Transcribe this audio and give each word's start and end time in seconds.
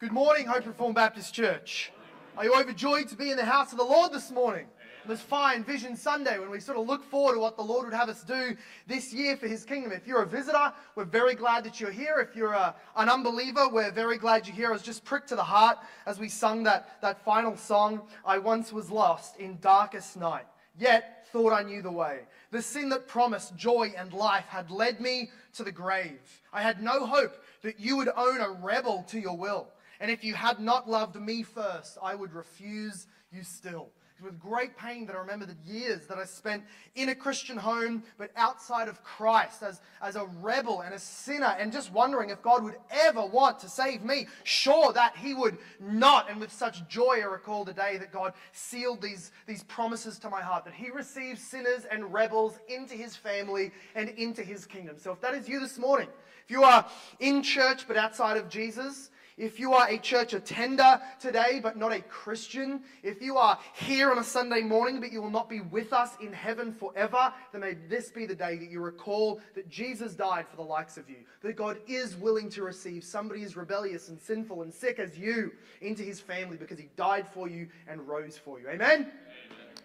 Good 0.00 0.12
morning, 0.12 0.46
Hope 0.46 0.64
Reformed 0.64 0.94
Baptist 0.94 1.34
Church. 1.34 1.92
Are 2.34 2.44
you 2.46 2.58
overjoyed 2.58 3.08
to 3.08 3.16
be 3.16 3.30
in 3.30 3.36
the 3.36 3.44
house 3.44 3.72
of 3.72 3.76
the 3.76 3.84
Lord 3.84 4.14
this 4.14 4.30
morning? 4.30 4.64
This 5.06 5.20
fine 5.20 5.62
Vision 5.62 5.94
Sunday 5.94 6.38
when 6.38 6.48
we 6.48 6.58
sort 6.58 6.78
of 6.78 6.86
look 6.86 7.04
forward 7.04 7.34
to 7.34 7.38
what 7.38 7.58
the 7.58 7.62
Lord 7.62 7.84
would 7.84 7.92
have 7.92 8.08
us 8.08 8.24
do 8.24 8.56
this 8.86 9.12
year 9.12 9.36
for 9.36 9.46
His 9.46 9.62
kingdom. 9.62 9.92
If 9.92 10.06
you're 10.06 10.22
a 10.22 10.26
visitor, 10.26 10.72
we're 10.94 11.04
very 11.04 11.34
glad 11.34 11.64
that 11.64 11.82
you're 11.82 11.90
here. 11.90 12.16
If 12.16 12.34
you're 12.34 12.54
a, 12.54 12.74
an 12.96 13.10
unbeliever, 13.10 13.68
we're 13.68 13.90
very 13.90 14.16
glad 14.16 14.46
you're 14.46 14.56
here. 14.56 14.68
I 14.70 14.72
was 14.72 14.80
just 14.80 15.04
pricked 15.04 15.28
to 15.28 15.36
the 15.36 15.44
heart 15.44 15.76
as 16.06 16.18
we 16.18 16.30
sung 16.30 16.62
that, 16.62 17.02
that 17.02 17.22
final 17.22 17.54
song, 17.58 18.00
I 18.24 18.38
once 18.38 18.72
was 18.72 18.90
lost 18.90 19.36
in 19.36 19.58
darkest 19.60 20.16
night, 20.16 20.46
yet 20.78 21.26
thought 21.30 21.52
I 21.52 21.62
knew 21.62 21.82
the 21.82 21.92
way. 21.92 22.20
The 22.52 22.62
sin 22.62 22.88
that 22.88 23.06
promised 23.06 23.54
joy 23.54 23.92
and 23.98 24.14
life 24.14 24.46
had 24.48 24.70
led 24.70 24.98
me 24.98 25.30
to 25.56 25.62
the 25.62 25.72
grave. 25.72 26.40
I 26.54 26.62
had 26.62 26.82
no 26.82 27.04
hope 27.04 27.36
that 27.60 27.78
you 27.78 27.98
would 27.98 28.08
own 28.16 28.40
a 28.40 28.50
rebel 28.50 29.04
to 29.10 29.20
your 29.20 29.36
will. 29.36 29.68
And 30.00 30.10
if 30.10 30.24
you 30.24 30.34
had 30.34 30.58
not 30.58 30.88
loved 30.88 31.20
me 31.20 31.42
first, 31.42 31.98
I 32.02 32.14
would 32.14 32.32
refuse 32.32 33.06
you 33.30 33.42
still. 33.42 33.90
With 34.22 34.38
great 34.38 34.76
pain 34.76 35.06
that 35.06 35.16
I 35.16 35.20
remember 35.20 35.46
the 35.46 35.56
years 35.64 36.06
that 36.08 36.18
I 36.18 36.24
spent 36.24 36.64
in 36.94 37.08
a 37.08 37.14
Christian 37.14 37.56
home, 37.56 38.02
but 38.18 38.30
outside 38.36 38.86
of 38.86 39.02
Christ 39.02 39.62
as, 39.62 39.80
as 40.02 40.14
a 40.14 40.26
rebel 40.42 40.82
and 40.82 40.92
a 40.92 40.98
sinner, 40.98 41.56
and 41.58 41.72
just 41.72 41.90
wondering 41.90 42.28
if 42.28 42.42
God 42.42 42.62
would 42.62 42.76
ever 42.90 43.24
want 43.24 43.58
to 43.60 43.68
save 43.70 44.02
me. 44.02 44.26
Sure 44.44 44.92
that 44.92 45.16
He 45.16 45.32
would 45.32 45.56
not. 45.80 46.30
And 46.30 46.38
with 46.38 46.52
such 46.52 46.86
joy, 46.86 47.20
I 47.22 47.24
recall 47.24 47.64
the 47.64 47.72
day 47.72 47.96
that 47.96 48.12
God 48.12 48.34
sealed 48.52 49.00
these, 49.00 49.32
these 49.46 49.62
promises 49.64 50.18
to 50.18 50.28
my 50.28 50.42
heart 50.42 50.66
that 50.66 50.74
He 50.74 50.90
receives 50.90 51.42
sinners 51.42 51.86
and 51.90 52.12
rebels 52.12 52.58
into 52.68 52.94
His 52.94 53.16
family 53.16 53.72
and 53.94 54.10
into 54.10 54.42
His 54.42 54.66
kingdom. 54.66 54.96
So 54.98 55.12
if 55.12 55.20
that 55.22 55.34
is 55.34 55.48
you 55.48 55.60
this 55.60 55.78
morning, 55.78 56.08
if 56.44 56.50
you 56.50 56.62
are 56.62 56.86
in 57.20 57.42
church 57.42 57.88
but 57.88 57.96
outside 57.96 58.36
of 58.36 58.50
Jesus, 58.50 59.08
if 59.40 59.58
you 59.58 59.72
are 59.72 59.88
a 59.88 59.96
church 59.96 60.34
attender 60.34 61.00
today 61.18 61.60
but 61.62 61.76
not 61.76 61.92
a 61.92 62.00
Christian, 62.02 62.82
if 63.02 63.22
you 63.22 63.38
are 63.38 63.58
here 63.72 64.10
on 64.10 64.18
a 64.18 64.24
Sunday 64.24 64.60
morning 64.60 65.00
but 65.00 65.10
you 65.10 65.22
will 65.22 65.30
not 65.30 65.48
be 65.48 65.60
with 65.60 65.94
us 65.94 66.10
in 66.20 66.30
heaven 66.30 66.72
forever, 66.72 67.32
then 67.50 67.62
may 67.62 67.74
this 67.88 68.10
be 68.10 68.26
the 68.26 68.34
day 68.34 68.58
that 68.58 68.70
you 68.70 68.80
recall 68.80 69.40
that 69.54 69.68
Jesus 69.70 70.14
died 70.14 70.46
for 70.46 70.56
the 70.56 70.62
likes 70.62 70.98
of 70.98 71.08
you, 71.08 71.16
that 71.42 71.56
God 71.56 71.78
is 71.88 72.16
willing 72.16 72.50
to 72.50 72.62
receive 72.62 73.02
somebody 73.02 73.42
as 73.42 73.56
rebellious 73.56 74.10
and 74.10 74.20
sinful 74.20 74.60
and 74.60 74.72
sick 74.72 74.98
as 74.98 75.18
you 75.18 75.52
into 75.80 76.02
his 76.02 76.20
family 76.20 76.58
because 76.58 76.78
he 76.78 76.90
died 76.96 77.26
for 77.32 77.48
you 77.48 77.66
and 77.88 78.06
rose 78.06 78.36
for 78.36 78.60
you. 78.60 78.68
Amen? 78.68 79.00
Amen. 79.00 79.12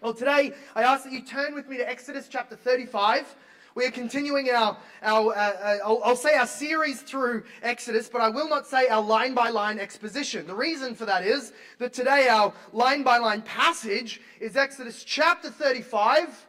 Well, 0.02 0.12
today 0.12 0.52
I 0.74 0.82
ask 0.82 1.04
that 1.04 1.12
you 1.14 1.22
turn 1.22 1.54
with 1.54 1.66
me 1.66 1.78
to 1.78 1.88
Exodus 1.88 2.28
chapter 2.28 2.56
35. 2.56 3.34
We 3.76 3.84
are 3.84 3.90
continuing 3.90 4.48
our, 4.48 4.74
our 5.02 5.34
uh, 5.34 5.36
uh, 5.36 5.78
I'll, 5.84 6.00
I'll 6.02 6.16
say 6.16 6.34
our 6.34 6.46
series 6.46 7.02
through 7.02 7.44
Exodus, 7.62 8.08
but 8.08 8.22
I 8.22 8.30
will 8.30 8.48
not 8.48 8.66
say 8.66 8.88
our 8.88 9.02
line 9.02 9.34
by 9.34 9.50
line 9.50 9.78
exposition. 9.78 10.46
The 10.46 10.54
reason 10.54 10.94
for 10.94 11.04
that 11.04 11.26
is 11.26 11.52
that 11.78 11.92
today 11.92 12.26
our 12.28 12.54
line 12.72 13.02
by 13.02 13.18
line 13.18 13.42
passage 13.42 14.22
is 14.40 14.56
Exodus 14.56 15.04
chapter 15.04 15.50
35 15.50 16.46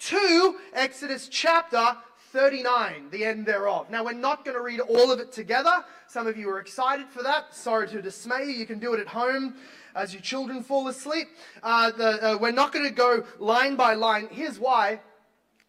to 0.00 0.56
Exodus 0.74 1.28
chapter 1.30 1.96
39, 2.32 3.08
the 3.12 3.24
end 3.24 3.46
thereof. 3.46 3.88
Now, 3.88 4.04
we're 4.04 4.12
not 4.12 4.44
going 4.44 4.54
to 4.54 4.62
read 4.62 4.80
all 4.80 5.10
of 5.10 5.20
it 5.20 5.32
together. 5.32 5.82
Some 6.06 6.26
of 6.26 6.36
you 6.36 6.50
are 6.50 6.60
excited 6.60 7.08
for 7.08 7.22
that. 7.22 7.54
Sorry 7.54 7.88
to 7.88 8.02
dismay 8.02 8.44
you. 8.44 8.52
You 8.52 8.66
can 8.66 8.78
do 8.78 8.92
it 8.92 9.00
at 9.00 9.08
home 9.08 9.54
as 9.94 10.12
your 10.12 10.20
children 10.20 10.62
fall 10.62 10.86
asleep. 10.88 11.28
Uh, 11.62 11.92
the, 11.92 12.32
uh, 12.32 12.36
we're 12.36 12.50
not 12.50 12.74
going 12.74 12.84
to 12.84 12.94
go 12.94 13.24
line 13.38 13.74
by 13.74 13.94
line. 13.94 14.28
Here's 14.30 14.58
why 14.58 15.00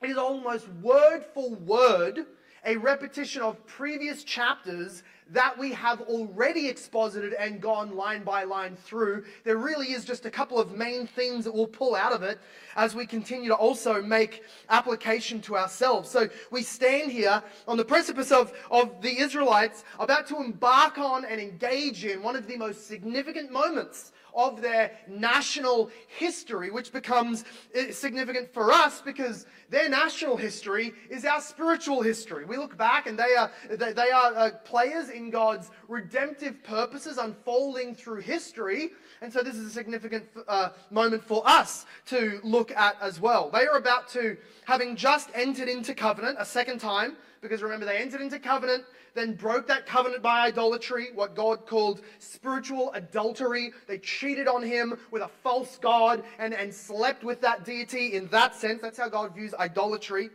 it 0.02 0.09
is 0.09 0.17
almost 0.17 0.67
word 0.81 1.25
for 1.33 1.50
word 1.52 2.25
a 2.66 2.75
repetition 2.78 3.42
of 3.42 3.66
previous 3.66 4.23
chapters 4.23 5.03
that 5.31 5.58
we 5.58 5.72
have 5.72 6.02
already 6.02 6.67
exposited 6.67 7.33
and 7.33 7.61
gone 7.61 7.95
line 7.95 8.23
by 8.23 8.44
line 8.44 8.75
through. 8.75 9.23
There 9.44 9.58
really 9.58 9.91
is 9.91 10.03
just 10.03 10.25
a 10.25 10.31
couple 10.31 10.58
of 10.58 10.72
main 10.72 11.06
themes 11.06 11.45
that 11.45 11.53
we'll 11.53 11.67
pull 11.67 11.95
out 11.95 12.14
of 12.14 12.23
it 12.23 12.39
as 12.75 12.95
we 12.95 13.06
continue 13.06 13.47
to 13.50 13.56
also 13.56 14.02
make 14.02 14.44
application 14.69 15.40
to 15.41 15.56
ourselves. 15.56 16.09
So 16.09 16.29
we 16.52 16.63
stand 16.63 17.12
here 17.12 17.44
on 17.68 17.78
the 17.78 17.85
precipice 17.85 18.31
of, 18.31 18.52
of 18.72 19.02
the 19.02 19.19
Israelites 19.19 19.84
about 20.00 20.28
to 20.28 20.38
embark 20.38 20.97
on 20.97 21.25
and 21.25 21.40
engage 21.40 22.06
in 22.06 22.23
one 22.23 22.35
of 22.35 22.47
the 22.47 22.57
most 22.57 22.88
significant 22.88 23.52
moments 23.52 24.12
of 24.47 24.61
their 24.61 24.91
national 25.07 25.89
history, 26.07 26.72
which 26.72 26.91
becomes 26.91 27.44
eh, 27.75 27.91
significant 27.91 28.53
for 28.53 28.72
us 28.72 29.01
because 29.01 29.45
their 29.69 29.89
national 29.89 30.38
history 30.38 30.94
is 31.09 31.25
our 31.25 31.41
spiritual 31.41 32.01
history. 32.01 32.45
We 32.45 32.57
look 32.57 32.78
back 32.78 33.07
and 33.07 33.17
they 33.17 33.35
are, 33.35 33.51
they, 33.69 34.11
are 34.11 34.33
uh, 34.35 34.51
players 34.63 35.09
in 35.09 35.29
God's 35.29 35.69
redemptive 35.88 36.63
purposes 36.63 37.17
unfolding 37.17 37.95
through 37.95 38.22
history. 38.22 38.91
And 39.22 39.31
so 39.31 39.44
this 39.44 39.55
is 39.55 39.67
a 39.67 39.72
significant 39.72 40.25
uh, 40.47 40.69
moment 40.89 41.23
for 41.23 41.47
us 41.47 41.85
to 42.07 42.39
look 42.44 42.72
at 42.72 42.95
as 43.01 43.19
well. 43.19 43.49
They 43.49 43.67
are 43.67 43.78
about 43.78 44.07
to, 44.09 44.38
having 44.66 44.95
just 44.95 45.29
entered 45.35 45.67
into 45.67 45.94
covenant 45.94 46.38
a 46.39 46.45
second 46.45 46.79
time, 46.79 47.17
because 47.41 47.61
remember, 47.61 47.85
they 47.85 47.97
entered 47.97 48.22
into 48.22 48.39
covenant 48.39 48.83
then 49.19 49.34
broke 49.34 49.68
that 49.68 49.85
covenant 49.85 50.24
by 50.24 50.47
idolatry, 50.47 51.09
what 51.13 51.35
God 51.35 51.66
called 51.66 52.02
spiritual 52.19 52.91
adultery. 52.94 53.72
They 53.88 53.97
cheated 53.97 54.47
on 54.47 54.63
him 54.63 54.97
with 55.12 55.22
a 55.22 55.30
false 55.44 55.78
God 55.78 56.24
and, 56.40 56.53
and 56.53 56.74
slept 56.74 57.24
with 57.24 57.41
that 57.41 57.66
deity 57.66 58.13
in 58.16 58.28
that 58.28 58.56
sense. 58.56 58.81
That's 58.81 58.97
how 58.97 59.09
God 59.09 59.35
views 59.35 59.53
idolatry. 59.53 60.29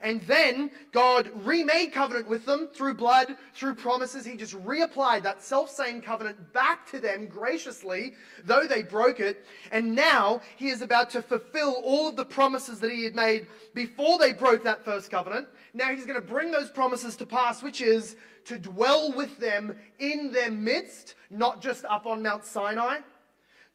And 0.00 0.20
then 0.22 0.70
God 0.92 1.30
remade 1.44 1.92
covenant 1.92 2.28
with 2.28 2.44
them 2.44 2.68
through 2.72 2.94
blood, 2.94 3.36
through 3.54 3.74
promises. 3.74 4.24
He 4.24 4.36
just 4.36 4.54
reapplied 4.64 5.24
that 5.24 5.42
self 5.42 5.70
same 5.70 6.00
covenant 6.00 6.52
back 6.52 6.88
to 6.90 7.00
them 7.00 7.26
graciously, 7.26 8.14
though 8.44 8.66
they 8.66 8.82
broke 8.82 9.18
it. 9.18 9.44
And 9.72 9.94
now 9.94 10.40
he 10.56 10.68
is 10.68 10.82
about 10.82 11.10
to 11.10 11.22
fulfill 11.22 11.80
all 11.84 12.08
of 12.08 12.16
the 12.16 12.24
promises 12.24 12.78
that 12.80 12.92
he 12.92 13.02
had 13.02 13.16
made 13.16 13.48
before 13.74 14.18
they 14.18 14.32
broke 14.32 14.62
that 14.64 14.84
first 14.84 15.10
covenant. 15.10 15.48
Now 15.74 15.94
he's 15.94 16.06
going 16.06 16.20
to 16.20 16.26
bring 16.26 16.50
those 16.50 16.70
promises 16.70 17.16
to 17.16 17.26
pass, 17.26 17.62
which 17.62 17.80
is 17.80 18.16
to 18.46 18.58
dwell 18.58 19.12
with 19.12 19.38
them 19.38 19.76
in 19.98 20.32
their 20.32 20.50
midst, 20.50 21.14
not 21.30 21.60
just 21.60 21.84
up 21.84 22.06
on 22.06 22.22
Mount 22.22 22.44
Sinai 22.44 22.98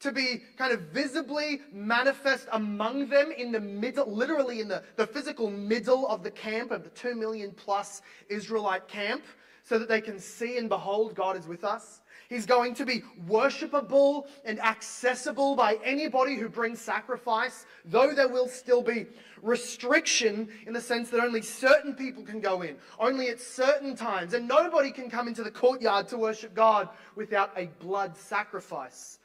to 0.04 0.12
be 0.12 0.42
kind 0.58 0.70
of 0.70 0.80
visibly 0.92 1.62
manifest 1.72 2.46
among 2.52 3.08
them 3.08 3.32
in 3.32 3.50
the 3.50 3.60
middle, 3.60 4.06
literally 4.12 4.60
in 4.60 4.68
the, 4.68 4.82
the 4.96 5.06
physical 5.06 5.50
middle 5.50 6.06
of 6.08 6.22
the 6.22 6.30
camp, 6.30 6.70
of 6.70 6.84
the 6.84 6.90
two 6.90 7.14
million 7.14 7.50
plus 7.52 8.02
Israelite 8.28 8.86
camp, 8.86 9.24
so 9.62 9.78
that 9.78 9.88
they 9.88 10.02
can 10.02 10.18
see 10.18 10.58
and 10.58 10.68
behold 10.68 11.14
God 11.14 11.38
is 11.38 11.48
with 11.48 11.64
us. 11.64 12.02
He's 12.28 12.46
going 12.46 12.74
to 12.74 12.86
be 12.86 13.02
worshipable 13.28 14.26
and 14.44 14.60
accessible 14.60 15.56
by 15.56 15.78
anybody 15.84 16.36
who 16.36 16.48
brings 16.48 16.80
sacrifice, 16.80 17.66
though 17.84 18.14
there 18.14 18.28
will 18.28 18.48
still 18.48 18.82
be 18.82 19.06
restriction 19.42 20.48
in 20.66 20.72
the 20.72 20.80
sense 20.80 21.10
that 21.10 21.20
only 21.20 21.42
certain 21.42 21.94
people 21.94 22.22
can 22.22 22.40
go 22.40 22.62
in, 22.62 22.76
only 22.98 23.28
at 23.28 23.40
certain 23.40 23.94
times, 23.94 24.34
and 24.34 24.48
nobody 24.48 24.90
can 24.90 25.10
come 25.10 25.28
into 25.28 25.42
the 25.42 25.50
courtyard 25.50 26.08
to 26.08 26.18
worship 26.18 26.54
God 26.54 26.88
without 27.14 27.52
a 27.56 27.66
blood 27.78 28.16
sacrifice. 28.16 29.18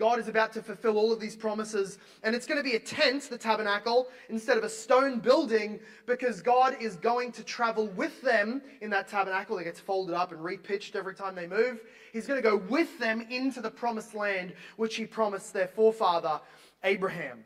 God 0.00 0.18
is 0.18 0.28
about 0.28 0.50
to 0.54 0.62
fulfill 0.62 0.96
all 0.96 1.12
of 1.12 1.20
these 1.20 1.36
promises, 1.36 1.98
and 2.22 2.34
it's 2.34 2.46
going 2.46 2.56
to 2.56 2.64
be 2.64 2.74
a 2.74 2.80
tent, 2.80 3.28
the 3.28 3.36
tabernacle, 3.36 4.08
instead 4.30 4.56
of 4.56 4.64
a 4.64 4.68
stone 4.68 5.20
building, 5.20 5.78
because 6.06 6.40
God 6.40 6.74
is 6.80 6.96
going 6.96 7.32
to 7.32 7.44
travel 7.44 7.88
with 7.88 8.22
them 8.22 8.62
in 8.80 8.88
that 8.90 9.08
tabernacle. 9.08 9.58
that 9.58 9.64
gets 9.64 9.78
folded 9.78 10.14
up 10.14 10.32
and 10.32 10.40
repitched 10.40 10.96
every 10.96 11.14
time 11.14 11.34
they 11.34 11.46
move. 11.46 11.82
He's 12.14 12.26
going 12.26 12.42
to 12.42 12.48
go 12.48 12.56
with 12.56 12.98
them 12.98 13.26
into 13.28 13.60
the 13.60 13.70
promised 13.70 14.14
land, 14.14 14.54
which 14.78 14.96
he 14.96 15.04
promised 15.04 15.52
their 15.52 15.68
forefather, 15.68 16.40
Abraham. 16.82 17.44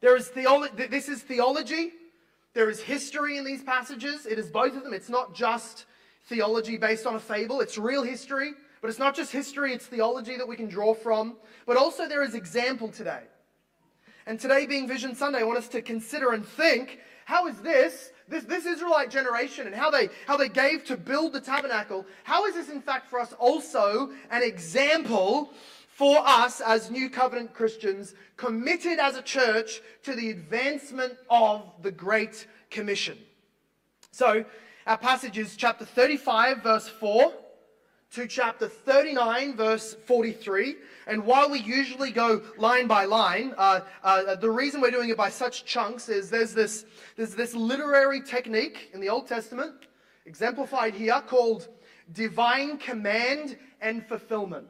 There 0.00 0.16
is 0.16 0.30
theolo- 0.30 0.74
this 0.88 1.06
is 1.10 1.20
theology. 1.20 1.92
There 2.54 2.70
is 2.70 2.80
history 2.80 3.36
in 3.36 3.44
these 3.44 3.62
passages. 3.62 4.24
It 4.24 4.38
is 4.38 4.48
both 4.48 4.74
of 4.74 4.84
them. 4.84 4.94
It's 4.94 5.10
not 5.10 5.34
just 5.34 5.84
theology 6.28 6.78
based 6.78 7.04
on 7.04 7.14
a 7.14 7.20
fable, 7.20 7.60
it's 7.60 7.76
real 7.76 8.04
history. 8.04 8.52
But 8.86 8.90
it's 8.90 9.00
not 9.00 9.16
just 9.16 9.32
history, 9.32 9.72
it's 9.72 9.84
theology 9.84 10.36
that 10.36 10.46
we 10.46 10.54
can 10.54 10.68
draw 10.68 10.94
from. 10.94 11.34
But 11.66 11.76
also 11.76 12.06
there 12.06 12.22
is 12.22 12.36
example 12.36 12.88
today. 12.88 13.22
And 14.26 14.38
today 14.38 14.64
being 14.64 14.86
Vision 14.86 15.16
Sunday, 15.16 15.40
I 15.40 15.42
want 15.42 15.58
us 15.58 15.66
to 15.70 15.82
consider 15.82 16.34
and 16.34 16.46
think, 16.46 17.00
how 17.24 17.48
is 17.48 17.58
this, 17.62 18.12
this, 18.28 18.44
this 18.44 18.64
Israelite 18.64 19.10
generation 19.10 19.66
and 19.66 19.74
how 19.74 19.90
they, 19.90 20.08
how 20.28 20.36
they 20.36 20.48
gave 20.48 20.84
to 20.84 20.96
build 20.96 21.32
the 21.32 21.40
tabernacle, 21.40 22.06
how 22.22 22.46
is 22.46 22.54
this 22.54 22.68
in 22.68 22.80
fact 22.80 23.10
for 23.10 23.18
us 23.18 23.32
also 23.40 24.12
an 24.30 24.44
example 24.44 25.50
for 25.88 26.18
us 26.24 26.60
as 26.60 26.88
New 26.88 27.10
Covenant 27.10 27.54
Christians 27.54 28.14
committed 28.36 29.00
as 29.00 29.16
a 29.16 29.22
church 29.22 29.80
to 30.04 30.14
the 30.14 30.30
advancement 30.30 31.14
of 31.28 31.64
the 31.82 31.90
Great 31.90 32.46
Commission? 32.70 33.18
So, 34.12 34.44
our 34.86 34.96
passage 34.96 35.38
is 35.38 35.56
chapter 35.56 35.84
35, 35.84 36.62
verse 36.62 36.86
4 36.86 37.32
to 38.12 38.26
chapter 38.26 38.68
39, 38.68 39.56
verse 39.56 39.94
43. 40.06 40.76
And 41.06 41.24
while 41.24 41.50
we 41.50 41.60
usually 41.60 42.10
go 42.10 42.42
line 42.56 42.86
by 42.86 43.04
line, 43.04 43.54
uh, 43.58 43.80
uh, 44.02 44.36
the 44.36 44.50
reason 44.50 44.80
we're 44.80 44.90
doing 44.90 45.10
it 45.10 45.16
by 45.16 45.28
such 45.28 45.64
chunks 45.64 46.08
is 46.08 46.30
there's 46.30 46.54
this, 46.54 46.86
there's 47.16 47.34
this 47.34 47.54
literary 47.54 48.20
technique 48.22 48.90
in 48.94 49.00
the 49.00 49.08
Old 49.08 49.26
Testament, 49.26 49.74
exemplified 50.24 50.94
here, 50.94 51.20
called 51.26 51.68
divine 52.12 52.78
command 52.78 53.58
and 53.80 54.06
fulfillment. 54.06 54.66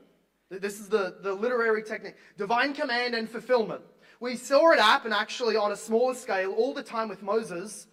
This 0.50 0.80
is 0.80 0.88
the, 0.88 1.16
the 1.22 1.32
literary 1.32 1.82
technique 1.82 2.14
divine 2.38 2.72
command 2.72 3.14
and 3.14 3.28
fulfillment. 3.28 3.82
We 4.20 4.36
saw 4.36 4.72
it 4.72 4.80
happen 4.80 5.12
actually 5.12 5.56
on 5.56 5.72
a 5.72 5.76
smaller 5.76 6.14
scale 6.14 6.52
all 6.52 6.72
the 6.72 6.82
time 6.82 7.08
with 7.08 7.22
Moses, 7.22 7.86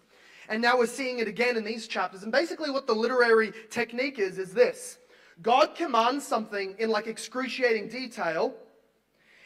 and 0.48 0.62
now 0.62 0.78
we're 0.78 0.86
seeing 0.86 1.18
it 1.18 1.28
again 1.28 1.56
in 1.56 1.64
these 1.64 1.86
chapters. 1.86 2.22
And 2.22 2.32
basically, 2.32 2.70
what 2.70 2.86
the 2.86 2.94
literary 2.94 3.52
technique 3.70 4.18
is, 4.18 4.38
is 4.38 4.54
this 4.54 4.98
God 5.42 5.74
commands 5.74 6.26
something 6.26 6.76
in 6.78 6.90
like 6.90 7.06
excruciating 7.06 7.88
detail, 7.88 8.54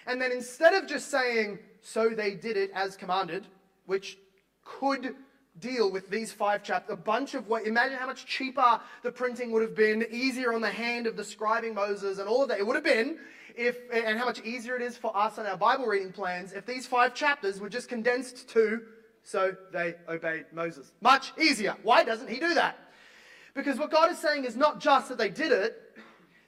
and 0.06 0.20
then 0.20 0.32
instead 0.32 0.74
of 0.74 0.86
just 0.86 1.10
saying, 1.10 1.58
so 1.80 2.10
they 2.10 2.34
did 2.34 2.56
it 2.56 2.70
as 2.74 2.96
commanded, 2.96 3.46
which 3.86 4.18
could 4.64 5.14
deal 5.58 5.90
with 5.90 6.08
these 6.08 6.32
five 6.32 6.62
chapters, 6.62 6.92
a 6.92 6.96
bunch 6.96 7.34
of 7.34 7.48
what, 7.48 7.66
imagine 7.66 7.98
how 7.98 8.06
much 8.06 8.26
cheaper 8.26 8.80
the 9.02 9.10
printing 9.10 9.50
would 9.50 9.62
have 9.62 9.74
been, 9.74 10.06
easier 10.10 10.52
on 10.54 10.60
the 10.60 10.70
hand 10.70 11.06
of 11.06 11.16
the 11.16 11.22
scribing 11.22 11.74
Moses 11.74 12.18
and 12.18 12.28
all 12.28 12.42
of 12.42 12.48
that. 12.48 12.58
It 12.58 12.66
would 12.66 12.76
have 12.76 12.84
been 12.84 13.18
if, 13.56 13.76
and 13.92 14.18
how 14.18 14.24
much 14.24 14.40
easier 14.42 14.76
it 14.76 14.82
is 14.82 14.96
for 14.96 15.16
us 15.16 15.38
on 15.38 15.46
our 15.46 15.56
Bible 15.56 15.86
reading 15.86 16.12
plans 16.12 16.52
if 16.52 16.64
these 16.64 16.86
five 16.86 17.14
chapters 17.14 17.60
were 17.60 17.68
just 17.68 17.88
condensed 17.88 18.48
to, 18.50 18.82
so 19.24 19.54
they 19.72 19.94
obeyed 20.08 20.46
Moses. 20.52 20.92
Much 21.00 21.32
easier. 21.38 21.76
Why 21.82 22.04
doesn't 22.04 22.30
he 22.30 22.38
do 22.38 22.54
that? 22.54 22.78
Because 23.54 23.78
what 23.78 23.90
God 23.90 24.10
is 24.10 24.18
saying 24.18 24.44
is 24.44 24.56
not 24.56 24.80
just 24.80 25.08
that 25.08 25.18
they 25.18 25.30
did 25.30 25.52
it, 25.52 25.82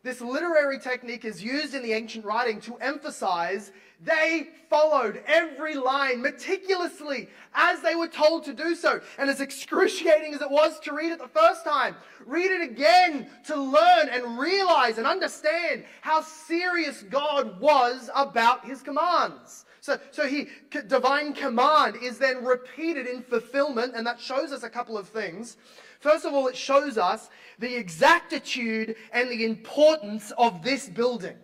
this 0.03 0.21
literary 0.21 0.79
technique 0.79 1.25
is 1.25 1.43
used 1.43 1.75
in 1.75 1.83
the 1.83 1.93
ancient 1.93 2.25
writing 2.25 2.61
to 2.63 2.77
emphasize 2.77 3.71
they 4.03 4.49
followed 4.71 5.23
every 5.27 5.75
line 5.75 6.23
meticulously 6.23 7.29
as 7.55 7.83
they 7.83 7.95
were 7.95 8.09
told 8.09 8.45
to 8.45 8.55
do 8.55 8.75
so. 8.75 9.01
And 9.19 9.29
as 9.29 9.43
excruciating 9.43 10.33
as 10.33 10.41
it 10.41 10.51
was 10.51 10.81
to 10.81 10.95
read 10.95 11.13
it 11.13 11.19
the 11.19 11.29
first 11.29 11.65
time, 11.65 11.97
read 12.25 12.51
it 12.51 12.63
again 12.63 13.29
to 13.47 13.57
learn 13.57 14.09
and 14.11 14.39
realize 14.39 14.97
and 14.97 15.07
understand 15.07 15.85
how 16.01 16.23
serious 16.23 17.03
God 17.03 17.61
was 17.61 18.09
about 18.15 18.65
his 18.65 18.81
commands. 18.81 19.67
So, 19.83 19.99
so 20.11 20.27
he 20.27 20.49
divine 20.89 21.33
command 21.33 21.97
is 22.03 22.19
then 22.19 22.45
repeated 22.45 23.07
in 23.07 23.23
fulfillment, 23.23 23.95
and 23.95 24.07
that 24.07 24.21
shows 24.21 24.53
us 24.53 24.63
a 24.63 24.71
couple 24.71 24.97
of 24.97 25.09
things. 25.09 25.57
First 26.01 26.25
of 26.25 26.33
all, 26.33 26.49
it 26.49 26.57
shows 26.57 26.99
us 26.99 27.29
the 27.59 27.77
exactitude 27.77 28.97
and 29.13 29.31
the 29.31 29.45
importance 29.45 30.33
of 30.39 30.63
this 30.63 30.89
building. 30.89 31.37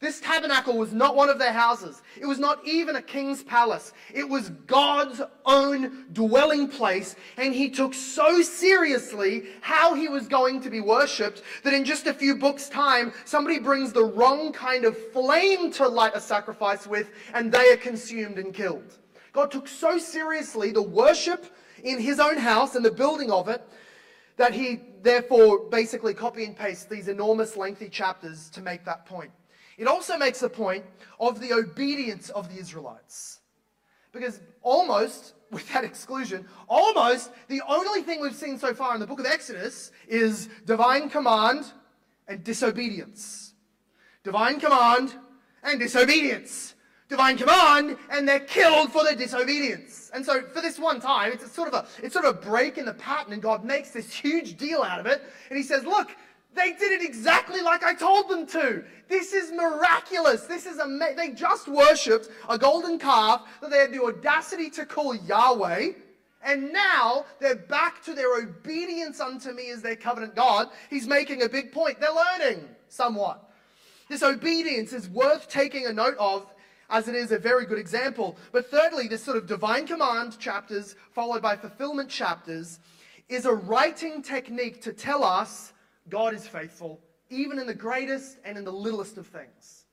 This 0.00 0.18
tabernacle 0.18 0.78
was 0.78 0.94
not 0.94 1.14
one 1.14 1.28
of 1.28 1.38
their 1.38 1.52
houses. 1.52 2.00
It 2.18 2.24
was 2.24 2.38
not 2.38 2.66
even 2.66 2.96
a 2.96 3.02
king's 3.02 3.42
palace. 3.42 3.92
It 4.14 4.26
was 4.26 4.48
God's 4.66 5.20
own 5.44 6.06
dwelling 6.14 6.68
place. 6.68 7.16
And 7.36 7.52
he 7.52 7.68
took 7.68 7.92
so 7.92 8.40
seriously 8.40 9.44
how 9.60 9.92
he 9.92 10.08
was 10.08 10.26
going 10.26 10.62
to 10.62 10.70
be 10.70 10.80
worshipped 10.80 11.42
that 11.64 11.74
in 11.74 11.84
just 11.84 12.06
a 12.06 12.14
few 12.14 12.36
books' 12.36 12.70
time, 12.70 13.12
somebody 13.26 13.58
brings 13.58 13.92
the 13.92 14.04
wrong 14.04 14.54
kind 14.54 14.86
of 14.86 14.96
flame 15.12 15.70
to 15.72 15.86
light 15.86 16.16
a 16.16 16.20
sacrifice 16.20 16.86
with, 16.86 17.10
and 17.34 17.52
they 17.52 17.70
are 17.70 17.76
consumed 17.76 18.38
and 18.38 18.54
killed. 18.54 18.96
God 19.34 19.50
took 19.50 19.68
so 19.68 19.98
seriously 19.98 20.70
the 20.70 20.80
worship 20.80 21.44
in 21.84 22.00
his 22.00 22.20
own 22.20 22.38
house 22.38 22.74
and 22.74 22.84
the 22.84 22.90
building 22.90 23.30
of 23.30 23.48
it 23.48 23.62
that 24.40 24.54
he 24.54 24.80
therefore 25.02 25.58
basically 25.70 26.14
copy 26.14 26.46
and 26.46 26.56
paste 26.56 26.88
these 26.88 27.08
enormous 27.08 27.58
lengthy 27.58 27.90
chapters 27.90 28.48
to 28.48 28.62
make 28.62 28.86
that 28.86 29.04
point. 29.04 29.30
It 29.76 29.86
also 29.86 30.16
makes 30.16 30.40
the 30.40 30.48
point 30.48 30.82
of 31.20 31.40
the 31.40 31.52
obedience 31.52 32.30
of 32.30 32.48
the 32.48 32.58
Israelites. 32.58 33.40
Because 34.12 34.40
almost, 34.62 35.34
with 35.50 35.70
that 35.74 35.84
exclusion, 35.84 36.46
almost 36.68 37.32
the 37.48 37.60
only 37.68 38.00
thing 38.00 38.22
we've 38.22 38.34
seen 38.34 38.58
so 38.58 38.72
far 38.72 38.94
in 38.94 39.00
the 39.00 39.06
book 39.06 39.20
of 39.20 39.26
Exodus 39.26 39.92
is 40.08 40.48
divine 40.64 41.10
command 41.10 41.66
and 42.26 42.42
disobedience. 42.42 43.52
Divine 44.24 44.58
command 44.58 45.12
and 45.62 45.78
disobedience 45.78 46.76
divine 47.10 47.36
command 47.36 47.98
and 48.10 48.26
they're 48.26 48.40
killed 48.40 48.90
for 48.90 49.04
their 49.04 49.16
disobedience. 49.16 50.10
And 50.14 50.24
so 50.24 50.42
for 50.42 50.62
this 50.62 50.78
one 50.78 51.00
time, 51.00 51.32
it's 51.32 51.52
sort 51.52 51.68
of 51.68 51.74
a 51.74 51.86
it's 52.02 52.14
sort 52.14 52.24
of 52.24 52.36
a 52.36 52.40
break 52.40 52.78
in 52.78 52.86
the 52.86 52.94
pattern, 52.94 53.34
and 53.34 53.42
God 53.42 53.64
makes 53.64 53.90
this 53.90 54.10
huge 54.12 54.56
deal 54.56 54.82
out 54.82 55.00
of 55.00 55.06
it. 55.06 55.22
And 55.50 55.56
he 55.56 55.62
says, 55.62 55.84
Look, 55.84 56.16
they 56.54 56.72
did 56.72 56.92
it 56.92 57.04
exactly 57.04 57.60
like 57.60 57.84
I 57.84 57.94
told 57.94 58.28
them 58.28 58.46
to. 58.46 58.84
This 59.08 59.32
is 59.32 59.52
miraculous. 59.52 60.46
This 60.46 60.66
is 60.66 60.78
amazing. 60.78 61.16
They 61.16 61.30
just 61.30 61.68
worshipped 61.68 62.28
a 62.48 62.56
golden 62.56 62.98
calf 62.98 63.42
that 63.60 63.70
they 63.70 63.78
had 63.78 63.92
the 63.92 64.02
audacity 64.02 64.70
to 64.70 64.86
call 64.86 65.14
Yahweh. 65.14 65.90
And 66.42 66.72
now 66.72 67.26
they're 67.38 67.54
back 67.54 68.02
to 68.04 68.14
their 68.14 68.38
obedience 68.38 69.20
unto 69.20 69.52
me 69.52 69.70
as 69.70 69.82
their 69.82 69.96
covenant 69.96 70.34
God. 70.34 70.68
He's 70.88 71.06
making 71.06 71.42
a 71.42 71.48
big 71.48 71.70
point. 71.70 72.00
They're 72.00 72.08
learning 72.14 72.66
somewhat. 72.88 73.50
This 74.08 74.22
obedience 74.22 74.92
is 74.92 75.08
worth 75.08 75.48
taking 75.48 75.86
a 75.86 75.92
note 75.92 76.16
of 76.18 76.46
as 76.90 77.08
it 77.08 77.14
is 77.14 77.32
a 77.32 77.38
very 77.38 77.64
good 77.64 77.78
example. 77.78 78.36
But 78.52 78.70
thirdly, 78.70 79.08
this 79.08 79.22
sort 79.22 79.36
of 79.36 79.46
divine 79.46 79.86
command 79.86 80.38
chapters, 80.38 80.96
followed 81.12 81.42
by 81.42 81.56
fulfillment 81.56 82.10
chapters, 82.10 82.80
is 83.28 83.46
a 83.46 83.54
writing 83.54 84.22
technique 84.22 84.82
to 84.82 84.92
tell 84.92 85.24
us 85.24 85.72
God 86.08 86.34
is 86.34 86.46
faithful, 86.46 87.00
even 87.30 87.58
in 87.58 87.66
the 87.66 87.74
greatest 87.74 88.38
and 88.44 88.58
in 88.58 88.64
the 88.64 88.72
littlest 88.72 89.16
of 89.18 89.26
things. 89.26 89.84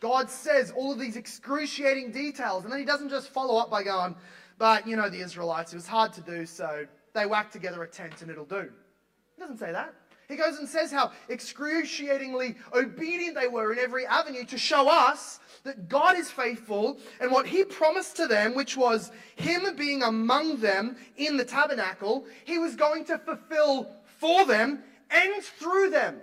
God 0.00 0.28
says 0.28 0.72
all 0.72 0.90
of 0.92 0.98
these 0.98 1.16
excruciating 1.16 2.10
details, 2.10 2.64
and 2.64 2.72
then 2.72 2.80
he 2.80 2.86
doesn't 2.86 3.10
just 3.10 3.28
follow 3.28 3.56
up 3.56 3.70
by 3.70 3.84
going, 3.84 4.16
but 4.58 4.86
you 4.86 4.96
know, 4.96 5.08
the 5.08 5.20
Israelites, 5.20 5.72
it 5.72 5.76
was 5.76 5.86
hard 5.86 6.12
to 6.14 6.20
do, 6.22 6.46
so 6.46 6.86
they 7.14 7.26
whack 7.26 7.52
together 7.52 7.82
a 7.82 7.88
tent 7.88 8.22
and 8.22 8.30
it'll 8.30 8.44
do. 8.44 8.70
He 9.36 9.40
doesn't 9.40 9.58
say 9.58 9.70
that. 9.72 9.94
He 10.32 10.38
goes 10.38 10.58
and 10.58 10.66
says 10.66 10.90
how 10.90 11.12
excruciatingly 11.28 12.56
obedient 12.74 13.36
they 13.36 13.48
were 13.48 13.74
in 13.74 13.78
every 13.78 14.06
avenue 14.06 14.44
to 14.46 14.56
show 14.56 14.88
us 14.88 15.40
that 15.64 15.90
God 15.90 16.16
is 16.16 16.30
faithful 16.30 16.98
and 17.20 17.30
what 17.30 17.46
he 17.46 17.64
promised 17.64 18.16
to 18.16 18.26
them, 18.26 18.54
which 18.54 18.74
was 18.74 19.12
him 19.36 19.62
being 19.76 20.02
among 20.02 20.56
them 20.56 20.96
in 21.18 21.36
the 21.36 21.44
tabernacle, 21.44 22.24
he 22.46 22.58
was 22.58 22.76
going 22.76 23.04
to 23.04 23.18
fulfill 23.18 23.94
for 24.18 24.46
them 24.46 24.82
and 25.10 25.42
through 25.44 25.90
them. 25.90 26.16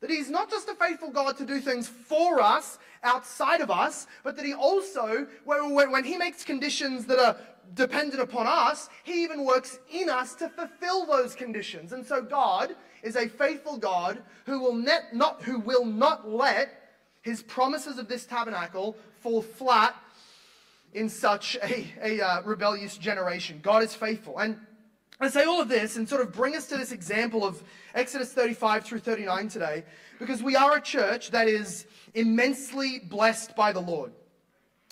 That 0.00 0.08
he's 0.08 0.30
not 0.30 0.50
just 0.50 0.68
a 0.70 0.74
faithful 0.74 1.10
God 1.10 1.36
to 1.36 1.44
do 1.44 1.60
things 1.60 1.86
for 1.86 2.40
us, 2.40 2.78
outside 3.02 3.60
of 3.60 3.70
us, 3.70 4.06
but 4.24 4.36
that 4.36 4.46
he 4.46 4.54
also, 4.54 5.26
when 5.44 6.04
he 6.04 6.16
makes 6.16 6.42
conditions 6.42 7.04
that 7.06 7.18
are 7.18 7.36
dependent 7.74 8.22
upon 8.22 8.46
us, 8.46 8.88
he 9.04 9.22
even 9.24 9.44
works 9.44 9.78
in 9.92 10.08
us 10.08 10.34
to 10.36 10.48
fulfill 10.48 11.04
those 11.04 11.34
conditions. 11.34 11.92
And 11.92 12.04
so 12.04 12.22
God 12.22 12.74
is 13.06 13.16
a 13.16 13.28
faithful 13.28 13.78
God 13.78 14.20
who 14.46 14.60
will 14.60 14.74
net, 14.74 15.14
not, 15.14 15.42
who 15.42 15.60
will 15.60 15.84
not 15.84 16.28
let 16.28 16.90
his 17.22 17.42
promises 17.42 17.98
of 17.98 18.08
this 18.08 18.26
tabernacle 18.26 18.96
fall 19.20 19.42
flat 19.42 19.94
in 20.92 21.08
such 21.08 21.56
a, 21.62 21.86
a 22.02 22.20
uh, 22.20 22.42
rebellious 22.42 22.98
generation. 22.98 23.60
God 23.62 23.84
is 23.84 23.94
faithful. 23.94 24.38
And 24.38 24.58
I 25.20 25.28
say 25.28 25.44
all 25.44 25.60
of 25.60 25.68
this 25.68 25.96
and 25.96 26.08
sort 26.08 26.20
of 26.20 26.32
bring 26.32 26.56
us 26.56 26.66
to 26.68 26.76
this 26.76 26.90
example 26.90 27.44
of 27.44 27.62
Exodus 27.94 28.32
35 28.32 28.84
through 28.84 28.98
39 28.98 29.48
today, 29.48 29.84
because 30.18 30.42
we 30.42 30.56
are 30.56 30.76
a 30.76 30.80
church 30.80 31.30
that 31.30 31.48
is 31.48 31.86
immensely 32.14 32.98
blessed 32.98 33.54
by 33.54 33.72
the 33.72 33.80
Lord. 33.80 34.12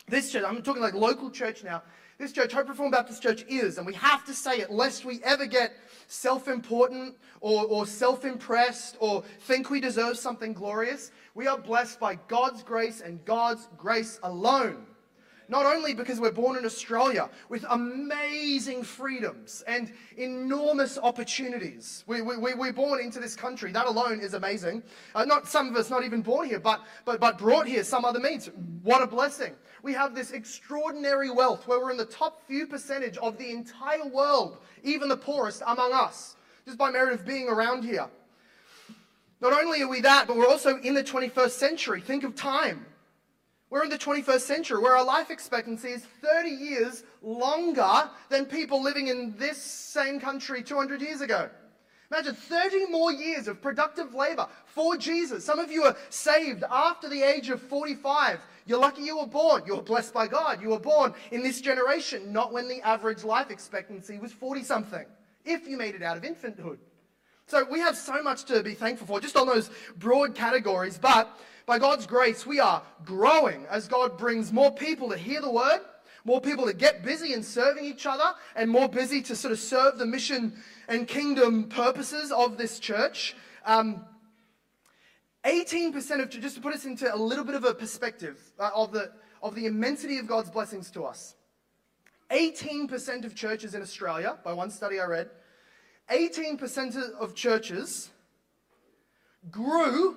This 0.06 0.30
church, 0.30 0.44
I'm 0.46 0.62
talking 0.62 0.82
like 0.82 0.94
local 0.94 1.30
church 1.30 1.64
now. 1.64 1.82
This 2.18 2.32
church, 2.32 2.52
Hope 2.52 2.68
Reformed 2.68 2.92
Baptist 2.92 3.22
Church, 3.22 3.44
is, 3.48 3.76
and 3.76 3.86
we 3.86 3.94
have 3.94 4.24
to 4.26 4.34
say 4.34 4.58
it 4.58 4.70
lest 4.70 5.04
we 5.04 5.20
ever 5.24 5.46
get 5.46 5.72
self 6.06 6.48
important 6.48 7.16
or, 7.40 7.64
or 7.66 7.86
self 7.86 8.24
impressed 8.24 8.96
or 9.00 9.22
think 9.40 9.70
we 9.70 9.80
deserve 9.80 10.18
something 10.18 10.52
glorious. 10.52 11.10
We 11.34 11.46
are 11.46 11.58
blessed 11.58 12.00
by 12.00 12.16
God's 12.28 12.62
grace 12.62 13.00
and 13.00 13.24
God's 13.24 13.68
grace 13.76 14.18
alone. 14.22 14.86
Not 15.48 15.66
only 15.66 15.94
because 15.94 16.20
we're 16.20 16.32
born 16.32 16.56
in 16.56 16.64
Australia 16.64 17.28
with 17.48 17.64
amazing 17.68 18.82
freedoms 18.82 19.62
and 19.66 19.92
enormous 20.16 20.98
opportunities. 20.98 22.04
We, 22.06 22.22
we, 22.22 22.54
we're 22.54 22.72
born 22.72 23.00
into 23.00 23.20
this 23.20 23.36
country. 23.36 23.72
That 23.72 23.86
alone 23.86 24.20
is 24.20 24.34
amazing. 24.34 24.82
Uh, 25.14 25.24
not 25.24 25.46
some 25.46 25.68
of 25.68 25.76
us 25.76 25.90
not 25.90 26.04
even 26.04 26.22
born 26.22 26.48
here, 26.48 26.60
but, 26.60 26.82
but, 27.04 27.20
but 27.20 27.38
brought 27.38 27.66
here 27.66 27.84
some 27.84 28.04
other 28.04 28.20
means. 28.20 28.50
What 28.82 29.02
a 29.02 29.06
blessing. 29.06 29.54
We 29.82 29.92
have 29.92 30.14
this 30.14 30.30
extraordinary 30.30 31.30
wealth 31.30 31.68
where 31.68 31.78
we're 31.78 31.90
in 31.90 31.98
the 31.98 32.06
top 32.06 32.40
few 32.46 32.66
percentage 32.66 33.18
of 33.18 33.36
the 33.36 33.50
entire 33.50 34.06
world, 34.06 34.58
even 34.82 35.08
the 35.08 35.16
poorest 35.16 35.62
among 35.66 35.92
us, 35.92 36.36
just 36.64 36.78
by 36.78 36.90
merit 36.90 37.12
of 37.12 37.26
being 37.26 37.48
around 37.48 37.84
here. 37.84 38.08
Not 39.42 39.52
only 39.52 39.82
are 39.82 39.88
we 39.88 40.00
that, 40.00 40.26
but 40.26 40.38
we're 40.38 40.48
also 40.48 40.78
in 40.78 40.94
the 40.94 41.04
21st 41.04 41.50
century. 41.50 42.00
Think 42.00 42.24
of 42.24 42.34
time. 42.34 42.86
We're 43.74 43.82
in 43.82 43.90
the 43.90 43.98
21st 43.98 44.42
century 44.42 44.80
where 44.80 44.96
our 44.96 45.04
life 45.04 45.32
expectancy 45.32 45.88
is 45.88 46.04
30 46.22 46.48
years 46.48 47.02
longer 47.22 48.08
than 48.28 48.46
people 48.46 48.80
living 48.80 49.08
in 49.08 49.34
this 49.36 49.60
same 49.60 50.20
country 50.20 50.62
200 50.62 51.02
years 51.02 51.20
ago. 51.20 51.50
Imagine 52.08 52.36
30 52.36 52.86
more 52.86 53.10
years 53.10 53.48
of 53.48 53.60
productive 53.60 54.14
labor 54.14 54.46
for 54.66 54.96
Jesus. 54.96 55.44
Some 55.44 55.58
of 55.58 55.72
you 55.72 55.82
are 55.82 55.96
saved 56.08 56.62
after 56.70 57.08
the 57.08 57.20
age 57.20 57.50
of 57.50 57.60
45. 57.62 58.38
You're 58.64 58.78
lucky 58.78 59.02
you 59.02 59.18
were 59.18 59.26
born. 59.26 59.64
You 59.66 59.74
were 59.74 59.82
blessed 59.82 60.14
by 60.14 60.28
God. 60.28 60.62
You 60.62 60.68
were 60.68 60.78
born 60.78 61.12
in 61.32 61.42
this 61.42 61.60
generation, 61.60 62.32
not 62.32 62.52
when 62.52 62.68
the 62.68 62.80
average 62.82 63.24
life 63.24 63.50
expectancy 63.50 64.20
was 64.20 64.30
40 64.30 64.62
something, 64.62 65.04
if 65.44 65.66
you 65.66 65.76
made 65.76 65.96
it 65.96 66.02
out 66.04 66.16
of 66.16 66.22
infanthood. 66.22 66.78
So 67.46 67.64
we 67.68 67.80
have 67.80 67.96
so 67.96 68.22
much 68.22 68.44
to 68.44 68.62
be 68.62 68.74
thankful 68.74 69.08
for, 69.08 69.20
just 69.20 69.36
on 69.36 69.48
those 69.48 69.68
broad 69.96 70.36
categories. 70.36 70.96
But 70.96 71.36
by 71.66 71.78
God's 71.78 72.06
grace, 72.06 72.44
we 72.46 72.60
are 72.60 72.82
growing 73.04 73.66
as 73.70 73.88
God 73.88 74.18
brings 74.18 74.52
more 74.52 74.72
people 74.72 75.10
to 75.10 75.16
hear 75.16 75.40
the 75.40 75.50
word, 75.50 75.80
more 76.24 76.40
people 76.40 76.66
to 76.66 76.72
get 76.74 77.02
busy 77.02 77.32
in 77.32 77.42
serving 77.42 77.84
each 77.84 78.06
other, 78.06 78.34
and 78.54 78.70
more 78.70 78.88
busy 78.88 79.22
to 79.22 79.36
sort 79.36 79.52
of 79.52 79.58
serve 79.58 79.98
the 79.98 80.06
mission 80.06 80.54
and 80.88 81.08
kingdom 81.08 81.64
purposes 81.68 82.30
of 82.32 82.56
this 82.56 82.78
church. 82.78 83.34
Um, 83.64 84.04
18% 85.44 86.22
of, 86.22 86.30
just 86.30 86.56
to 86.56 86.62
put 86.62 86.74
us 86.74 86.84
into 86.84 87.12
a 87.12 87.16
little 87.16 87.44
bit 87.44 87.54
of 87.54 87.64
a 87.64 87.74
perspective 87.74 88.40
uh, 88.58 88.70
of, 88.74 88.92
the, 88.92 89.12
of 89.42 89.54
the 89.54 89.66
immensity 89.66 90.18
of 90.18 90.26
God's 90.26 90.50
blessings 90.50 90.90
to 90.92 91.04
us. 91.04 91.34
18% 92.30 93.24
of 93.24 93.34
churches 93.34 93.74
in 93.74 93.82
Australia, 93.82 94.38
by 94.42 94.52
one 94.52 94.70
study 94.70 94.98
I 94.98 95.04
read, 95.04 95.30
18% 96.10 97.12
of 97.18 97.34
churches 97.34 98.10
grew 99.50 100.16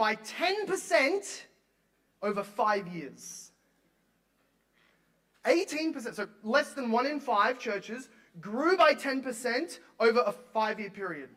by 0.00 0.16
10% 0.16 1.42
over 2.22 2.42
five 2.42 2.88
years. 2.88 3.50
18%, 5.44 6.14
so 6.14 6.26
less 6.42 6.72
than 6.72 6.90
one 6.90 7.04
in 7.04 7.20
five 7.20 7.58
churches 7.58 8.08
grew 8.40 8.78
by 8.78 8.94
10% 8.94 9.78
over 10.00 10.22
a 10.24 10.32
five 10.32 10.80
year 10.80 10.88
period. 10.88 11.28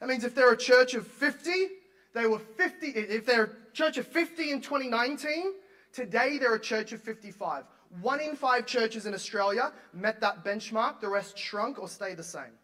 That 0.00 0.08
means 0.08 0.24
if 0.24 0.34
they're 0.34 0.50
a 0.50 0.56
church 0.56 0.94
of 0.94 1.06
50, 1.06 1.68
they 2.12 2.26
were 2.26 2.40
50. 2.40 2.88
If 2.88 3.26
they're 3.26 3.44
a 3.44 3.72
church 3.72 3.96
of 3.96 4.08
50 4.08 4.50
in 4.50 4.60
2019, 4.60 5.52
today 5.92 6.36
they're 6.38 6.56
a 6.56 6.60
church 6.60 6.90
of 6.92 7.00
55. 7.00 7.62
One 8.02 8.18
in 8.18 8.34
five 8.34 8.66
churches 8.66 9.06
in 9.06 9.14
Australia 9.14 9.70
met 9.92 10.20
that 10.20 10.44
benchmark, 10.44 11.00
the 11.00 11.08
rest 11.08 11.38
shrunk 11.38 11.78
or 11.78 11.86
stayed 11.86 12.16
the 12.16 12.24
same. 12.24 12.58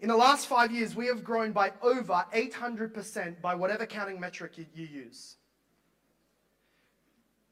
In 0.00 0.08
the 0.08 0.16
last 0.16 0.46
five 0.46 0.70
years, 0.70 0.94
we 0.94 1.06
have 1.06 1.24
grown 1.24 1.52
by 1.52 1.72
over 1.82 2.24
800% 2.34 3.40
by 3.40 3.54
whatever 3.54 3.86
counting 3.86 4.20
metric 4.20 4.58
you, 4.58 4.66
you 4.74 4.86
use. 4.86 5.36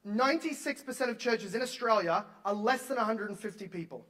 96% 0.07 1.09
of 1.09 1.17
churches 1.17 1.55
in 1.55 1.61
Australia 1.61 2.25
are 2.43 2.53
less 2.53 2.83
than 2.83 2.97
150 2.97 3.67
people. 3.67 4.05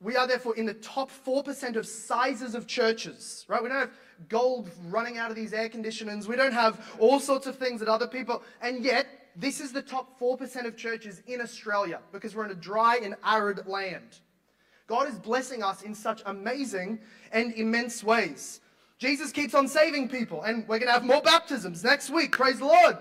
We 0.00 0.16
are 0.16 0.26
therefore 0.26 0.56
in 0.56 0.66
the 0.66 0.74
top 0.74 1.10
4% 1.24 1.76
of 1.76 1.86
sizes 1.86 2.56
of 2.56 2.66
churches, 2.66 3.44
right? 3.48 3.62
We 3.62 3.68
don't 3.68 3.78
have 3.78 3.92
gold 4.28 4.68
running 4.88 5.16
out 5.16 5.30
of 5.30 5.36
these 5.36 5.52
air 5.52 5.68
conditioners. 5.68 6.26
We 6.26 6.36
don't 6.36 6.52
have 6.52 6.96
all 6.98 7.20
sorts 7.20 7.46
of 7.46 7.56
things 7.56 7.78
that 7.80 7.88
other 7.88 8.08
people, 8.08 8.42
and 8.60 8.84
yet 8.84 9.06
this 9.36 9.60
is 9.60 9.72
the 9.72 9.82
top 9.82 10.18
4% 10.20 10.66
of 10.66 10.76
churches 10.76 11.22
in 11.26 11.40
Australia 11.40 12.00
because 12.12 12.34
we're 12.34 12.44
in 12.44 12.50
a 12.50 12.56
dry 12.56 12.98
and 13.02 13.14
arid 13.24 13.66
land. 13.66 14.18
God 14.86 15.08
is 15.08 15.18
blessing 15.18 15.62
us 15.62 15.82
in 15.82 15.94
such 15.94 16.22
amazing 16.26 16.98
and 17.32 17.52
immense 17.54 18.04
ways. 18.04 18.60
Jesus 18.98 19.32
keeps 19.32 19.54
on 19.54 19.66
saving 19.66 20.08
people, 20.08 20.42
and 20.42 20.68
we're 20.68 20.78
going 20.78 20.88
to 20.88 20.92
have 20.92 21.04
more 21.04 21.22
baptisms 21.22 21.82
next 21.82 22.10
week. 22.10 22.32
Praise 22.32 22.58
the 22.58 22.66
Lord. 22.66 22.98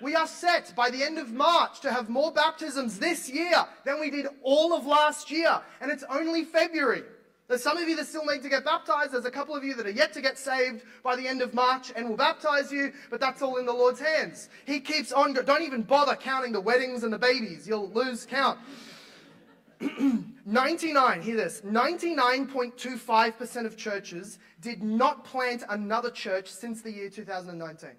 We 0.00 0.14
are 0.14 0.26
set 0.26 0.74
by 0.76 0.90
the 0.90 1.02
end 1.02 1.18
of 1.18 1.32
March 1.32 1.80
to 1.80 1.92
have 1.92 2.08
more 2.08 2.32
baptisms 2.32 2.98
this 2.98 3.30
year 3.30 3.64
than 3.84 4.00
we 4.00 4.10
did 4.10 4.26
all 4.42 4.74
of 4.74 4.86
last 4.86 5.30
year, 5.30 5.60
and 5.80 5.90
it's 5.90 6.04
only 6.10 6.44
February. 6.44 7.02
There's 7.48 7.62
some 7.62 7.76
of 7.76 7.88
you 7.88 7.94
that 7.96 8.06
still 8.06 8.24
need 8.26 8.42
to 8.42 8.48
get 8.48 8.64
baptized. 8.64 9.12
There's 9.12 9.24
a 9.24 9.30
couple 9.30 9.54
of 9.54 9.62
you 9.62 9.74
that 9.74 9.86
are 9.86 9.90
yet 9.90 10.12
to 10.14 10.20
get 10.20 10.36
saved 10.36 10.82
by 11.04 11.14
the 11.14 11.28
end 11.28 11.42
of 11.42 11.54
March 11.54 11.92
and 11.94 12.08
will 12.08 12.16
baptize 12.16 12.72
you, 12.72 12.92
but 13.08 13.20
that's 13.20 13.40
all 13.40 13.58
in 13.58 13.66
the 13.66 13.72
Lord's 13.72 14.00
hands. 14.00 14.48
He 14.66 14.80
keeps 14.80 15.12
on. 15.12 15.32
Don't 15.32 15.62
even 15.62 15.82
bother 15.82 16.16
counting 16.16 16.50
the 16.50 16.60
weddings 16.60 17.04
and 17.04 17.12
the 17.12 17.18
babies. 17.18 17.68
You'll 17.68 17.90
lose 17.90 18.26
count. 18.26 18.58
99, 20.46 21.22
hear 21.22 21.36
this 21.36 21.60
99.25% 21.62 23.66
of 23.66 23.76
churches 23.76 24.38
did 24.60 24.82
not 24.82 25.24
plant 25.24 25.62
another 25.68 26.10
church 26.10 26.48
since 26.48 26.82
the 26.82 26.90
year 26.90 27.10
2019. 27.10 27.90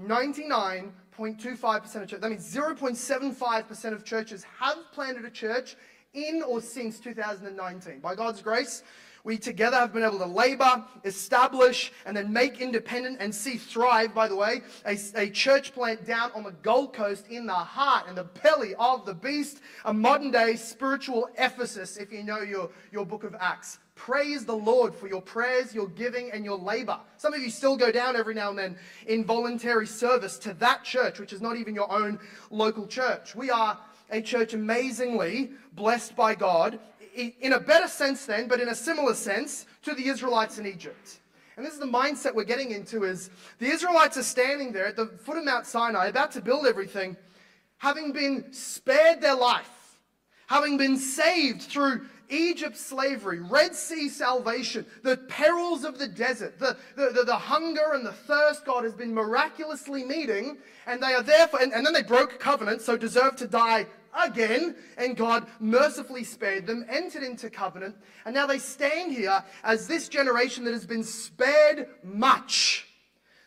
99.25% 0.00 1.84
of 1.84 1.92
churches, 1.92 2.20
that 2.20 2.30
means 2.30 2.54
0.75% 2.54 3.92
of 3.92 4.04
churches 4.04 4.44
have 4.58 4.78
planted 4.92 5.24
a 5.24 5.30
church 5.30 5.76
in 6.14 6.42
or 6.42 6.60
since 6.60 7.00
2019. 7.00 8.00
By 8.00 8.14
God's 8.14 8.40
grace, 8.40 8.82
we 9.24 9.38
together 9.38 9.76
have 9.76 9.92
been 9.92 10.04
able 10.04 10.18
to 10.18 10.26
labor, 10.26 10.84
establish, 11.04 11.92
and 12.06 12.16
then 12.16 12.32
make 12.32 12.60
independent 12.60 13.18
and 13.20 13.34
see 13.34 13.56
thrive, 13.56 14.14
by 14.14 14.28
the 14.28 14.36
way, 14.36 14.62
a, 14.86 14.98
a, 15.14 15.30
church 15.30 15.72
plant 15.74 16.06
down 16.06 16.30
on 16.34 16.44
the 16.44 16.52
Gold 16.62 16.92
Coast 16.92 17.26
in 17.28 17.46
the 17.46 17.52
heart 17.52 18.06
and 18.08 18.16
the 18.16 18.24
belly 18.24 18.74
of 18.76 19.04
the 19.06 19.14
beast, 19.14 19.60
a 19.84 19.92
modern 19.92 20.30
day 20.30 20.56
spiritual 20.56 21.28
Ephesus, 21.36 21.96
if 21.96 22.12
you 22.12 22.22
know 22.22 22.40
your, 22.40 22.70
your 22.92 23.04
book 23.04 23.24
of 23.24 23.34
Acts. 23.38 23.78
Praise 23.94 24.44
the 24.44 24.54
Lord 24.54 24.94
for 24.94 25.08
your 25.08 25.20
prayers, 25.20 25.74
your 25.74 25.88
giving, 25.88 26.30
and 26.30 26.44
your 26.44 26.56
labor. 26.56 27.00
Some 27.16 27.34
of 27.34 27.40
you 27.40 27.50
still 27.50 27.76
go 27.76 27.90
down 27.90 28.14
every 28.14 28.32
now 28.32 28.50
and 28.50 28.58
then 28.58 28.78
in 29.08 29.24
voluntary 29.24 29.88
service 29.88 30.38
to 30.38 30.54
that 30.54 30.84
church, 30.84 31.18
which 31.18 31.32
is 31.32 31.40
not 31.40 31.56
even 31.56 31.74
your 31.74 31.90
own 31.90 32.20
local 32.50 32.86
church. 32.86 33.34
We 33.34 33.50
are 33.50 33.76
a 34.10 34.22
church 34.22 34.54
amazingly 34.54 35.50
blessed 35.72 36.14
by 36.14 36.34
God 36.36 36.78
in 37.14 37.52
a 37.52 37.60
better 37.60 37.88
sense 37.88 38.26
then, 38.26 38.48
but 38.48 38.60
in 38.60 38.68
a 38.68 38.74
similar 38.74 39.14
sense 39.14 39.66
to 39.82 39.94
the 39.94 40.08
Israelites 40.08 40.58
in 40.58 40.66
Egypt. 40.66 41.20
And 41.56 41.66
this 41.66 41.74
is 41.74 41.80
the 41.80 41.86
mindset 41.86 42.34
we're 42.34 42.44
getting 42.44 42.70
into 42.70 43.02
is 43.02 43.30
the 43.58 43.66
Israelites 43.66 44.16
are 44.16 44.22
standing 44.22 44.72
there 44.72 44.86
at 44.86 44.96
the 44.96 45.06
foot 45.06 45.36
of 45.36 45.44
Mount 45.44 45.66
Sinai 45.66 46.06
about 46.06 46.30
to 46.32 46.40
build 46.40 46.66
everything, 46.66 47.16
having 47.78 48.12
been 48.12 48.52
spared 48.52 49.20
their 49.20 49.34
life, 49.34 49.98
having 50.46 50.76
been 50.76 50.96
saved 50.96 51.62
through 51.62 52.06
Egypt 52.30 52.76
slavery, 52.76 53.40
Red 53.40 53.74
Sea 53.74 54.08
salvation, 54.08 54.86
the 55.02 55.16
perils 55.16 55.84
of 55.84 55.98
the 55.98 56.06
desert, 56.06 56.58
the, 56.58 56.76
the, 56.94 57.10
the, 57.10 57.24
the, 57.24 57.36
hunger 57.36 57.92
and 57.94 58.04
the 58.04 58.12
thirst 58.12 58.64
God 58.64 58.84
has 58.84 58.94
been 58.94 59.14
miraculously 59.14 60.04
meeting, 60.04 60.58
and 60.86 61.02
they 61.02 61.14
are 61.14 61.22
therefore, 61.22 61.60
and, 61.60 61.72
and 61.72 61.84
then 61.84 61.92
they 61.92 62.02
broke 62.02 62.38
covenant, 62.38 62.82
so 62.82 62.96
deserve 62.96 63.36
to 63.36 63.48
die 63.48 63.86
again, 64.18 64.74
and 64.96 65.16
God 65.16 65.46
mercifully 65.60 66.24
spared 66.24 66.66
them, 66.66 66.84
entered 66.88 67.22
into 67.22 67.50
covenant, 67.50 67.96
and 68.24 68.34
now 68.34 68.46
they 68.46 68.58
stand 68.58 69.12
here 69.12 69.42
as 69.62 69.86
this 69.86 70.08
generation 70.08 70.64
that 70.64 70.72
has 70.72 70.86
been 70.86 71.04
spared 71.04 71.88
much, 72.02 72.86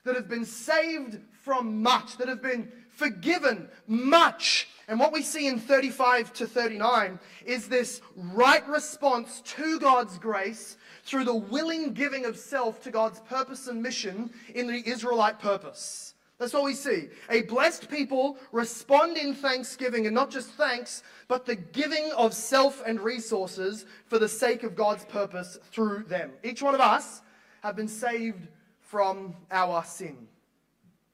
that 0.03 0.15
have 0.15 0.29
been 0.29 0.45
saved 0.45 1.19
from 1.43 1.81
much, 1.81 2.17
that 2.17 2.27
have 2.27 2.41
been 2.41 2.71
forgiven 2.89 3.67
much. 3.87 4.67
And 4.87 4.99
what 4.99 5.13
we 5.13 5.21
see 5.21 5.47
in 5.47 5.59
35 5.59 6.33
to 6.33 6.47
39 6.47 7.19
is 7.45 7.67
this 7.67 8.01
right 8.15 8.67
response 8.67 9.41
to 9.41 9.79
God's 9.79 10.17
grace 10.17 10.77
through 11.03 11.25
the 11.25 11.35
willing 11.35 11.93
giving 11.93 12.25
of 12.25 12.37
self 12.37 12.81
to 12.83 12.91
God's 12.91 13.19
purpose 13.21 13.67
and 13.67 13.81
mission 13.81 14.31
in 14.53 14.67
the 14.67 14.87
Israelite 14.87 15.39
purpose. 15.39 16.10
That's 16.41 16.53
what 16.53 16.63
we 16.63 16.73
see. 16.73 17.09
A 17.29 17.43
blessed 17.43 17.87
people 17.87 18.35
respond 18.51 19.15
in 19.15 19.35
thanksgiving, 19.35 20.07
and 20.07 20.15
not 20.15 20.31
just 20.31 20.49
thanks, 20.49 21.03
but 21.27 21.45
the 21.45 21.53
giving 21.55 22.11
of 22.13 22.33
self 22.33 22.81
and 22.83 22.99
resources 22.99 23.85
for 24.07 24.17
the 24.17 24.27
sake 24.27 24.63
of 24.63 24.75
God's 24.75 25.05
purpose 25.05 25.59
through 25.71 26.05
them. 26.05 26.31
Each 26.43 26.63
one 26.63 26.73
of 26.73 26.81
us 26.81 27.21
have 27.61 27.75
been 27.75 27.87
saved 27.87 28.47
from 28.79 29.35
our 29.51 29.83
sin. 29.83 30.27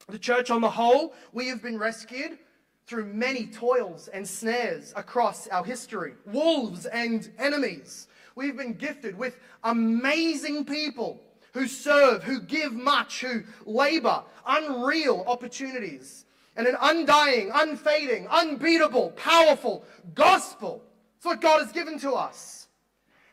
The 0.08 0.18
church 0.18 0.50
on 0.50 0.62
the 0.62 0.70
whole, 0.70 1.12
we 1.34 1.48
have 1.48 1.62
been 1.62 1.78
rescued 1.78 2.38
through 2.86 3.12
many 3.12 3.48
toils 3.48 4.08
and 4.08 4.26
snares 4.26 4.94
across 4.96 5.46
our 5.48 5.62
history, 5.62 6.14
wolves 6.24 6.86
and 6.86 7.30
enemies. 7.38 8.08
We've 8.34 8.56
been 8.56 8.72
gifted 8.72 9.18
with 9.18 9.36
amazing 9.62 10.64
people 10.64 11.20
who 11.58 11.66
serve, 11.66 12.22
who 12.22 12.40
give 12.40 12.72
much, 12.72 13.20
who 13.20 13.42
labor, 13.66 14.22
unreal 14.46 15.24
opportunities, 15.26 16.24
and 16.54 16.68
an 16.68 16.76
undying, 16.80 17.50
unfading, 17.52 18.28
unbeatable, 18.28 19.10
powerful 19.16 19.84
gospel. 20.14 20.80
It's 21.16 21.26
what 21.26 21.40
God 21.40 21.60
has 21.60 21.72
given 21.72 21.98
to 21.98 22.12
us. 22.12 22.68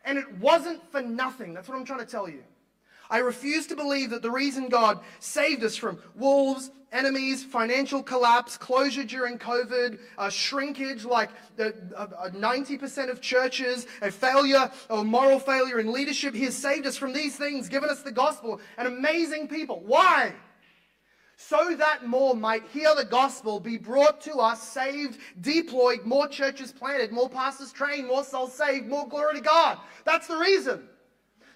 And 0.06 0.18
it 0.18 0.40
wasn't 0.40 0.82
for 0.92 1.04
nothing. 1.04 1.54
That's 1.54 1.70
what 1.70 1.78
I'm 1.78 1.86
trying 1.86 2.00
to 2.00 2.06
tell 2.06 2.28
you. 2.28 2.44
I 3.10 3.20
refuse 3.20 3.68
to 3.68 3.76
believe 3.76 4.10
that 4.12 4.22
the 4.22 4.32
reason 4.32 4.70
God 4.70 5.00
saved 5.20 5.64
us 5.64 5.76
from 5.76 6.00
wolves, 6.16 6.72
enemies, 6.92 7.44
financial 7.44 8.02
collapse, 8.02 8.58
closure 8.58 9.04
during 9.04 9.38
COVID, 9.38 10.00
shrinkage 10.32 11.06
like 11.06 11.30
the, 11.58 11.76
uh, 11.96 12.30
90% 12.30 13.10
of 13.10 13.22
churches, 13.22 13.86
a 14.02 14.10
failure 14.10 14.72
or 14.90 15.04
moral 15.04 15.40
failure 15.40 15.80
in 15.80 15.92
leadership. 15.92 16.34
He 16.34 16.46
has 16.46 16.56
saved 16.56 16.88
us 16.88 16.98
from 16.98 17.14
these 17.14 17.36
things, 17.36 17.68
given 17.68 17.90
us 17.90 18.02
the 18.02 18.12
gospel, 18.12 18.62
and 18.78 18.88
amazing 18.88 19.50
people. 19.50 19.82
Why? 19.86 20.34
So 21.38 21.76
that 21.76 22.08
more 22.08 22.34
might 22.34 22.64
hear 22.72 22.96
the 22.96 23.04
gospel, 23.04 23.60
be 23.60 23.78
brought 23.78 24.22
to 24.22 24.36
us, 24.36 24.64
saved, 24.64 25.20
deployed, 25.42 26.06
more 26.06 26.30
churches 26.30 26.72
planted, 26.72 27.12
more 27.12 27.30
pastors 27.30 27.74
trained, 27.74 28.08
more 28.08 28.24
souls 28.24 28.54
saved, 28.54 28.88
more 28.88 29.08
glory 29.08 29.36
to 29.36 29.42
God. 29.42 29.78
That's 30.06 30.28
the 30.28 30.38
reason. 30.38 30.88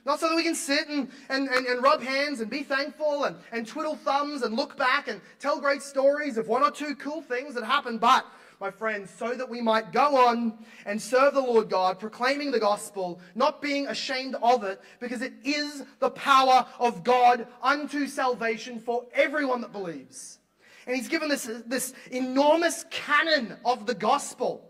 Not 0.05 0.19
so 0.19 0.29
that 0.29 0.35
we 0.35 0.43
can 0.43 0.55
sit 0.55 0.87
and, 0.87 1.09
and, 1.29 1.47
and, 1.49 1.67
and, 1.67 1.83
rub 1.83 2.01
hands 2.01 2.39
and 2.39 2.49
be 2.49 2.63
thankful 2.63 3.25
and, 3.25 3.35
and 3.51 3.67
twiddle 3.67 3.95
thumbs 3.95 4.41
and 4.41 4.55
look 4.55 4.77
back 4.77 5.07
and 5.07 5.19
tell 5.39 5.59
great 5.59 5.81
stories 5.81 6.37
of 6.37 6.47
one 6.47 6.63
or 6.63 6.71
two 6.71 6.95
cool 6.95 7.21
things 7.21 7.53
that 7.55 7.63
happened, 7.63 7.99
but 7.99 8.25
my 8.59 8.69
friends, 8.69 9.09
so 9.09 9.33
that 9.33 9.49
we 9.49 9.61
might 9.61 9.93
go 9.93 10.27
on 10.27 10.57
and 10.85 11.01
serve 11.01 11.33
the 11.33 11.39
Lord 11.39 11.69
God, 11.69 11.97
proclaiming 11.97 12.51
the 12.51 12.59
gospel, 12.59 13.21
not 13.33 13.61
being 13.61 13.87
ashamed 13.87 14.35
of 14.41 14.63
it, 14.65 14.81
because 14.99 15.21
it 15.21 15.33
is 15.45 15.83
the 15.99 16.09
power 16.09 16.65
of 16.77 17.03
God 17.03 17.47
unto 17.63 18.05
salvation 18.05 18.79
for 18.79 19.05
everyone 19.13 19.61
that 19.61 19.71
believes. 19.71 20.39
And 20.85 20.95
he's 20.95 21.07
given 21.07 21.29
this, 21.29 21.49
this 21.67 21.93
enormous 22.11 22.83
cannon 22.89 23.55
of 23.63 23.85
the 23.85 23.95
gospel. 23.95 24.68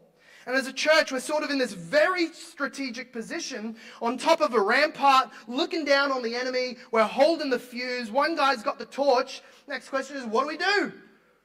And 0.50 0.58
as 0.58 0.66
a 0.66 0.74
church, 0.74 1.12
we're 1.12 1.20
sort 1.20 1.44
of 1.44 1.52
in 1.52 1.60
this 1.60 1.74
very 1.74 2.34
strategic 2.34 3.14
position 3.14 3.76
on 4.02 4.18
top 4.18 4.42
of 4.42 4.56
a 4.56 4.60
rampart, 4.60 5.30
looking 5.48 5.86
down 5.86 6.12
on 6.12 6.24
the 6.24 6.34
enemy. 6.34 6.78
We're 6.92 7.04
holding 7.04 7.52
the 7.52 7.60
fuse. 7.60 8.10
One 8.10 8.36
guy's 8.36 8.64
got 8.64 8.80
the 8.80 8.88
torch. 8.88 9.44
Next 9.68 9.90
question 9.90 10.18
is, 10.18 10.26
what 10.26 10.42
do 10.42 10.48
we 10.48 10.58
do? 10.58 10.92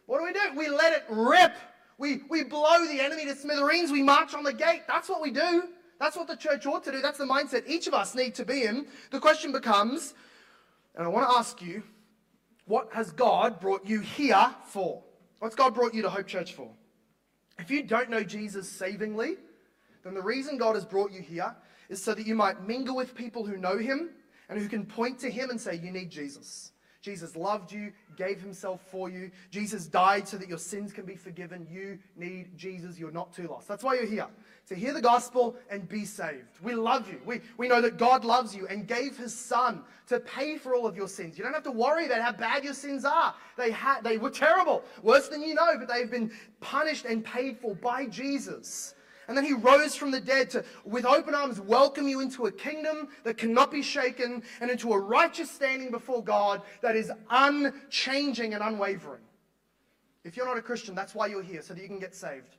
What 0.07 0.21
do 0.21 0.25
we 0.25 0.33
do? 0.33 0.41
We 0.57 0.71
let 0.71 0.95
it 0.95 1.05
rip. 1.11 1.55
We, 1.99 2.23
we 2.31 2.45
blow 2.45 2.87
the 2.87 2.99
enemy 2.99 3.27
to 3.27 3.37
smithereens. 3.37 3.93
We 3.93 4.03
march 4.03 4.33
on 4.33 4.43
the 4.43 4.55
gate. 4.55 4.85
That's 4.89 5.11
what 5.11 5.21
we 5.21 5.31
do. 5.31 5.65
That's 6.01 6.17
what 6.17 6.27
the 6.27 6.37
church 6.37 6.65
ought 6.65 6.83
to 6.85 6.91
do. 6.91 7.03
That's 7.03 7.19
the 7.19 7.27
mindset 7.27 7.65
each 7.69 7.87
of 7.87 7.93
us 7.93 8.15
need 8.15 8.35
to 8.37 8.47
be 8.47 8.63
in. 8.63 8.87
The 9.11 9.21
question 9.21 9.53
becomes, 9.53 10.15
and 10.95 11.05
I 11.05 11.09
want 11.09 11.29
to 11.29 11.37
ask 11.37 11.61
you, 11.61 11.83
what 12.65 12.89
has 12.95 13.13
God 13.13 13.61
brought 13.61 13.85
you 13.85 14.01
here 14.01 14.55
for? 14.65 15.03
What's 15.41 15.57
God 15.57 15.75
brought 15.75 15.93
you 15.93 16.01
to 16.01 16.09
Hope 16.09 16.27
Church 16.27 16.55
for? 16.55 16.71
If 17.59 17.71
you 17.71 17.83
don't 17.83 18.11
know 18.11 18.23
Jesus 18.23 18.69
savingly, 18.69 19.37
then 20.03 20.15
the 20.15 20.23
reason 20.23 20.59
God 20.59 20.75
has 20.75 20.85
brought 20.85 21.13
you 21.13 21.23
here 21.23 21.55
is 21.89 22.03
so 22.03 22.15
that 22.15 22.27
you 22.27 22.35
might 22.35 22.67
mingle 22.67 22.97
with 22.97 23.15
people 23.15 23.47
who 23.47 23.57
know 23.57 23.79
Him 23.79 24.11
and 24.49 24.59
who 24.59 24.69
can 24.69 24.85
point 24.85 25.19
to 25.21 25.31
Him 25.31 25.51
and 25.51 25.61
say, 25.61 25.77
You 25.77 25.91
need 25.91 26.11
Jesus. 26.11 26.73
Jesus 27.05 27.37
loved 27.37 27.71
you, 27.71 27.93
gave 28.17 28.41
himself 28.41 28.81
for 28.91 29.11
you. 29.11 29.31
Jesus 29.51 29.87
died 29.87 30.27
so 30.27 30.39
that 30.39 30.49
your 30.49 30.57
sins 30.57 30.91
can 30.91 31.05
be 31.05 31.17
forgiven. 31.17 31.67
You 31.71 31.99
need 32.17 32.57
Jesus. 32.57 32.99
You're 32.99 33.11
not 33.11 33.35
too 33.35 33.47
lost. 33.47 33.69
That's 33.69 33.85
why 33.85 33.97
you're 33.97 34.07
here. 34.07 34.27
To 34.69 34.75
hear 34.75 34.95
the 34.95 35.03
gospel 35.03 35.57
and 35.69 35.87
be 35.87 36.07
saved. 36.07 36.59
We 36.63 36.75
love 36.75 37.07
you. 37.11 37.21
We, 37.27 37.43
we 37.59 37.69
know 37.69 37.83
that 37.83 37.99
God 37.99 38.25
loves 38.25 38.57
you 38.57 38.67
and 38.67 38.87
gave 38.87 39.17
his 39.17 39.37
son 39.37 39.83
to 40.07 40.19
pay 40.21 40.57
for 40.57 40.75
all 40.75 40.87
of 40.87 40.97
your 40.97 41.09
sins. 41.09 41.37
You 41.37 41.45
don't 41.45 41.53
have 41.53 41.65
to 41.65 41.71
worry 41.71 42.07
about 42.07 42.23
how 42.23 42.33
bad 42.33 42.65
your 42.65 42.73
sins 42.73 43.05
are. 43.05 43.35
They, 43.59 43.71
ha- 43.71 44.01
they 44.03 44.17
were 44.17 44.31
terrible, 44.31 44.83
worse 45.03 45.29
than 45.29 45.43
you 45.43 45.55
know, 45.55 45.77
but 45.79 45.89
they've 45.89 46.11
been 46.11 46.33
punished 46.61 47.05
and 47.05 47.23
paid 47.23 47.59
for 47.59 47.75
by 47.75 48.07
Jesus. 48.07 48.95
And 49.29 49.37
then 49.37 49.45
he 49.45 49.53
rose 49.53 49.95
from 49.95 50.11
the 50.11 50.21
dead 50.21 50.51
to, 50.51 50.65
with 50.85 51.05
open 51.07 51.35
arms, 51.35 51.61
welcome 51.61 52.09
you 52.09 52.21
into 52.21 52.47
a 52.47 52.53
kingdom 52.53 53.09
that 53.25 53.37
cannot 53.37 53.71
be 53.71 53.83
shaken 53.83 54.43
and 54.61 54.71
into 54.71 54.93
a 54.93 54.99
righteous 54.99 55.51
standing 55.51 55.91
before 55.91 56.23
God 56.23 56.63
that 56.83 56.97
is 56.97 57.11
unchanging 57.31 58.55
and 58.55 58.63
unwavering. 58.63 59.23
If 60.25 60.37
you're 60.37 60.47
not 60.47 60.57
a 60.57 60.63
Christian, 60.63 60.95
that's 60.95 61.15
why 61.15 61.27
you're 61.27 61.43
here, 61.43 61.61
so 61.63 61.75
that 61.75 61.83
you 61.83 61.89
can 61.89 61.99
get 61.99 62.15
saved. 62.15 62.57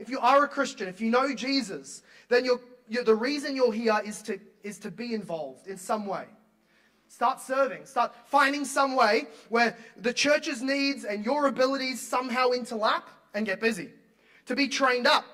If 0.00 0.08
you 0.08 0.18
are 0.18 0.44
a 0.44 0.48
Christian, 0.48 0.88
if 0.88 1.00
you 1.00 1.10
know 1.10 1.34
Jesus, 1.34 2.02
then 2.28 2.44
you're, 2.44 2.60
you're, 2.88 3.04
the 3.04 3.14
reason 3.14 3.54
you're 3.54 3.72
here 3.72 4.00
is 4.04 4.22
to, 4.22 4.40
is 4.62 4.78
to 4.78 4.90
be 4.90 5.14
involved 5.14 5.66
in 5.66 5.76
some 5.76 6.06
way. 6.06 6.24
Start 7.08 7.40
serving. 7.40 7.84
Start 7.84 8.14
finding 8.24 8.64
some 8.64 8.96
way 8.96 9.26
where 9.50 9.76
the 9.96 10.12
church's 10.12 10.62
needs 10.62 11.04
and 11.04 11.24
your 11.24 11.48
abilities 11.48 12.00
somehow 12.00 12.50
interlap 12.50 13.02
and 13.34 13.44
get 13.44 13.60
busy. 13.60 13.90
To 14.46 14.56
be 14.56 14.68
trained 14.68 15.06
up 15.06 15.24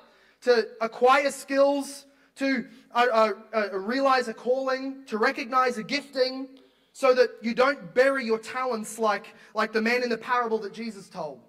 to 0.43 0.69
acquire 0.81 1.31
skills, 1.31 2.07
to 2.37 2.67
uh, 2.95 3.07
uh, 3.13 3.33
uh, 3.55 3.79
realize 3.79 4.29
a 4.29 4.35
calling, 4.35 5.05
to 5.07 5.19
recognize 5.19 5.79
a 5.79 5.83
gifting, 5.83 6.49
so 6.93 7.15
that 7.15 7.31
you 7.43 7.55
don't 7.55 7.95
bury 7.95 8.25
your 8.25 8.39
talents 8.39 8.99
like, 8.99 9.35
like 9.55 9.73
the 9.73 9.83
man 9.83 10.03
in 10.03 10.09
the 10.09 10.17
parable 10.17 10.59
that 10.59 10.73
Jesus 10.73 11.09
told. 11.09 11.41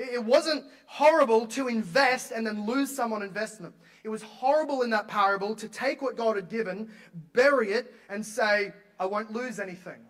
It, 0.00 0.24
wasn't 0.24 0.64
horrible 0.86 1.46
to 1.48 1.68
invest 1.68 2.32
and 2.32 2.46
then 2.46 2.66
lose 2.66 2.94
some 2.94 3.12
on 3.12 3.22
investment. 3.22 3.74
It 4.02 4.08
was 4.08 4.22
horrible 4.22 4.82
in 4.82 4.90
that 4.90 5.08
parable 5.08 5.54
to 5.56 5.68
take 5.68 6.00
what 6.00 6.16
God 6.16 6.36
had 6.36 6.48
given, 6.48 6.88
bury 7.32 7.72
it, 7.72 7.94
and 8.08 8.24
say, 8.24 8.72
I 8.98 9.06
won't 9.06 9.30
lose 9.30 9.60
anything. 9.60 10.00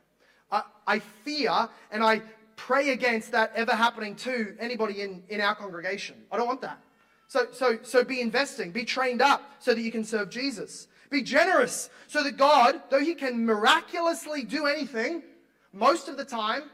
I, 0.52 0.62
I 0.87 0.99
fear 1.00 1.68
and 1.90 2.04
I 2.04 2.23
pray 2.56 2.90
against 2.90 3.32
that 3.32 3.52
ever 3.56 3.73
happening 3.73 4.14
to 4.16 4.54
anybody 4.61 5.00
in, 5.00 5.23
in 5.28 5.41
our 5.41 5.54
congregation. 5.54 6.17
I 6.30 6.36
don't 6.36 6.47
want 6.47 6.60
that. 6.60 6.78
So, 7.26 7.47
so, 7.52 7.78
so 7.82 8.04
be 8.04 8.21
investing, 8.21 8.71
be 8.71 8.84
trained 8.84 9.23
up 9.23 9.43
so 9.60 9.75
that 9.75 9.80
you 9.80 9.93
can 9.93 10.04
serve 10.04 10.30
Jesus. 10.30 10.88
Be 11.10 11.23
generous 11.23 11.91
so 12.06 12.23
that 12.23 12.36
God, 12.36 12.80
though 12.91 13.00
He 13.00 13.15
can 13.15 13.45
miraculously 13.45 14.45
do 14.45 14.67
anything, 14.67 15.23
most 15.73 16.08
of 16.08 16.17
the 16.17 16.25
time, 16.25 16.65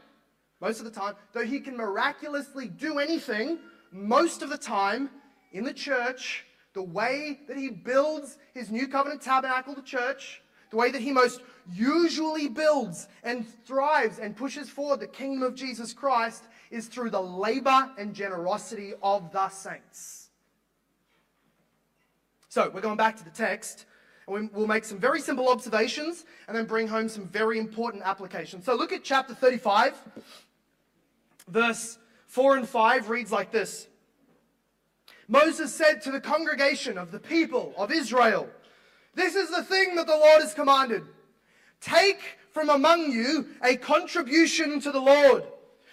most 0.59 0.79
of 0.79 0.85
the 0.85 0.91
time, 0.91 1.15
though 1.33 1.45
He 1.45 1.59
can 1.59 1.77
miraculously 1.77 2.67
do 2.67 2.99
anything, 2.99 3.59
most 3.91 4.41
of 4.41 4.49
the 4.49 4.57
time 4.57 5.09
in 5.51 5.63
the 5.63 5.73
church, 5.73 6.45
the 6.73 6.81
way 6.81 7.39
that 7.47 7.57
He 7.57 7.69
builds 7.69 8.37
His 8.53 8.71
new 8.71 8.87
covenant 8.87 9.21
tabernacle, 9.21 9.75
the 9.75 9.81
church, 9.81 10.41
the 10.69 10.77
way 10.77 10.91
that 10.91 11.01
He 11.01 11.11
most 11.11 11.41
usually 11.71 12.47
builds 12.47 13.07
and 13.23 13.47
thrives 13.65 14.19
and 14.19 14.35
pushes 14.35 14.69
forward 14.69 14.99
the 14.99 15.07
kingdom 15.07 15.43
of 15.43 15.55
Jesus 15.55 15.93
Christ 15.93 16.43
is 16.71 16.87
through 16.87 17.09
the 17.11 17.21
labor 17.21 17.91
and 17.97 18.13
generosity 18.13 18.93
of 19.01 19.31
the 19.31 19.49
saints. 19.49 20.29
So 22.49 22.71
we're 22.73 22.81
going 22.81 22.97
back 22.97 23.15
to 23.17 23.23
the 23.23 23.29
text, 23.29 23.85
and 24.27 24.49
we'll 24.53 24.67
make 24.67 24.83
some 24.83 24.99
very 24.99 25.21
simple 25.21 25.49
observations 25.49 26.25
and 26.47 26.57
then 26.57 26.65
bring 26.65 26.87
home 26.87 27.07
some 27.07 27.27
very 27.27 27.59
important 27.59 28.03
applications. 28.03 28.65
So 28.65 28.75
look 28.75 28.91
at 28.91 29.03
chapter 29.03 29.33
35, 29.33 29.93
verse 31.47 31.97
4 32.27 32.57
and 32.57 32.69
5 32.69 33.09
reads 33.09 33.31
like 33.31 33.51
this 33.51 33.87
Moses 35.27 35.73
said 35.73 36.01
to 36.03 36.11
the 36.11 36.21
congregation 36.21 36.97
of 36.97 37.11
the 37.11 37.19
people 37.19 37.73
of 37.77 37.91
Israel, 37.91 38.47
This 39.15 39.35
is 39.35 39.49
the 39.49 39.63
thing 39.63 39.95
that 39.95 40.07
the 40.07 40.17
Lord 40.17 40.41
has 40.41 40.53
commanded. 40.53 41.03
Take 41.81 42.37
from 42.51 42.69
among 42.69 43.11
you 43.11 43.47
a 43.63 43.75
contribution 43.75 44.79
to 44.81 44.91
the 44.91 44.99
Lord. 45.01 45.43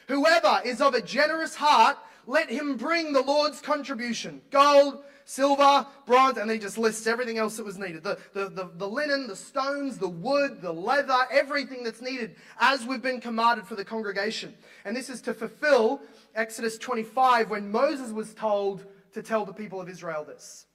Whoever 0.09 0.61
is 0.65 0.81
of 0.81 0.95
a 0.95 1.03
generous 1.03 1.55
heart, 1.55 1.99
let 2.27 2.49
him 2.49 2.77
bring 2.77 3.13
the 3.13 3.23
Lord's 3.23 3.61
contribution 3.61 4.41
gold, 4.51 5.03
silver, 5.25 5.87
bronze, 6.07 6.39
and 6.39 6.51
he 6.51 6.59
just 6.59 6.79
lists 6.79 7.07
everything 7.07 7.39
else 7.39 7.57
that 7.57 7.65
was 7.65 7.79
needed 7.79 8.03
the, 8.03 8.19
the, 8.33 8.49
the, 8.49 8.71
the, 8.77 8.89
linen, 8.89 9.27
the 9.27 9.37
stones, 9.37 9.99
the 9.99 10.09
wood, 10.09 10.61
the 10.61 10.73
leather, 10.73 11.19
everything 11.31 11.83
that's 11.83 12.03
needed 12.03 12.37
as 12.61 12.87
we've 12.87 13.03
been 13.03 13.21
commanded 13.21 13.67
for 13.67 13.75
the 13.75 13.85
congregation. 13.85 14.55
And 14.85 14.97
this 14.97 15.09
is 15.09 15.21
to 15.23 15.35
fulfill 15.35 16.03
Exodus 16.35 16.79
25 16.79 17.51
when 17.51 17.71
Moses 17.71 18.13
was 18.13 18.35
told 18.35 18.87
to 19.13 19.23
tell 19.23 19.45
the 19.45 19.53
people 19.53 19.81
of 19.81 19.89
Israel 19.89 20.25
this. 20.25 20.67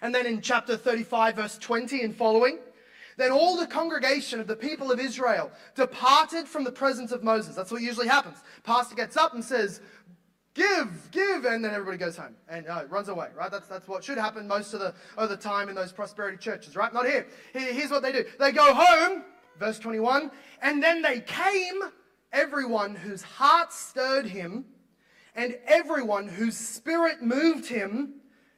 And 0.00 0.14
then 0.14 0.26
in 0.26 0.40
chapter 0.40 0.76
35, 0.76 1.36
verse 1.36 1.58
20 1.58 2.02
and 2.02 2.16
following, 2.16 2.58
then 3.16 3.32
all 3.32 3.56
the 3.56 3.66
congregation 3.66 4.38
of 4.38 4.46
the 4.46 4.56
people 4.56 4.92
of 4.92 5.00
Israel 5.00 5.50
departed 5.74 6.46
from 6.46 6.62
the 6.62 6.70
presence 6.70 7.10
of 7.10 7.24
Moses. 7.24 7.56
That's 7.56 7.72
what 7.72 7.82
usually 7.82 8.06
happens. 8.06 8.38
Pastor 8.62 8.94
gets 8.94 9.16
up 9.16 9.34
and 9.34 9.44
says, 9.44 9.80
give, 10.54 11.08
give, 11.10 11.44
and 11.44 11.64
then 11.64 11.72
everybody 11.72 11.98
goes 11.98 12.16
home 12.16 12.34
and 12.48 12.66
uh, 12.66 12.84
runs 12.88 13.08
away, 13.08 13.28
right? 13.36 13.50
That's, 13.50 13.68
that's 13.68 13.86
what 13.88 14.04
should 14.04 14.18
happen 14.18 14.48
most 14.48 14.74
of 14.74 14.80
the, 14.80 14.94
of 15.16 15.28
the 15.28 15.36
time 15.36 15.68
in 15.68 15.74
those 15.74 15.92
prosperity 15.92 16.36
churches, 16.36 16.76
right? 16.76 16.92
Not 16.92 17.06
here. 17.06 17.26
Here's 17.52 17.90
what 17.90 18.02
they 18.02 18.12
do. 18.12 18.24
They 18.38 18.52
go 18.52 18.74
home, 18.74 19.24
verse 19.58 19.78
21, 19.78 20.30
and 20.62 20.82
then 20.82 21.02
they 21.02 21.20
came, 21.20 21.80
everyone 22.32 22.94
whose 22.94 23.22
heart 23.22 23.72
stirred 23.72 24.26
him, 24.26 24.64
and 25.34 25.56
everyone 25.66 26.28
whose 26.28 26.56
spirit 26.56 27.22
moved 27.22 27.66
him, 27.66 28.14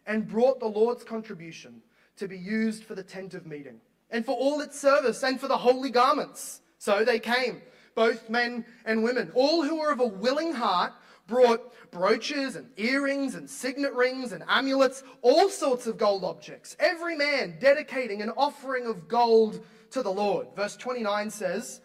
and 0.07 0.27
brought 0.27 0.59
the 0.59 0.67
Lord's 0.67 1.05
contribution 1.05 1.83
to 2.17 2.27
be 2.27 2.39
used 2.39 2.85
for 2.85 2.95
the 2.95 3.03
tent 3.03 3.35
of 3.35 3.47
meeting, 3.47 3.81
and 4.11 4.25
for 4.25 4.37
all 4.37 4.61
its 4.61 4.79
service, 4.79 5.23
and 5.23 5.41
for 5.41 5.49
the 5.49 5.57
holy 5.57 5.91
garments. 5.91 6.61
So 6.79 7.05
they 7.05 7.19
came, 7.19 7.61
both 7.95 8.31
men 8.31 8.65
and 8.87 9.05
women, 9.05 9.31
all 9.35 9.63
who 9.63 9.81
were 9.81 9.93
of 9.93 10.01
a 10.01 10.07
willing 10.07 10.53
heart 10.53 10.93
brought 11.31 11.73
brooches 11.91 12.57
and 12.57 12.69
earrings 12.77 13.35
and 13.35 13.49
signet 13.49 13.95
rings 13.95 14.33
and 14.33 14.45
amulets, 14.47 15.03
all 15.23 15.49
sorts 15.49 15.87
of 15.87 15.97
gold 15.97 16.25
objects, 16.25 16.77
every 16.79 17.17
man 17.17 17.57
dedicating 17.59 18.21
an 18.21 18.31
offering 18.37 18.87
of 18.87 19.09
gold 19.09 19.65
to 19.93 20.03
the 20.03 20.13
Lord. 20.13 20.49
Verse 20.55 20.77
29 20.77 21.31
says, 21.31 21.81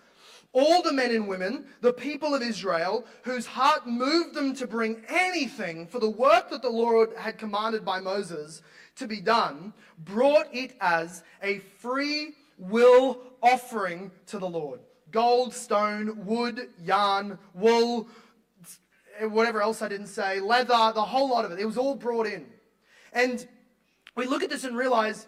all 0.52 0.82
the 0.82 0.94
men 0.94 1.12
and 1.12 1.28
women, 1.28 1.66
the 1.82 1.92
people 1.92 2.34
of 2.34 2.42
Israel, 2.42 3.06
whose 3.24 3.46
heart 3.46 3.86
moved 3.86 4.34
them 4.34 4.56
to 4.56 4.66
bring 4.66 5.04
anything 5.10 5.86
for 5.86 6.00
the 6.00 6.10
work 6.10 6.50
that 6.50 6.62
the 6.62 6.70
Lord 6.70 7.10
had 7.18 7.38
commanded 7.38 7.84
by 7.84 8.00
Moses 8.00 8.62
to 8.96 9.06
be 9.06 9.20
done, 9.20 9.74
brought 10.00 10.48
it 10.54 10.78
as 10.80 11.24
a 11.44 11.60
free 11.80 12.36
will 12.58 13.22
offering 13.44 14.12
to 14.28 14.40
the 14.40 14.48
Lord. 14.48 14.80
Gold, 15.12 15.54
stone, 15.54 16.26
wood, 16.26 16.70
yarn, 16.82 17.38
wool, 17.54 18.08
whatever 19.22 19.62
else 19.62 19.82
I 19.82 19.88
didn't 19.88 20.08
say, 20.08 20.40
leather, 20.40 20.92
the 20.94 21.02
whole 21.02 21.30
lot 21.30 21.46
of 21.46 21.52
it. 21.52 21.60
It 21.60 21.66
was 21.66 21.78
all 21.78 21.96
brought 21.96 22.28
in. 22.28 22.46
And 23.14 23.46
we 24.16 24.26
look 24.26 24.44
at 24.44 24.50
this 24.50 24.64
and 24.64 24.78
realize 24.78 25.28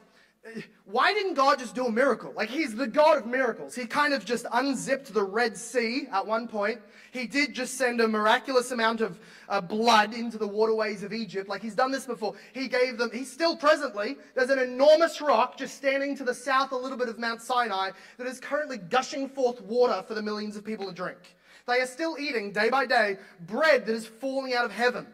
why 0.85 1.13
didn't 1.13 1.33
God 1.33 1.59
just 1.59 1.75
do 1.75 1.87
a 1.87 1.91
miracle? 1.91 2.31
Like, 2.35 2.49
He's 2.49 2.75
the 2.75 2.87
God 2.87 3.17
of 3.17 3.25
miracles. 3.25 3.75
He 3.75 3.85
kind 3.85 4.13
of 4.13 4.23
just 4.23 4.45
unzipped 4.53 5.13
the 5.13 5.23
Red 5.23 5.57
Sea 5.57 6.07
at 6.11 6.25
one 6.25 6.47
point. 6.47 6.79
He 7.11 7.27
did 7.27 7.53
just 7.53 7.77
send 7.77 7.99
a 7.99 8.07
miraculous 8.07 8.71
amount 8.71 9.01
of 9.01 9.19
uh, 9.49 9.59
blood 9.59 10.13
into 10.13 10.37
the 10.37 10.47
waterways 10.47 11.03
of 11.03 11.11
Egypt. 11.11 11.49
Like, 11.49 11.61
He's 11.61 11.75
done 11.75 11.91
this 11.91 12.05
before. 12.05 12.35
He 12.53 12.67
gave 12.67 12.97
them, 12.97 13.09
He's 13.11 13.31
still 13.31 13.57
presently, 13.57 14.15
there's 14.35 14.49
an 14.49 14.59
enormous 14.59 15.19
rock 15.19 15.57
just 15.57 15.75
standing 15.75 16.15
to 16.17 16.23
the 16.23 16.33
south 16.33 16.71
a 16.71 16.77
little 16.77 16.97
bit 16.97 17.09
of 17.09 17.19
Mount 17.19 17.41
Sinai 17.41 17.91
that 18.17 18.27
is 18.27 18.39
currently 18.39 18.77
gushing 18.77 19.27
forth 19.27 19.61
water 19.61 20.03
for 20.07 20.13
the 20.13 20.21
millions 20.21 20.55
of 20.55 20.63
people 20.63 20.87
to 20.87 20.93
drink. 20.93 21.36
They 21.67 21.81
are 21.81 21.85
still 21.85 22.17
eating, 22.17 22.53
day 22.53 22.69
by 22.69 22.85
day, 22.85 23.17
bread 23.41 23.85
that 23.85 23.93
is 23.93 24.07
falling 24.07 24.53
out 24.53 24.65
of 24.65 24.71
heaven. 24.71 25.05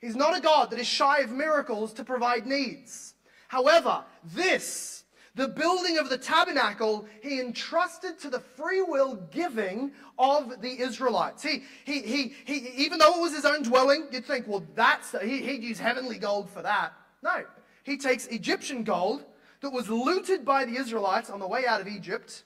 He's 0.00 0.16
not 0.16 0.36
a 0.36 0.40
God 0.40 0.70
that 0.70 0.80
is 0.80 0.86
shy 0.86 1.20
of 1.20 1.30
miracles 1.30 1.92
to 1.94 2.04
provide 2.04 2.46
needs. 2.46 3.14
However, 3.48 4.04
this, 4.24 5.04
the 5.36 5.46
building 5.46 5.98
of 5.98 6.08
the 6.08 6.18
tabernacle, 6.18 7.06
he 7.22 7.40
entrusted 7.40 8.18
to 8.20 8.30
the 8.30 8.40
free 8.40 8.82
will 8.82 9.16
giving 9.30 9.92
of 10.18 10.60
the 10.60 10.80
Israelites. 10.80 11.42
He, 11.42 11.62
he, 11.84 12.00
he, 12.00 12.34
he, 12.44 12.54
even 12.76 12.98
though 12.98 13.14
it 13.16 13.20
was 13.20 13.34
his 13.34 13.44
own 13.44 13.62
dwelling, 13.62 14.08
you'd 14.10 14.26
think, 14.26 14.48
well, 14.48 14.64
that's, 14.74 15.14
he, 15.22 15.42
he'd 15.42 15.62
use 15.62 15.78
heavenly 15.78 16.18
gold 16.18 16.50
for 16.50 16.62
that. 16.62 16.94
No, 17.22 17.44
he 17.84 17.96
takes 17.96 18.26
Egyptian 18.26 18.82
gold 18.82 19.24
that 19.60 19.70
was 19.70 19.88
looted 19.88 20.44
by 20.44 20.64
the 20.64 20.76
Israelites 20.76 21.30
on 21.30 21.38
the 21.38 21.46
way 21.46 21.66
out 21.66 21.80
of 21.80 21.86
Egypt 21.86 22.42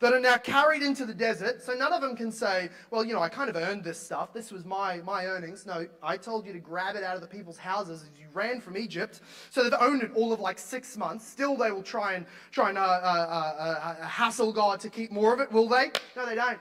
that 0.00 0.12
are 0.12 0.20
now 0.20 0.36
carried 0.36 0.82
into 0.82 1.04
the 1.04 1.14
desert. 1.14 1.62
So 1.62 1.74
none 1.74 1.92
of 1.92 2.00
them 2.00 2.16
can 2.16 2.30
say, 2.30 2.68
well, 2.90 3.04
you 3.04 3.12
know, 3.12 3.20
I 3.20 3.28
kind 3.28 3.50
of 3.50 3.56
earned 3.56 3.84
this 3.84 3.98
stuff. 3.98 4.32
This 4.32 4.52
was 4.52 4.64
my, 4.64 4.98
my 4.98 5.26
earnings. 5.26 5.66
No, 5.66 5.86
I 6.02 6.16
told 6.16 6.46
you 6.46 6.52
to 6.52 6.60
grab 6.60 6.96
it 6.96 7.02
out 7.02 7.16
of 7.16 7.20
the 7.20 7.26
people's 7.26 7.58
houses 7.58 8.02
as 8.02 8.10
you 8.18 8.26
ran 8.32 8.60
from 8.60 8.76
Egypt. 8.76 9.20
So 9.50 9.62
they've 9.62 9.72
owned 9.80 10.02
it 10.02 10.12
all 10.14 10.32
of 10.32 10.40
like 10.40 10.58
six 10.58 10.96
months. 10.96 11.26
Still, 11.26 11.56
they 11.56 11.70
will 11.70 11.82
try 11.82 12.14
and, 12.14 12.26
try 12.52 12.68
and 12.68 12.78
uh, 12.78 12.82
uh, 12.82 12.84
uh, 12.84 13.94
uh 14.00 14.06
hassle 14.06 14.52
God 14.52 14.80
to 14.80 14.90
keep 14.90 15.10
more 15.10 15.34
of 15.34 15.40
it, 15.40 15.50
will 15.50 15.68
they? 15.68 15.90
No, 16.16 16.26
they 16.26 16.34
don't. 16.34 16.58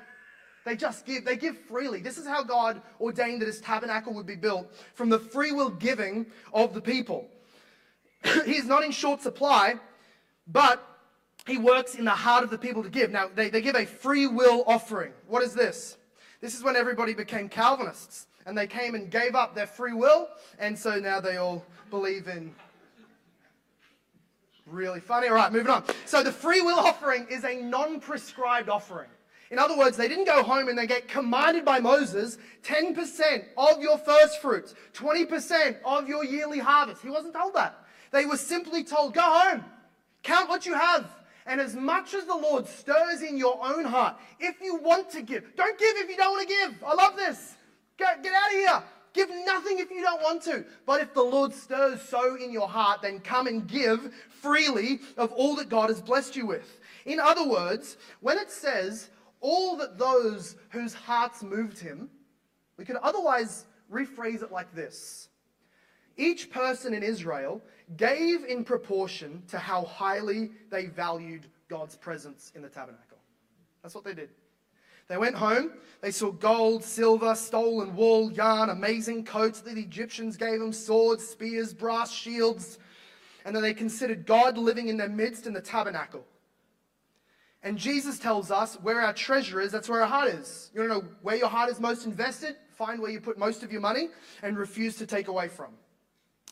They 0.66 0.76
just 0.76 1.06
give. 1.06 1.24
They 1.24 1.38
give 1.38 1.58
freely. 1.58 2.02
This 2.02 2.18
is 2.18 2.28
how 2.28 2.44
God 2.44 2.82
ordained 3.00 3.42
that 3.42 3.46
his 3.46 3.62
tabernacle 3.62 4.14
would 4.16 4.26
be 4.26 4.36
built 4.36 4.70
from 4.96 5.08
the 5.08 5.18
free 5.18 5.54
will 5.54 5.70
giving 5.70 6.26
of 6.52 6.74
the 6.74 6.82
people. 6.82 7.30
He's 8.46 8.66
not 8.66 8.84
in 8.84 8.92
short 8.92 9.22
supply, 9.22 9.76
but 10.46 10.97
he 11.48 11.58
works 11.58 11.96
in 11.96 12.04
the 12.06 12.12
heart 12.12 12.44
of 12.44 12.50
the 12.50 12.58
people 12.58 12.84
to 12.84 12.90
give. 12.90 13.10
Now, 13.10 13.30
they, 13.34 13.50
they 13.50 13.62
give 13.62 13.76
a 13.76 13.86
free 13.86 14.28
will 14.28 14.64
offering. 14.68 15.14
What 15.28 15.42
is 15.42 15.54
this? 15.54 15.98
This 16.42 16.54
is 16.54 16.64
when 16.64 16.76
everybody 16.76 17.14
became 17.14 17.48
Calvinists 17.48 18.28
and 18.46 18.58
they 18.58 18.68
came 18.68 18.96
and 18.96 19.10
gave 19.10 19.34
up 19.34 19.56
their 19.56 19.68
free 19.68 19.94
will, 19.94 20.30
and 20.60 20.78
so 20.78 21.00
now 21.00 21.20
they 21.20 21.38
all 21.38 21.66
believe 21.90 22.28
in. 22.28 22.54
Really 24.66 25.00
funny. 25.00 25.28
All 25.30 25.36
right, 25.36 25.52
moving 25.52 25.72
on. 25.72 25.84
So 26.06 26.22
the 26.22 26.32
free 26.32 26.62
will 26.62 26.80
offering 26.80 27.26
is 27.30 27.46
a 27.46 27.62
non 27.62 28.02
prescribed 28.02 28.70
offering. 28.70 29.10
In 29.50 29.60
other 29.60 29.78
words, 29.78 29.96
they 29.96 30.10
didn't 30.10 30.26
go 30.26 30.44
home 30.44 30.68
and 30.68 30.78
they 30.78 30.88
get 30.88 31.08
commanded 31.08 31.64
by 31.64 31.80
Moses 31.80 32.38
10% 32.64 33.46
of 33.58 33.82
your 33.82 33.98
first 33.98 34.42
fruits, 34.42 34.76
20% 34.94 35.78
of 35.86 36.10
your 36.10 36.26
yearly 36.26 36.60
harvest. 36.60 37.02
He 37.02 37.10
wasn't 37.10 37.34
told 37.34 37.54
that. 37.54 37.86
They 38.12 38.26
were 38.26 38.36
simply 38.36 38.84
told, 38.84 39.14
go 39.14 39.22
home, 39.22 39.64
count 40.24 40.50
what 40.50 40.66
you 40.66 40.74
have, 40.74 41.10
and 41.48 41.62
as 41.62 41.76
much 41.76 42.14
as 42.14 42.26
the 42.26 42.36
Lord 42.36 42.68
stirs 42.68 43.22
in 43.22 43.38
your 43.38 43.58
own 43.66 43.86
heart, 43.86 44.18
if 44.40 44.62
you 44.62 44.76
want 44.76 45.10
to 45.12 45.22
give, 45.22 45.56
don't 45.56 45.80
give 45.80 45.96
if 45.98 46.10
you 46.10 46.18
don't 46.18 46.32
want 46.32 46.48
to 46.48 46.54
give. 46.54 46.84
I 46.86 46.94
love 46.94 47.16
this. 47.16 47.56
Get, 47.98 48.22
get 48.22 48.34
out 48.34 48.54
of 48.54 48.58
here. 48.58 48.84
Give 49.14 49.30
nothing 49.46 49.80
if 49.80 49.90
you 49.90 50.02
don't 50.02 50.22
want 50.22 50.44
to. 50.44 50.66
But 50.86 51.02
if 51.02 51.14
the 51.14 51.24
Lord 51.24 51.54
stirs 51.54 52.02
so 52.02 52.36
in 52.36 52.52
your 52.52 52.68
heart, 52.68 53.02
then 53.02 53.20
come 53.20 53.48
and 53.48 53.68
give 53.68 54.14
freely 54.30 55.00
of 55.18 55.32
all 55.32 55.56
that 55.56 55.70
God 55.70 55.90
has 55.90 56.02
blessed 56.02 56.36
you 56.36 56.46
with. 56.46 56.80
In 57.06 57.20
other 57.20 57.48
words, 57.48 57.98
when 58.20 58.38
it 58.38 58.52
says, 58.52 59.10
all 59.40 59.78
that 59.78 59.98
those 59.98 60.56
whose 60.70 60.94
hearts 60.94 61.42
moved 61.42 61.80
him, 61.80 62.10
we 62.78 62.86
could 62.86 62.98
otherwise 62.98 63.66
rephrase 63.92 64.44
it 64.44 64.52
like 64.52 64.74
this 64.76 65.30
Each 66.18 66.52
person 66.52 66.94
in 66.94 67.04
Israel 67.04 67.62
gave 67.96 68.44
in 68.44 68.64
proportion 68.64 69.44
to 69.48 69.58
how 69.58 69.86
highly 69.86 70.52
they 70.70 70.88
valued 70.88 71.48
God's 71.70 71.96
presence 71.96 72.52
in 72.56 72.62
the 72.62 72.70
tabernacle. 72.70 73.18
That's 73.82 73.96
what 73.96 74.04
they 74.04 74.14
did. 74.14 74.30
They 75.08 75.18
went 75.18 75.36
home, 75.36 75.72
they 76.02 76.12
saw 76.12 76.32
gold, 76.32 76.84
silver, 76.84 77.34
stolen 77.34 77.96
wool, 77.96 78.30
yarn, 78.30 78.70
amazing 78.70 79.24
coats 79.24 79.62
that 79.62 79.76
the 79.76 79.82
Egyptians 79.82 80.36
gave 80.36 80.60
them, 80.60 80.74
swords, 80.74 81.26
spears, 81.26 81.74
brass 81.74 82.12
shields, 82.12 82.78
and 83.46 83.56
then 83.56 83.64
they 83.64 83.74
considered 83.74 84.26
God 84.26 84.58
living 84.58 84.90
in 84.90 84.98
their 84.98 85.08
midst 85.08 85.48
in 85.48 85.54
the 85.54 85.62
tabernacle. 85.62 86.26
And 87.64 87.78
Jesus 87.78 88.20
tells 88.20 88.52
us 88.52 88.76
where 88.82 89.02
our 89.02 89.14
treasure 89.14 89.62
is, 89.62 89.72
that's 89.72 89.88
where 89.88 90.02
our 90.02 90.08
heart 90.08 90.28
is. 90.28 90.72
You 90.74 90.82
want 90.82 90.92
to 90.92 90.98
know 91.00 91.14
where 91.22 91.38
your 91.38 91.48
heart 91.48 91.70
is 91.70 91.80
most 91.80 92.06
invested? 92.06 92.58
Find 92.76 93.00
where 93.00 93.10
you 93.10 93.22
put 93.22 93.38
most 93.38 93.64
of 93.64 93.72
your 93.72 93.82
money 93.82 94.10
and 94.44 94.58
refuse 94.58 94.98
to 94.98 95.08
take 95.08 95.30
away 95.30 95.48
from. 95.48 95.70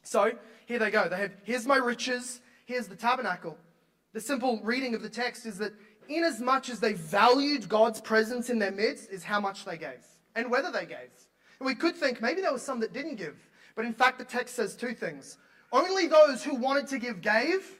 So 0.06 0.32
here 0.66 0.80
they 0.80 0.92
go. 0.92 1.10
They 1.10 1.18
have, 1.18 1.32
here's 1.44 1.66
my 1.66 1.78
riches, 1.78 2.42
here's 2.66 2.88
the 2.88 2.96
tabernacle. 2.96 3.58
The 4.14 4.22
simple 4.22 4.62
reading 4.64 4.96
of 4.96 5.02
the 5.02 5.10
text 5.10 5.46
is 5.46 5.58
that 5.58 5.74
inasmuch 6.08 6.70
as 6.70 6.80
they 6.80 6.94
valued 6.94 7.68
God's 7.68 8.00
presence 8.00 8.50
in 8.50 8.60
their 8.60 8.72
midst, 8.72 9.10
is 9.10 9.24
how 9.24 9.40
much 9.40 9.66
they 9.66 9.78
gave 9.78 10.06
and 10.36 10.50
whether 10.52 10.72
they 10.72 10.86
gave. 10.86 11.10
And 11.60 11.66
we 11.66 11.76
could 11.76 11.96
think 11.96 12.22
maybe 12.22 12.42
there 12.42 12.54
was 12.54 12.62
some 12.62 12.80
that 12.82 12.94
didn't 12.94 13.16
give. 13.16 13.36
But 13.76 13.86
in 13.86 13.94
fact, 13.94 14.20
the 14.20 14.26
text 14.26 14.56
says 14.56 14.76
two 14.76 14.94
things. 14.94 15.38
Only 15.72 16.08
those 16.08 16.44
who 16.44 16.56
wanted 16.56 16.88
to 16.88 17.00
give 17.00 17.22
gave, 17.22 17.80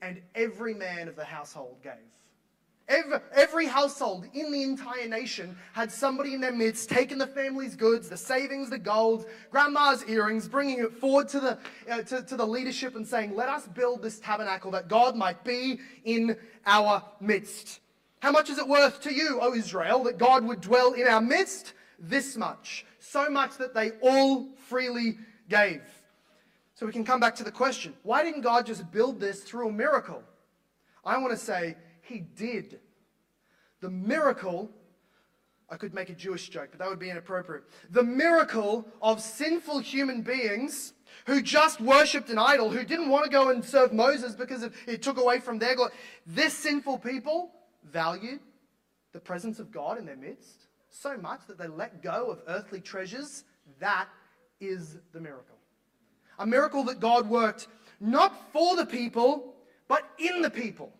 and 0.00 0.20
every 0.34 0.74
man 0.74 1.08
of 1.08 1.16
the 1.16 1.24
household 1.24 1.76
gave. 1.82 1.92
Every, 2.92 3.66
household 3.66 4.26
in 4.34 4.52
the 4.52 4.62
entire 4.62 5.08
nation 5.08 5.56
had 5.72 5.90
somebody 5.90 6.34
in 6.34 6.40
their 6.40 6.52
midst 6.52 6.90
taking 6.90 7.16
the 7.16 7.26
family's 7.26 7.74
goods, 7.74 8.08
the 8.08 8.16
savings, 8.16 8.68
the 8.68 8.78
gold, 8.78 9.26
grandma's 9.50 10.04
earrings, 10.04 10.46
bringing 10.48 10.80
it 10.80 10.92
forward 10.92 11.28
to 11.28 11.40
the, 11.40 11.58
uh, 11.90 12.02
to, 12.02 12.22
to 12.22 12.36
the 12.36 12.46
leadership 12.46 12.94
and 12.96 13.06
saying, 13.06 13.34
Let 13.34 13.48
us 13.48 13.66
build 13.68 14.02
this 14.02 14.18
tabernacle 14.18 14.70
that 14.72 14.88
God 14.88 15.16
might 15.16 15.42
be 15.42 15.80
in 16.04 16.36
our 16.66 17.02
midst. 17.20 17.80
How 18.20 18.30
much 18.30 18.50
is 18.50 18.58
it 18.58 18.68
worth 18.68 19.00
to 19.02 19.14
you, 19.14 19.38
O 19.40 19.54
Israel, 19.54 20.04
that 20.04 20.18
God 20.18 20.44
would 20.44 20.60
dwell 20.60 20.92
in 20.92 21.06
our 21.06 21.20
midst? 21.20 21.74
This 21.98 22.36
much. 22.36 22.84
So 22.98 23.30
much 23.30 23.56
that 23.58 23.74
they 23.74 23.92
all 24.02 24.48
freely 24.68 25.18
gave. 25.48 25.82
So 26.74 26.86
we 26.86 26.92
can 26.92 27.04
come 27.04 27.20
back 27.20 27.36
to 27.36 27.44
the 27.44 27.52
question 27.52 27.94
why 28.02 28.22
didn't 28.24 28.42
God 28.42 28.66
just 28.66 28.90
build 28.90 29.20
this 29.20 29.42
through 29.44 29.68
a 29.68 29.72
miracle? 29.72 30.22
I 31.04 31.18
want 31.18 31.32
to 31.32 31.38
say, 31.38 31.76
he 32.02 32.20
did. 32.20 32.80
The 33.82 33.90
miracle, 33.90 34.70
I 35.68 35.76
could 35.76 35.92
make 35.92 36.08
a 36.08 36.14
Jewish 36.14 36.48
joke, 36.48 36.68
but 36.70 36.78
that 36.78 36.88
would 36.88 37.00
be 37.00 37.10
inappropriate. 37.10 37.64
The 37.90 38.04
miracle 38.04 38.86
of 39.02 39.20
sinful 39.20 39.80
human 39.80 40.22
beings 40.22 40.94
who 41.26 41.42
just 41.42 41.80
worshipped 41.80 42.30
an 42.30 42.38
idol, 42.38 42.70
who 42.70 42.84
didn't 42.84 43.10
want 43.10 43.24
to 43.24 43.30
go 43.30 43.50
and 43.50 43.62
serve 43.64 43.92
Moses 43.92 44.36
because 44.36 44.62
it 44.86 45.02
took 45.02 45.18
away 45.18 45.40
from 45.40 45.58
their 45.58 45.74
glory. 45.74 45.90
This 46.24 46.54
sinful 46.54 46.98
people 46.98 47.50
valued 47.84 48.38
the 49.12 49.20
presence 49.20 49.58
of 49.58 49.72
God 49.72 49.98
in 49.98 50.06
their 50.06 50.16
midst 50.16 50.68
so 50.88 51.16
much 51.16 51.40
that 51.48 51.58
they 51.58 51.66
let 51.66 52.02
go 52.02 52.30
of 52.30 52.42
earthly 52.46 52.80
treasures. 52.80 53.42
That 53.80 54.08
is 54.60 54.98
the 55.12 55.20
miracle. 55.20 55.56
A 56.38 56.46
miracle 56.46 56.84
that 56.84 57.00
God 57.00 57.28
worked 57.28 57.66
not 57.98 58.52
for 58.52 58.76
the 58.76 58.86
people, 58.86 59.54
but 59.88 60.08
in 60.18 60.40
the 60.40 60.50
people 60.50 60.92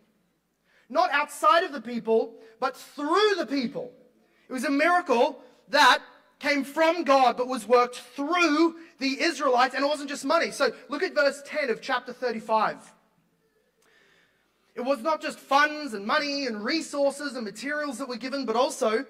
not 0.92 1.10
outside 1.10 1.64
of 1.64 1.72
the 1.72 1.80
people, 1.80 2.34
but 2.60 2.76
through 2.76 3.34
the 3.36 3.46
people. 3.46 3.90
It 4.48 4.52
was 4.52 4.64
a 4.64 4.70
miracle 4.70 5.40
that 5.70 6.00
came 6.38 6.64
from 6.64 7.04
God, 7.04 7.36
but 7.36 7.48
was 7.48 7.66
worked 7.66 7.96
through 7.96 8.76
the 8.98 9.22
Israelites, 9.22 9.74
and 9.74 9.84
it 9.84 9.88
wasn't 9.88 10.10
just 10.10 10.24
money. 10.24 10.50
So 10.50 10.72
look 10.88 11.02
at 11.02 11.14
verse 11.14 11.42
10 11.46 11.70
of 11.70 11.80
chapter 11.80 12.12
35. 12.12 12.92
It 14.74 14.82
was 14.82 15.00
not 15.00 15.22
just 15.22 15.38
funds 15.38 15.94
and 15.94 16.06
money 16.06 16.46
and 16.46 16.62
resources 16.62 17.36
and 17.36 17.44
materials 17.44 17.98
that 17.98 18.08
were 18.08 18.16
given, 18.16 18.44
but 18.44 18.56
also 18.56 19.06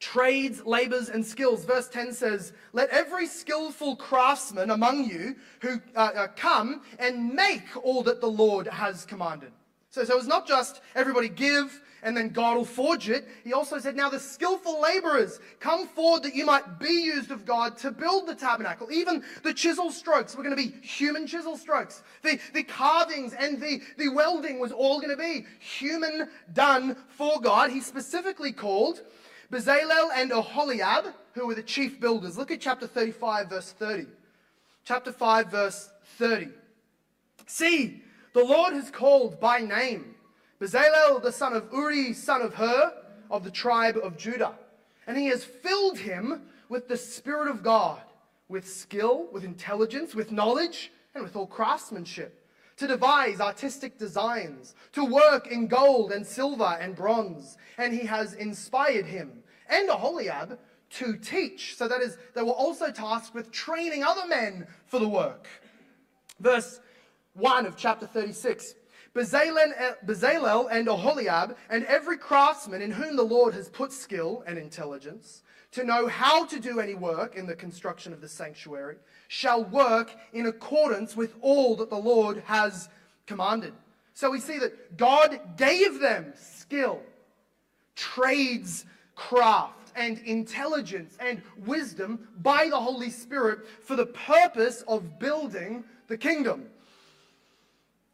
trades, 0.00 0.66
labors, 0.66 1.08
and 1.08 1.24
skills. 1.24 1.64
Verse 1.64 1.88
10 1.88 2.12
says, 2.12 2.52
Let 2.72 2.90
every 2.90 3.26
skillful 3.26 3.96
craftsman 3.96 4.70
among 4.70 5.04
you 5.04 5.36
who 5.60 5.80
uh, 5.94 6.10
uh, 6.14 6.26
come 6.34 6.82
and 6.98 7.32
make 7.32 7.62
all 7.82 8.02
that 8.02 8.20
the 8.20 8.30
Lord 8.30 8.66
has 8.66 9.04
commanded. 9.04 9.52
So, 9.92 10.04
so 10.04 10.16
it's 10.16 10.26
not 10.26 10.48
just 10.48 10.80
everybody 10.94 11.28
give 11.28 11.82
and 12.02 12.16
then 12.16 12.30
God 12.30 12.56
will 12.56 12.64
forge 12.64 13.10
it. 13.10 13.28
He 13.44 13.52
also 13.52 13.78
said, 13.78 13.94
Now 13.94 14.08
the 14.08 14.18
skillful 14.18 14.80
laborers 14.80 15.38
come 15.60 15.86
forward 15.86 16.22
that 16.22 16.34
you 16.34 16.46
might 16.46 16.80
be 16.80 16.88
used 16.88 17.30
of 17.30 17.44
God 17.44 17.76
to 17.78 17.90
build 17.90 18.26
the 18.26 18.34
tabernacle. 18.34 18.90
Even 18.90 19.22
the 19.42 19.52
chisel 19.52 19.90
strokes 19.90 20.34
were 20.34 20.42
going 20.42 20.56
to 20.56 20.62
be 20.62 20.74
human 20.80 21.26
chisel 21.26 21.58
strokes. 21.58 22.02
The, 22.22 22.40
the 22.54 22.62
carvings 22.62 23.34
and 23.34 23.60
the, 23.60 23.82
the 23.98 24.08
welding 24.08 24.58
was 24.58 24.72
all 24.72 24.98
going 24.98 25.14
to 25.14 25.22
be 25.22 25.44
human 25.60 26.30
done 26.54 26.96
for 27.10 27.38
God. 27.42 27.70
He 27.70 27.82
specifically 27.82 28.52
called 28.52 29.02
Bezalel 29.52 30.08
and 30.14 30.32
Aholiab, 30.32 31.12
who 31.34 31.46
were 31.46 31.54
the 31.54 31.62
chief 31.62 32.00
builders. 32.00 32.38
Look 32.38 32.50
at 32.50 32.62
chapter 32.62 32.86
35, 32.86 33.50
verse 33.50 33.72
30. 33.72 34.06
Chapter 34.86 35.12
5, 35.12 35.50
verse 35.50 35.90
30. 36.16 36.48
See, 37.46 38.02
The 38.32 38.44
Lord 38.44 38.72
has 38.72 38.90
called 38.90 39.40
by 39.40 39.60
name 39.60 40.14
Bezalel, 40.60 41.22
the 41.22 41.32
son 41.32 41.54
of 41.54 41.68
Uri, 41.72 42.12
son 42.12 42.40
of 42.40 42.54
Hur, 42.54 42.94
of 43.30 43.44
the 43.44 43.50
tribe 43.50 43.98
of 44.02 44.16
Judah. 44.16 44.54
And 45.06 45.18
he 45.18 45.26
has 45.26 45.44
filled 45.44 45.98
him 45.98 46.42
with 46.68 46.88
the 46.88 46.96
Spirit 46.96 47.48
of 47.48 47.62
God, 47.62 48.00
with 48.48 48.66
skill, 48.66 49.26
with 49.32 49.44
intelligence, 49.44 50.14
with 50.14 50.32
knowledge, 50.32 50.92
and 51.14 51.22
with 51.22 51.36
all 51.36 51.46
craftsmanship, 51.46 52.48
to 52.76 52.86
devise 52.86 53.40
artistic 53.40 53.98
designs, 53.98 54.74
to 54.92 55.04
work 55.04 55.48
in 55.48 55.66
gold 55.66 56.12
and 56.12 56.26
silver 56.26 56.78
and 56.80 56.96
bronze. 56.96 57.58
And 57.76 57.92
he 57.92 58.06
has 58.06 58.34
inspired 58.34 59.06
him 59.06 59.42
and 59.68 59.88
Aholiab 59.90 60.58
to 60.90 61.16
teach. 61.16 61.76
So 61.76 61.88
that 61.88 62.00
is, 62.00 62.16
they 62.34 62.42
were 62.42 62.52
also 62.52 62.90
tasked 62.90 63.34
with 63.34 63.50
training 63.50 64.04
other 64.04 64.26
men 64.26 64.66
for 64.86 64.98
the 64.98 65.08
work. 65.08 65.48
Verse 66.40 66.80
1 67.34 67.66
of 67.66 67.76
chapter 67.76 68.06
36. 68.06 68.74
Bezalel 69.14 70.64
uh, 70.64 70.68
and 70.68 70.88
Aholiab 70.88 71.56
and 71.68 71.84
every 71.84 72.16
craftsman 72.16 72.80
in 72.80 72.90
whom 72.90 73.16
the 73.16 73.22
Lord 73.22 73.52
has 73.54 73.68
put 73.68 73.92
skill 73.92 74.42
and 74.46 74.58
intelligence 74.58 75.42
to 75.72 75.84
know 75.84 76.06
how 76.06 76.44
to 76.46 76.60
do 76.60 76.80
any 76.80 76.94
work 76.94 77.36
in 77.36 77.46
the 77.46 77.54
construction 77.54 78.12
of 78.12 78.20
the 78.20 78.28
sanctuary 78.28 78.96
shall 79.28 79.64
work 79.64 80.14
in 80.32 80.46
accordance 80.46 81.16
with 81.16 81.34
all 81.40 81.76
that 81.76 81.90
the 81.90 81.96
Lord 81.96 82.42
has 82.46 82.88
commanded. 83.26 83.72
So 84.14 84.30
we 84.30 84.40
see 84.40 84.58
that 84.58 84.96
God 84.96 85.40
gave 85.56 86.00
them 86.00 86.32
skill, 86.36 87.00
trades, 87.96 88.84
craft 89.14 89.92
and 89.94 90.18
intelligence 90.20 91.16
and 91.20 91.42
wisdom 91.66 92.28
by 92.40 92.68
the 92.68 92.80
Holy 92.80 93.10
Spirit 93.10 93.60
for 93.82 93.96
the 93.96 94.06
purpose 94.06 94.82
of 94.88 95.18
building 95.18 95.84
the 96.08 96.16
kingdom. 96.16 96.66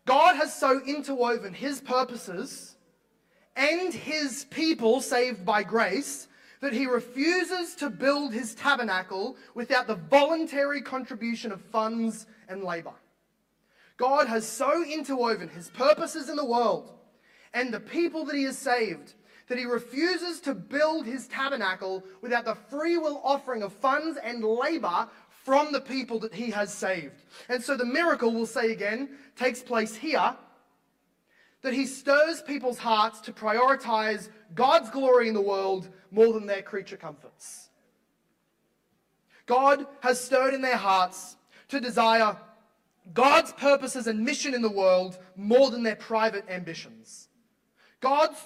God 0.08 0.36
has 0.36 0.54
so 0.54 0.80
interwoven 0.86 1.52
his 1.52 1.82
purposes 1.82 2.76
and 3.54 3.92
his 3.92 4.46
people 4.48 5.02
saved 5.02 5.44
by 5.44 5.62
grace 5.62 6.28
that 6.62 6.72
he 6.72 6.86
refuses 6.86 7.74
to 7.74 7.90
build 7.90 8.32
his 8.32 8.54
tabernacle 8.54 9.36
without 9.54 9.86
the 9.86 9.96
voluntary 9.96 10.80
contribution 10.80 11.52
of 11.52 11.60
funds 11.60 12.24
and 12.48 12.64
labor. 12.64 12.94
God 13.98 14.28
has 14.28 14.48
so 14.48 14.82
interwoven 14.82 15.50
his 15.50 15.68
purposes 15.68 16.30
in 16.30 16.36
the 16.36 16.44
world 16.44 16.90
and 17.52 17.70
the 17.70 17.78
people 17.78 18.24
that 18.24 18.34
he 18.34 18.44
has 18.44 18.56
saved 18.56 19.12
that 19.48 19.58
he 19.58 19.66
refuses 19.66 20.40
to 20.40 20.54
build 20.54 21.04
his 21.04 21.28
tabernacle 21.28 22.02
without 22.22 22.46
the 22.46 22.54
free 22.54 22.96
will 22.96 23.20
offering 23.22 23.62
of 23.62 23.74
funds 23.74 24.18
and 24.24 24.42
labor 24.42 25.06
from 25.48 25.72
the 25.72 25.80
people 25.80 26.18
that 26.18 26.34
he 26.34 26.50
has 26.50 26.70
saved. 26.70 27.22
And 27.48 27.64
so 27.64 27.74
the 27.74 27.86
miracle, 27.86 28.30
we'll 28.30 28.44
say 28.44 28.70
again, 28.70 29.08
takes 29.34 29.62
place 29.62 29.96
here 29.96 30.36
that 31.62 31.72
he 31.72 31.86
stirs 31.86 32.42
people's 32.42 32.76
hearts 32.76 33.18
to 33.22 33.32
prioritize 33.32 34.28
God's 34.54 34.90
glory 34.90 35.26
in 35.26 35.32
the 35.32 35.40
world 35.40 35.88
more 36.10 36.34
than 36.34 36.44
their 36.44 36.60
creature 36.60 36.98
comforts. 36.98 37.70
God 39.46 39.86
has 40.00 40.20
stirred 40.20 40.52
in 40.52 40.60
their 40.60 40.76
hearts 40.76 41.38
to 41.68 41.80
desire 41.80 42.36
God's 43.14 43.52
purposes 43.52 44.06
and 44.06 44.22
mission 44.22 44.52
in 44.52 44.60
the 44.60 44.68
world 44.68 45.16
more 45.34 45.70
than 45.70 45.82
their 45.82 45.96
private 45.96 46.44
ambitions. 46.50 47.28
God's 48.00 48.38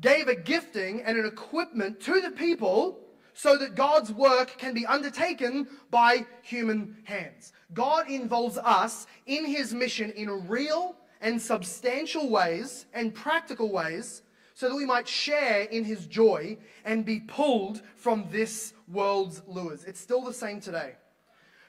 gave 0.00 0.26
a 0.26 0.34
gifting 0.34 1.02
and 1.02 1.16
an 1.16 1.24
equipment 1.24 2.00
to 2.00 2.20
the 2.20 2.32
people 2.32 2.98
so 3.38 3.56
that 3.56 3.76
God's 3.76 4.12
work 4.12 4.58
can 4.58 4.74
be 4.74 4.84
undertaken 4.84 5.68
by 5.92 6.26
human 6.42 6.96
hands. 7.04 7.52
God 7.72 8.10
involves 8.10 8.58
us 8.58 9.06
in 9.26 9.44
his 9.46 9.72
mission 9.72 10.10
in 10.10 10.48
real 10.48 10.96
and 11.20 11.40
substantial 11.40 12.30
ways 12.30 12.86
and 12.92 13.14
practical 13.14 13.70
ways 13.70 14.22
so 14.54 14.68
that 14.68 14.74
we 14.74 14.84
might 14.84 15.06
share 15.06 15.60
in 15.62 15.84
his 15.84 16.08
joy 16.08 16.58
and 16.84 17.04
be 17.04 17.20
pulled 17.20 17.80
from 17.94 18.26
this 18.32 18.74
world's 18.88 19.40
lures. 19.46 19.84
It's 19.84 20.00
still 20.00 20.24
the 20.24 20.34
same 20.34 20.60
today. 20.60 20.96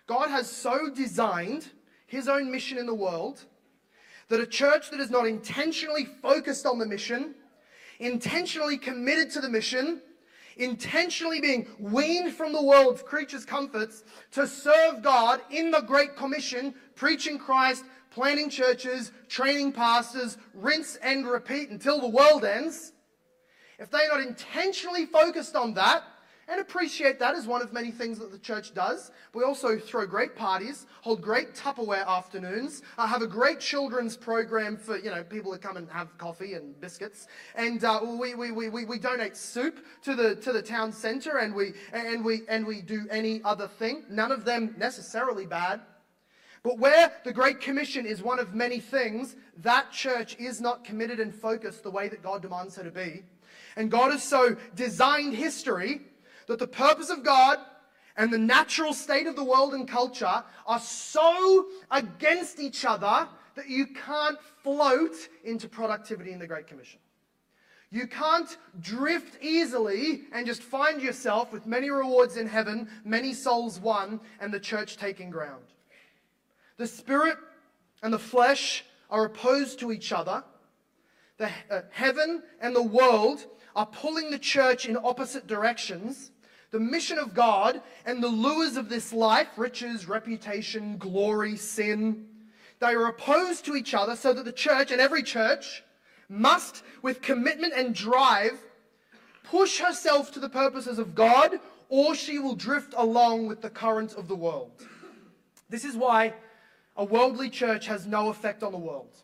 God 0.07 0.31
has 0.31 0.49
so 0.49 0.89
designed 0.89 1.67
his 2.07 2.27
own 2.27 2.51
mission 2.51 2.79
in 2.79 2.87
the 2.87 2.95
world 2.95 3.45
that 4.29 4.39
a 4.39 4.47
church 4.47 4.89
that 4.89 4.99
is 4.99 5.11
not 5.11 5.27
intentionally 5.27 6.05
focused 6.05 6.65
on 6.65 6.79
the 6.79 6.87
mission 6.87 7.35
intentionally 7.99 8.77
committed 8.77 9.29
to 9.31 9.41
the 9.41 9.49
mission, 9.49 10.01
intentionally 10.59 11.41
being 11.41 11.67
weaned 11.79 12.33
from 12.33 12.53
the 12.53 12.61
world's 12.61 13.01
creatures' 13.01 13.45
comforts 13.45 14.03
to 14.31 14.45
serve 14.45 15.01
God 15.01 15.41
in 15.49 15.71
the 15.71 15.81
Great 15.81 16.15
Commission, 16.15 16.75
preaching 16.95 17.39
Christ, 17.39 17.85
planting 18.11 18.49
churches, 18.49 19.11
training 19.27 19.71
pastors, 19.71 20.37
rinse 20.53 20.97
and 20.97 21.25
repeat 21.25 21.69
until 21.69 21.99
the 22.01 22.09
world 22.09 22.43
ends. 22.45 22.91
If 23.79 23.89
they're 23.89 24.09
not 24.09 24.21
intentionally 24.21 25.05
focused 25.05 25.55
on 25.55 25.73
that, 25.75 26.03
and 26.49 26.59
appreciate 26.59 27.19
that 27.19 27.35
as 27.35 27.45
one 27.45 27.61
of 27.61 27.71
many 27.71 27.91
things 27.91 28.17
that 28.19 28.31
the 28.31 28.39
church 28.39 28.73
does. 28.73 29.11
We 29.33 29.43
also 29.43 29.77
throw 29.77 30.05
great 30.07 30.35
parties, 30.35 30.87
hold 31.01 31.21
great 31.21 31.53
Tupperware 31.53 32.05
afternoons, 32.07 32.81
uh, 32.97 33.05
have 33.05 33.21
a 33.21 33.27
great 33.27 33.59
children's 33.59 34.17
program 34.17 34.75
for 34.75 34.97
you 34.97 35.11
know 35.11 35.23
people 35.23 35.51
to 35.51 35.59
come 35.59 35.77
and 35.77 35.89
have 35.91 36.17
coffee 36.17 36.55
and 36.55 36.79
biscuits, 36.81 37.27
and 37.55 37.83
uh, 37.83 37.99
we, 38.03 38.33
we, 38.33 38.51
we, 38.51 38.69
we, 38.69 38.99
donate 38.99 39.37
soup 39.37 39.85
to 40.03 40.15
the 40.15 40.35
to 40.37 40.51
the 40.51 40.61
town 40.61 40.91
centre, 40.91 41.37
and 41.37 41.53
we 41.53 41.73
and 41.93 42.25
we 42.25 42.41
and 42.49 42.65
we 42.65 42.81
do 42.81 43.05
any 43.11 43.41
other 43.43 43.67
thing. 43.67 44.03
None 44.09 44.31
of 44.31 44.43
them 44.43 44.73
necessarily 44.77 45.45
bad. 45.45 45.81
But 46.61 46.77
where 46.77 47.13
the 47.23 47.31
Great 47.31 47.61
Commission 47.61 48.05
is 48.05 48.21
one 48.21 48.37
of 48.37 48.53
many 48.53 48.79
things, 48.79 49.37
that 49.59 49.91
church 49.91 50.35
is 50.39 50.59
not 50.59 50.83
committed 50.83 51.19
and 51.19 51.33
focused 51.33 51.83
the 51.83 51.91
way 51.91 52.09
that 52.09 52.21
God 52.21 52.41
demands 52.41 52.75
her 52.75 52.83
to 52.83 52.91
be. 52.91 53.23
And 53.77 53.89
God 53.89 54.11
has 54.11 54.23
so 54.23 54.57
designed 54.75 55.35
history 55.35 56.01
that 56.49 56.57
the 56.57 56.67
purpose 56.67 57.11
of 57.11 57.23
God 57.23 57.59
and 58.17 58.33
the 58.33 58.37
natural 58.39 58.91
state 58.91 59.27
of 59.27 59.35
the 59.35 59.43
world 59.43 59.75
and 59.75 59.87
culture 59.87 60.43
are 60.65 60.79
so 60.79 61.67
against 61.91 62.59
each 62.59 62.83
other 62.85 63.29
that 63.53 63.69
you 63.69 63.85
can't 63.85 64.37
float 64.63 65.15
into 65.43 65.69
productivity 65.69 66.31
in 66.31 66.39
the 66.39 66.47
Great 66.47 66.65
Commission. 66.65 66.99
You 67.91 68.07
can't 68.07 68.57
drift 68.81 69.41
easily 69.43 70.23
and 70.31 70.47
just 70.47 70.63
find 70.63 71.01
yourself 71.01 71.53
with 71.53 71.67
many 71.67 71.91
rewards 71.91 72.35
in 72.35 72.47
heaven, 72.47 72.89
many 73.05 73.33
souls 73.33 73.79
won, 73.79 74.19
and 74.39 74.51
the 74.51 74.59
church 74.59 74.97
taking 74.97 75.29
ground. 75.29 75.65
The 76.77 76.87
spirit 76.87 77.37
and 78.01 78.11
the 78.11 78.19
flesh 78.19 78.85
are 79.11 79.25
opposed 79.25 79.79
to 79.79 79.91
each 79.91 80.11
other. 80.11 80.43
The 81.37 81.51
uh, 81.69 81.81
heaven 81.91 82.41
and 82.59 82.75
the 82.75 82.81
world 82.81 83.45
are 83.75 83.85
pulling 83.85 84.31
the 84.31 84.39
church 84.39 84.87
in 84.87 84.97
opposite 84.97 85.45
directions 85.45 86.31
the 86.71 86.79
mission 86.79 87.17
of 87.17 87.33
God 87.33 87.81
and 88.05 88.21
the 88.21 88.27
lures 88.27 88.77
of 88.77 88.89
this 88.89 89.11
life, 89.11 89.47
riches, 89.57 90.07
reputation, 90.07 90.97
glory, 90.97 91.55
sin, 91.55 92.25
they 92.79 92.93
are 92.93 93.07
opposed 93.07 93.65
to 93.65 93.75
each 93.75 93.93
other 93.93 94.15
so 94.15 94.33
that 94.33 94.45
the 94.45 94.51
church 94.51 94.91
and 94.91 95.01
every 95.01 95.23
church 95.23 95.83
must, 96.29 96.83
with 97.01 97.21
commitment 97.21 97.73
and 97.75 97.93
drive, 97.93 98.59
push 99.43 99.79
herself 99.79 100.31
to 100.31 100.39
the 100.39 100.49
purposes 100.49 100.99
of 100.99 101.15
God 101.15 101.59
or 101.89 102.13
she 102.13 102.37
will 102.37 102.55
drift 102.55 102.93
along 102.95 103.47
with 103.47 103.61
the 103.61 103.69
current 103.69 104.13
of 104.13 104.27
the 104.27 104.35
world. 104.35 104.71
This 105.69 105.83
is 105.83 105.95
why 105.95 106.33
a 106.95 107.03
worldly 107.03 107.49
church 107.49 107.87
has 107.87 108.05
no 108.05 108.29
effect 108.29 108.61
on 108.61 108.71
the 108.71 108.77
world. 108.77 109.17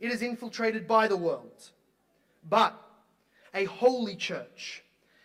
It 0.00 0.10
is 0.10 0.22
infiltrated 0.22 0.88
by 0.88 1.08
the 1.08 1.16
world. 1.16 1.70
But 2.48 2.80
a 3.54 3.64
holy 3.64 4.16
church 4.16 4.83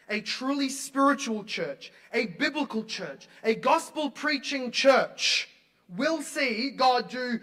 a 0.10 0.22
truly 0.22 0.70
spiritual 0.70 1.44
church, 1.44 1.92
a 2.14 2.28
biblical 2.28 2.84
church, 2.84 3.28
a 3.44 3.56
gospel 3.56 4.10
preaching 4.10 4.72
church 4.72 5.50
will 5.96 6.22
see 6.22 6.72
God 6.72 7.10
do 7.10 7.40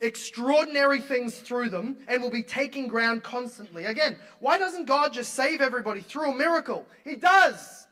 extraordinary 0.00 1.00
things 1.00 1.36
through 1.38 1.70
them 1.70 1.96
and 2.08 2.22
will 2.22 2.30
be 2.30 2.42
taking 2.42 2.88
ground 2.88 3.22
constantly. 3.22 3.86
Again, 3.86 4.18
why 4.38 4.58
doesn't 4.58 4.86
God 4.86 5.12
just 5.12 5.34
save 5.34 5.60
everybody 5.60 6.00
through 6.00 6.32
a 6.32 6.34
miracle? 6.34 6.86
He 7.04 7.16
does. 7.16 7.86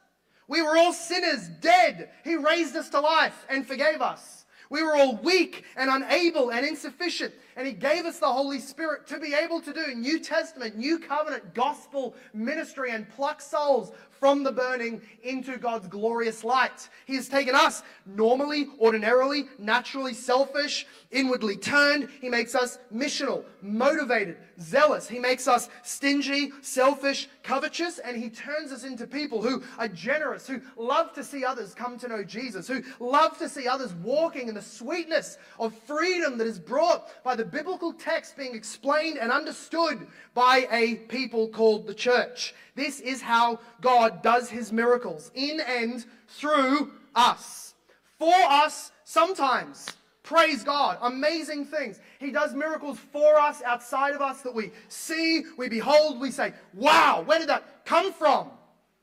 We 0.48 0.60
were 0.62 0.76
all 0.76 0.92
sinners, 0.92 1.48
dead. 1.60 2.10
He 2.24 2.36
raised 2.36 2.76
us 2.76 2.90
to 2.90 3.00
life 3.00 3.46
and 3.48 3.66
forgave 3.66 4.02
us. 4.02 4.44
We 4.68 4.82
were 4.82 4.96
all 4.96 5.16
weak 5.16 5.64
and 5.76 5.90
unable 5.90 6.50
and 6.50 6.66
insufficient 6.66 7.34
and 7.56 7.66
He 7.66 7.72
gave 7.72 8.04
us 8.04 8.18
the 8.18 8.32
Holy 8.32 8.58
Spirit 8.58 9.06
to 9.08 9.18
be 9.18 9.34
able 9.34 9.60
to 9.60 9.72
do 9.72 9.94
New 9.94 10.20
Testament, 10.20 10.76
New 10.76 10.98
Covenant, 10.98 11.54
gospel 11.54 12.14
ministry 12.32 12.90
and 12.90 13.08
pluck 13.10 13.40
souls 13.40 13.92
from 14.22 14.44
the 14.44 14.52
burning 14.52 15.02
into 15.24 15.56
God's 15.58 15.88
glorious 15.88 16.44
light. 16.44 16.88
He 17.06 17.16
has 17.16 17.28
taken 17.28 17.56
us, 17.56 17.82
normally, 18.06 18.68
ordinarily, 18.80 19.46
naturally 19.58 20.14
selfish, 20.14 20.86
inwardly 21.10 21.56
turned. 21.56 22.08
He 22.20 22.28
makes 22.28 22.54
us 22.54 22.78
missional, 22.94 23.42
motivated, 23.62 24.36
zealous. 24.60 25.08
He 25.08 25.18
makes 25.18 25.48
us 25.48 25.68
stingy, 25.82 26.52
selfish, 26.60 27.28
covetous, 27.42 27.98
and 27.98 28.16
He 28.16 28.30
turns 28.30 28.70
us 28.70 28.84
into 28.84 29.08
people 29.08 29.42
who 29.42 29.60
are 29.76 29.88
generous, 29.88 30.46
who 30.46 30.60
love 30.76 31.12
to 31.14 31.24
see 31.24 31.44
others 31.44 31.74
come 31.74 31.98
to 31.98 32.06
know 32.06 32.22
Jesus, 32.22 32.68
who 32.68 32.84
love 33.00 33.36
to 33.38 33.48
see 33.48 33.66
others 33.66 33.92
walking 33.94 34.46
in 34.46 34.54
the 34.54 34.62
sweetness 34.62 35.36
of 35.58 35.74
freedom 35.80 36.38
that 36.38 36.46
is 36.46 36.60
brought 36.60 37.10
by 37.24 37.34
the 37.34 37.41
the 37.42 37.48
biblical 37.48 37.92
text 37.92 38.36
being 38.36 38.54
explained 38.54 39.18
and 39.18 39.32
understood 39.32 40.06
by 40.32 40.68
a 40.70 40.94
people 41.08 41.48
called 41.48 41.88
the 41.88 41.94
church. 41.94 42.54
This 42.76 43.00
is 43.00 43.20
how 43.20 43.58
God 43.80 44.22
does 44.22 44.48
his 44.48 44.70
miracles 44.70 45.32
in 45.34 45.58
and 45.58 46.06
through 46.28 46.92
us. 47.16 47.74
For 48.20 48.32
us, 48.32 48.92
sometimes. 49.02 49.88
Praise 50.22 50.62
God. 50.62 50.98
Amazing 51.02 51.64
things. 51.64 51.98
He 52.20 52.30
does 52.30 52.54
miracles 52.54 53.00
for 53.10 53.40
us, 53.40 53.60
outside 53.62 54.14
of 54.14 54.20
us, 54.20 54.42
that 54.42 54.54
we 54.54 54.70
see, 54.86 55.42
we 55.58 55.68
behold, 55.68 56.20
we 56.20 56.30
say, 56.30 56.52
wow, 56.74 57.24
where 57.26 57.40
did 57.40 57.48
that 57.48 57.84
come 57.84 58.12
from? 58.12 58.50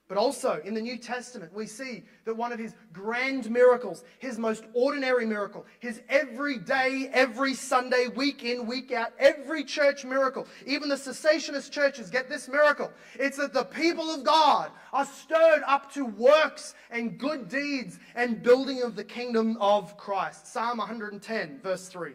But 0.09 0.17
also 0.17 0.59
in 0.65 0.73
the 0.73 0.81
New 0.81 0.97
Testament, 0.97 1.53
we 1.53 1.67
see 1.67 2.03
that 2.25 2.35
one 2.35 2.51
of 2.51 2.57
his 2.57 2.73
grand 2.91 3.51
miracles, 3.51 4.03
his 4.17 4.39
most 4.39 4.63
ordinary 4.73 5.23
miracle, 5.23 5.67
his 5.79 6.01
everyday, 6.09 7.11
every 7.13 7.53
Sunday, 7.53 8.07
week 8.07 8.43
in, 8.43 8.65
week 8.65 8.91
out, 8.91 9.13
every 9.19 9.63
church 9.63 10.03
miracle, 10.03 10.47
even 10.65 10.89
the 10.89 10.95
cessationist 10.95 11.69
churches 11.69 12.09
get 12.09 12.27
this 12.27 12.49
miracle. 12.49 12.91
It's 13.19 13.37
that 13.37 13.53
the 13.53 13.65
people 13.65 14.09
of 14.09 14.23
God 14.23 14.71
are 14.93 15.05
stirred 15.05 15.61
up 15.67 15.93
to 15.93 16.05
works 16.05 16.73
and 16.89 17.19
good 17.19 17.47
deeds 17.47 17.99
and 18.15 18.41
building 18.41 18.81
of 18.81 18.95
the 18.95 19.03
kingdom 19.03 19.57
of 19.61 19.95
Christ. 19.95 20.47
Psalm 20.47 20.79
110, 20.79 21.59
verse 21.61 21.87
3. 21.87 22.13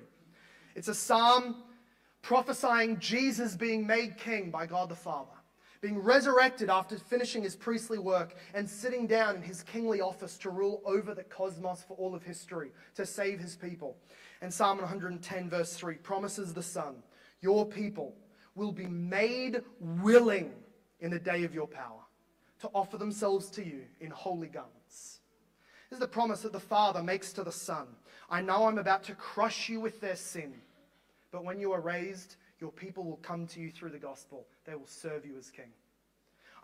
It's 0.75 0.89
a 0.89 0.95
psalm 0.95 1.63
prophesying 2.23 2.99
Jesus 2.99 3.55
being 3.55 3.87
made 3.87 4.19
king 4.19 4.51
by 4.51 4.67
God 4.67 4.89
the 4.89 4.97
Father 4.97 5.31
being 5.85 6.03
resurrected 6.03 6.71
after 6.71 6.97
finishing 6.97 7.43
his 7.43 7.55
priestly 7.55 7.99
work 7.99 8.35
and 8.55 8.67
sitting 8.67 9.07
down 9.07 9.37
in 9.37 9.43
his 9.43 9.63
kingly 9.63 10.01
office 10.01 10.39
to 10.39 10.49
rule 10.49 10.81
over 10.87 11.15
the 11.15 11.25
cosmos 11.25 11.83
for 11.83 11.95
all 11.99 12.15
of 12.15 12.23
history, 12.23 12.71
to 12.95 13.05
save 13.05 13.39
his 13.39 13.55
people. 13.55 13.95
And 14.41 14.51
Psalm 14.51 14.79
110, 14.79 15.51
verse 15.51 15.75
3, 15.75 15.97
promises 15.97 16.55
the 16.55 16.63
Son, 16.63 17.03
Your 17.43 17.67
people 17.67 18.17
will 18.55 18.73
be 18.73 18.87
made 18.87 19.61
willing 19.79 20.55
in 21.01 21.11
the 21.11 21.19
day 21.19 21.45
of 21.45 21.55
your 21.55 21.67
power 21.67 22.01
to 22.61 22.71
offer 22.73 22.97
themselves 22.97 23.51
to 23.51 23.63
you 23.63 23.83
in 24.01 24.11
holy 24.11 24.49
garments. 24.49 25.21
This 25.91 25.99
is 25.99 26.01
the 26.01 26.09
promise 26.09 26.41
that 26.41 26.55
the 26.55 26.61
Father 26.61 27.03
makes 27.03 27.31
to 27.35 27.45
the 27.45 27.53
Son. 27.53 27.89
I 28.31 28.41
know 28.41 28.69
I'm 28.69 28.79
about 28.79 29.05
to 29.05 29.15
crush 29.15 29.69
you 29.69 29.81
with 29.81 30.01
their 30.01 30.17
sin, 30.17 30.55
but 31.31 31.45
when 31.45 31.61
you 31.61 31.73
are 31.73 31.81
raised, 31.83 32.37
your 32.65 32.73
people 32.73 33.05
will 33.05 33.19
come 33.19 33.47
to 33.47 33.61
you 33.61 33.71
through 33.71 33.91
the 33.91 33.99
gospel. 33.99 34.47
They 34.65 34.75
will 34.75 34.87
serve 34.87 35.27
you 35.27 35.37
as 35.37 35.51
king. 35.51 35.71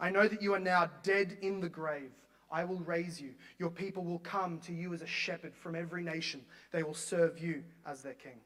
I 0.00 0.08
know 0.08 0.26
that 0.26 0.40
you 0.40 0.54
are 0.54 0.58
now 0.58 0.88
dead 1.02 1.36
in 1.42 1.60
the 1.60 1.68
grave. 1.68 2.10
I 2.50 2.64
will 2.64 2.78
raise 2.78 3.20
you. 3.20 3.34
Your 3.58 3.68
people 3.68 4.02
will 4.02 4.20
come 4.20 4.60
to 4.60 4.72
you 4.72 4.94
as 4.94 5.02
a 5.02 5.06
shepherd 5.06 5.54
from 5.54 5.74
every 5.74 6.02
nation. 6.02 6.40
They 6.72 6.82
will 6.82 6.94
serve 6.94 7.38
you 7.38 7.64
as 7.84 8.00
their 8.00 8.14
king. 8.14 8.40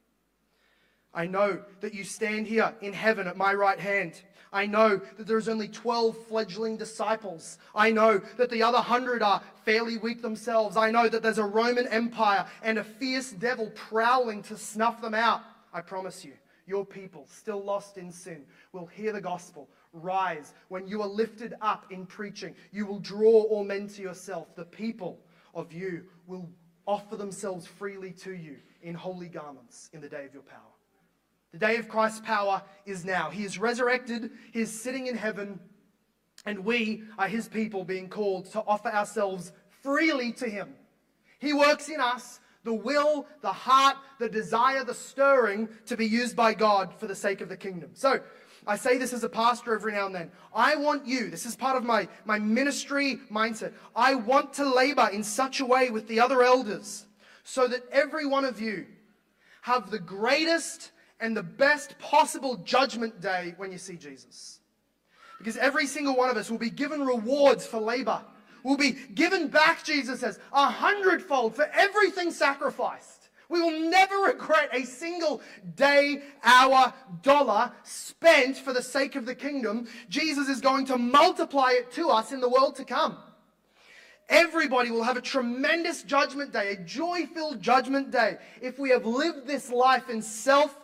I 1.14 1.26
know 1.28 1.62
that 1.80 1.94
you 1.94 2.02
stand 2.02 2.48
here 2.48 2.74
in 2.80 2.92
heaven 2.92 3.28
at 3.28 3.36
my 3.36 3.54
right 3.54 3.78
hand. 3.78 4.20
I 4.52 4.66
know 4.66 5.00
that 5.16 5.28
there's 5.28 5.48
only 5.48 5.68
12 5.68 6.26
fledgling 6.26 6.76
disciples. 6.76 7.58
I 7.72 7.92
know 7.92 8.20
that 8.36 8.50
the 8.50 8.64
other 8.64 8.78
hundred 8.78 9.22
are 9.22 9.44
fairly 9.64 9.96
weak 9.96 10.22
themselves. 10.22 10.76
I 10.76 10.90
know 10.90 11.08
that 11.08 11.22
there's 11.22 11.38
a 11.38 11.44
Roman 11.44 11.86
Empire 11.86 12.46
and 12.64 12.78
a 12.78 12.84
fierce 12.84 13.30
devil 13.30 13.70
prowling 13.76 14.42
to 14.42 14.58
snuff 14.58 15.00
them 15.00 15.14
out. 15.14 15.42
I 15.72 15.82
promise 15.82 16.24
you, 16.24 16.32
your 16.66 16.85
people, 16.85 17.27
still 17.31 17.62
lost 17.62 17.98
in 17.98 18.11
sin, 18.11 18.44
will 18.72 18.87
hear 18.87 19.12
the 19.12 19.20
gospel, 19.20 19.68
rise. 19.92 20.55
When 20.68 20.87
you 20.87 21.03
are 21.03 21.09
lifted 21.09 21.55
up 21.61 21.87
in 21.90 22.07
preaching, 22.07 22.55
you 22.72 22.87
will 22.87 22.98
draw 22.98 23.42
all 23.44 23.64
men 23.64 23.88
to 23.88 24.03
yourself. 24.03 24.55
The 24.57 24.64
people 24.64 25.20
of 25.55 25.72
you 25.72 26.05
will 26.27 26.48
offer 26.87 27.16
themselves 27.16 27.66
freely 27.66 28.12
to 28.12 28.33
you 28.33 28.57
in 28.83 28.94
holy 28.94 29.29
garments 29.29 29.90
in 29.92 30.00
the 30.00 30.09
day 30.09 30.24
of 30.24 30.35
your 30.35 30.42
power. 30.42 30.61
The 31.53 31.59
day 31.59 31.77
of 31.77 31.88
Christ's 31.88 32.20
power 32.20 32.62
is 32.85 33.05
now. 33.05 33.31
He 33.31 33.44
is 33.44 33.59
resurrected, 33.59 34.31
He 34.53 34.61
is 34.61 34.83
sitting 34.83 35.07
in 35.07 35.16
heaven, 35.16 35.61
and 36.44 36.64
we 36.64 37.05
are 37.16 37.29
His 37.29 37.48
people 37.48 37.85
being 37.85 38.09
called 38.09 38.46
to 38.53 38.61
offer 38.66 38.88
ourselves 38.88 39.53
freely 39.83 40.33
to 40.33 40.46
Him. 40.48 40.74
He 41.38 41.53
works 41.53 41.88
in 41.88 42.00
us 42.00 42.40
the 42.64 42.74
will, 42.74 43.27
the 43.42 43.53
heart, 43.53 43.96
the 44.18 44.29
desire, 44.29 44.85
the 44.85 44.94
stirring 44.94 45.68
to 45.87 45.96
be 45.96 46.07
used 46.07 46.35
by 46.35 46.55
God 46.55 46.94
for 46.98 47.07
the 47.07 47.14
sake 47.14 47.40
of 47.40 47.48
the 47.48 47.57
kingdom. 47.57 47.90
So, 47.94 48.20
I 48.66 48.77
say 48.77 48.96
this 48.96 49.12
as 49.12 49.24
a 49.24 49.29
pastor 49.29 49.74
every 49.74 49.92
now 49.92 50.07
and 50.07 50.14
then. 50.14 50.33
I 50.55 50.77
want 50.77 51.07
you, 51.07 51.29
this 51.29 51.44
is 51.44 51.55
part 51.55 51.77
of 51.77 51.85
my, 51.85 52.09
my 52.24 52.38
ministry 52.38 53.20
mindset. 53.31 53.74
I 53.94 54.14
want 54.14 54.55
to 54.55 54.74
labor 54.74 55.11
in 55.12 55.22
such 55.22 55.61
a 55.61 55.66
way 55.66 55.90
with 55.90 56.09
the 56.09 56.20
other 56.20 56.42
elders 56.42 57.05
so 57.42 57.68
that 57.68 57.83
every 57.92 58.24
one 58.24 58.46
of 58.46 58.61
you 58.61 58.87
have 59.61 59.90
the 59.90 59.98
greatest 59.98 60.92
and 61.20 61.37
the 61.37 61.42
best 61.42 61.98
possible 61.98 62.57
judgment 62.57 63.20
day 63.20 63.55
when 63.59 63.70
you 63.70 63.79
see 63.79 63.96
Jesus. 63.96 64.61
Because 65.38 65.59
every 65.59 65.87
single 65.87 66.16
one 66.16 66.31
of 66.31 66.38
us 66.38 66.50
will 66.50 66.59
be 66.59 66.70
given 66.70 67.05
rewards 67.05 67.66
for 67.66 67.81
labor 67.81 68.22
will 68.64 68.77
be 68.77 68.92
given 69.14 69.46
back, 69.46 69.85
Jesus 69.85 70.20
says, 70.20 70.40
a 70.53 70.68
hundredfold 70.68 71.55
for 71.55 71.68
everything 71.72 72.33
sacrificed. 72.33 73.29
We 73.48 73.61
will 73.61 73.79
never 73.88 74.16
regret 74.16 74.70
a 74.72 74.85
single 74.85 75.42
day, 75.77 76.22
hour, 76.42 76.92
dollar 77.22 77.70
spent 77.85 78.57
for 78.57 78.72
the 78.72 78.83
sake 78.83 79.14
of 79.14 79.27
the 79.27 79.35
kingdom. 79.35 79.87
Jesus 80.09 80.48
is 80.48 80.61
going 80.61 80.87
to 80.87 80.98
multiply 80.98 81.72
it 81.72 81.92
to 81.92 82.09
us 82.09 82.33
in 82.33 82.40
the 82.40 82.48
world 82.48 82.74
to 82.77 82.85
come. 82.85 83.18
Everybody 84.31 84.90
will 84.90 85.03
have 85.03 85.18
a 85.18 85.22
tremendous 85.22 86.03
judgment 86.03 86.53
day, 86.53 86.72
a 86.72 86.77
joy 86.77 87.27
filled 87.27 87.61
judgment 87.61 88.11
day, 88.11 88.38
if 88.62 88.79
we 88.79 88.88
have 88.88 89.05
lived 89.05 89.46
this 89.46 89.70
life 89.70 90.09
in 90.09 90.22
self 90.22 90.74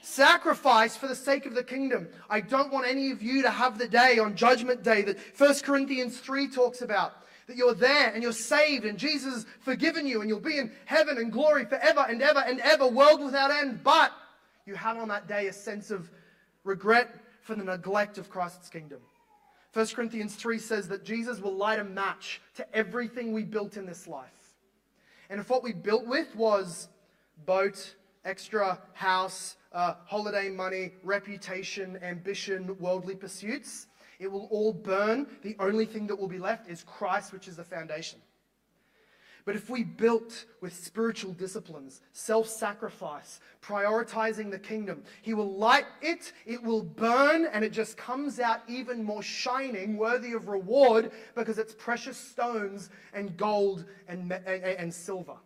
sacrifice 0.00 0.96
for 0.96 1.08
the 1.08 1.16
sake 1.16 1.46
of 1.46 1.54
the 1.54 1.64
kingdom. 1.64 2.06
I 2.30 2.40
don't 2.40 2.72
want 2.72 2.86
any 2.86 3.10
of 3.10 3.22
you 3.22 3.42
to 3.42 3.50
have 3.50 3.78
the 3.78 3.88
day 3.88 4.18
on 4.18 4.36
judgment 4.36 4.82
day 4.82 5.02
that 5.02 5.18
1 5.36 5.54
Corinthians 5.60 6.18
3 6.20 6.48
talks 6.48 6.82
about 6.82 7.23
that 7.46 7.56
you're 7.56 7.74
there 7.74 8.12
and 8.12 8.22
you're 8.22 8.32
saved 8.32 8.84
and 8.84 8.98
Jesus 8.98 9.34
has 9.34 9.46
forgiven 9.60 10.06
you 10.06 10.20
and 10.20 10.28
you'll 10.28 10.40
be 10.40 10.58
in 10.58 10.72
heaven 10.86 11.18
and 11.18 11.32
glory 11.32 11.64
forever 11.64 12.06
and 12.08 12.22
ever 12.22 12.42
and 12.46 12.60
ever, 12.60 12.86
world 12.86 13.22
without 13.22 13.50
end. 13.50 13.82
But 13.82 14.12
you 14.66 14.74
have 14.74 14.96
on 14.96 15.08
that 15.08 15.28
day 15.28 15.48
a 15.48 15.52
sense 15.52 15.90
of 15.90 16.10
regret 16.64 17.14
for 17.42 17.54
the 17.54 17.64
neglect 17.64 18.18
of 18.18 18.30
Christ's 18.30 18.68
kingdom. 18.68 19.00
1 19.74 19.86
Corinthians 19.88 20.36
3 20.36 20.58
says 20.58 20.88
that 20.88 21.04
Jesus 21.04 21.40
will 21.40 21.54
light 21.54 21.80
a 21.80 21.84
match 21.84 22.40
to 22.54 22.74
everything 22.74 23.32
we 23.32 23.42
built 23.42 23.76
in 23.76 23.86
this 23.86 24.06
life. 24.06 24.28
And 25.28 25.40
if 25.40 25.50
what 25.50 25.62
we 25.62 25.72
built 25.72 26.06
with 26.06 26.34
was 26.36 26.88
boat, 27.44 27.94
extra 28.24 28.78
house, 28.92 29.56
uh, 29.72 29.94
holiday 30.06 30.48
money, 30.48 30.92
reputation, 31.02 31.98
ambition, 32.02 32.76
worldly 32.78 33.16
pursuits, 33.16 33.88
it 34.18 34.30
will 34.30 34.46
all 34.50 34.72
burn. 34.72 35.26
The 35.42 35.56
only 35.58 35.86
thing 35.86 36.06
that 36.08 36.16
will 36.16 36.28
be 36.28 36.38
left 36.38 36.68
is 36.68 36.82
Christ, 36.82 37.32
which 37.32 37.48
is 37.48 37.56
the 37.56 37.64
foundation. 37.64 38.20
But 39.44 39.56
if 39.56 39.68
we 39.68 39.84
built 39.84 40.46
with 40.62 40.74
spiritual 40.74 41.32
disciplines, 41.32 42.00
self 42.12 42.48
sacrifice, 42.48 43.40
prioritizing 43.62 44.50
the 44.50 44.58
kingdom, 44.58 45.02
He 45.20 45.34
will 45.34 45.58
light 45.58 45.84
it, 46.00 46.32
it 46.46 46.62
will 46.62 46.82
burn, 46.82 47.46
and 47.52 47.62
it 47.62 47.72
just 47.72 47.98
comes 47.98 48.40
out 48.40 48.60
even 48.68 49.04
more 49.04 49.22
shining, 49.22 49.98
worthy 49.98 50.32
of 50.32 50.48
reward, 50.48 51.12
because 51.34 51.58
it's 51.58 51.74
precious 51.74 52.16
stones 52.16 52.88
and 53.12 53.36
gold 53.36 53.84
and, 54.08 54.32
and, 54.32 54.64
and 54.64 54.94
silver. 54.94 55.36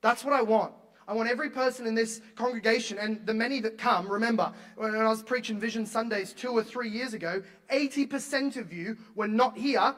That's 0.00 0.24
what 0.24 0.32
I 0.32 0.42
want. 0.42 0.72
I 1.12 1.14
want 1.14 1.28
every 1.28 1.50
person 1.50 1.86
in 1.86 1.94
this 1.94 2.22
congregation 2.36 2.96
and 2.96 3.26
the 3.26 3.34
many 3.34 3.60
that 3.60 3.76
come. 3.76 4.08
Remember, 4.08 4.50
when 4.76 4.94
I 4.94 5.06
was 5.10 5.22
preaching 5.22 5.60
Vision 5.60 5.84
Sundays 5.84 6.32
two 6.32 6.52
or 6.52 6.64
three 6.64 6.88
years 6.88 7.12
ago, 7.12 7.42
80% 7.70 8.56
of 8.56 8.72
you 8.72 8.96
were 9.14 9.28
not 9.28 9.54
here 9.54 9.94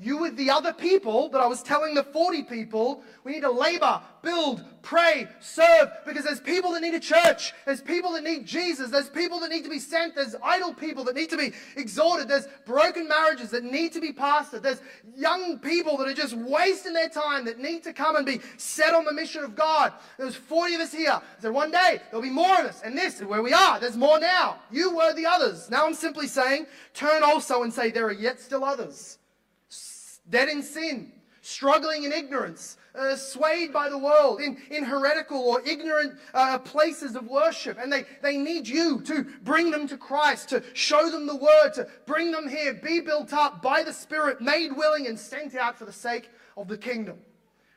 you 0.00 0.16
with 0.16 0.36
the 0.36 0.48
other 0.48 0.72
people 0.72 1.28
that 1.30 1.40
I 1.40 1.46
was 1.46 1.60
telling 1.60 1.92
the 1.94 2.04
40 2.04 2.44
people, 2.44 3.02
we 3.24 3.32
need 3.32 3.40
to 3.40 3.50
labor, 3.50 4.00
build, 4.22 4.62
pray, 4.80 5.26
serve, 5.40 5.90
because 6.06 6.24
there's 6.24 6.40
people 6.40 6.70
that 6.72 6.82
need 6.82 6.94
a 6.94 7.00
church. 7.00 7.52
There's 7.66 7.80
people 7.80 8.12
that 8.12 8.22
need 8.22 8.46
Jesus. 8.46 8.90
There's 8.90 9.08
people 9.08 9.40
that 9.40 9.50
need 9.50 9.64
to 9.64 9.70
be 9.70 9.80
sent. 9.80 10.14
There's 10.14 10.36
idle 10.40 10.72
people 10.72 11.02
that 11.04 11.16
need 11.16 11.30
to 11.30 11.36
be 11.36 11.52
exhorted. 11.76 12.28
There's 12.28 12.46
broken 12.64 13.08
marriages 13.08 13.50
that 13.50 13.64
need 13.64 13.92
to 13.94 14.00
be 14.00 14.12
pastored. 14.12 14.62
There's 14.62 14.80
young 15.16 15.58
people 15.58 15.96
that 15.96 16.06
are 16.06 16.14
just 16.14 16.34
wasting 16.34 16.92
their 16.92 17.08
time 17.08 17.44
that 17.46 17.58
need 17.58 17.82
to 17.82 17.92
come 17.92 18.14
and 18.14 18.24
be 18.24 18.40
set 18.56 18.94
on 18.94 19.04
the 19.04 19.12
mission 19.12 19.42
of 19.42 19.56
God. 19.56 19.92
There's 20.16 20.36
40 20.36 20.76
of 20.76 20.80
us 20.82 20.92
here. 20.92 21.20
So 21.40 21.50
one 21.50 21.72
day 21.72 22.00
there'll 22.10 22.22
be 22.22 22.30
more 22.30 22.60
of 22.60 22.66
us. 22.66 22.82
And 22.82 22.96
this 22.96 23.20
is 23.20 23.26
where 23.26 23.42
we 23.42 23.52
are. 23.52 23.80
There's 23.80 23.96
more 23.96 24.20
now. 24.20 24.60
You 24.70 24.94
were 24.94 25.12
the 25.12 25.26
others. 25.26 25.68
Now 25.70 25.86
I'm 25.86 25.94
simply 25.94 26.28
saying, 26.28 26.66
turn 26.94 27.24
also 27.24 27.64
and 27.64 27.72
say, 27.72 27.90
there 27.90 28.06
are 28.06 28.12
yet 28.12 28.40
still 28.40 28.62
others 28.62 29.18
dead 30.30 30.48
in 30.48 30.62
sin, 30.62 31.12
struggling 31.40 32.04
in 32.04 32.12
ignorance, 32.12 32.76
uh, 32.94 33.14
swayed 33.16 33.72
by 33.72 33.88
the 33.88 33.98
world, 33.98 34.40
in, 34.40 34.56
in 34.70 34.84
heretical 34.84 35.38
or 35.38 35.60
ignorant 35.66 36.18
uh, 36.34 36.58
places 36.58 37.14
of 37.14 37.26
worship. 37.26 37.78
And 37.80 37.92
they, 37.92 38.04
they 38.22 38.36
need 38.36 38.66
you 38.66 39.00
to 39.02 39.24
bring 39.42 39.70
them 39.70 39.86
to 39.88 39.96
Christ, 39.96 40.48
to 40.50 40.62
show 40.74 41.10
them 41.10 41.26
the 41.26 41.36
word, 41.36 41.72
to 41.74 41.88
bring 42.06 42.32
them 42.32 42.48
here, 42.48 42.74
be 42.74 43.00
built 43.00 43.32
up 43.32 43.62
by 43.62 43.82
the 43.82 43.92
Spirit, 43.92 44.40
made 44.40 44.72
willing 44.72 45.06
and 45.06 45.18
sent 45.18 45.54
out 45.54 45.78
for 45.78 45.84
the 45.84 45.92
sake 45.92 46.28
of 46.56 46.68
the 46.68 46.78
kingdom. 46.78 47.18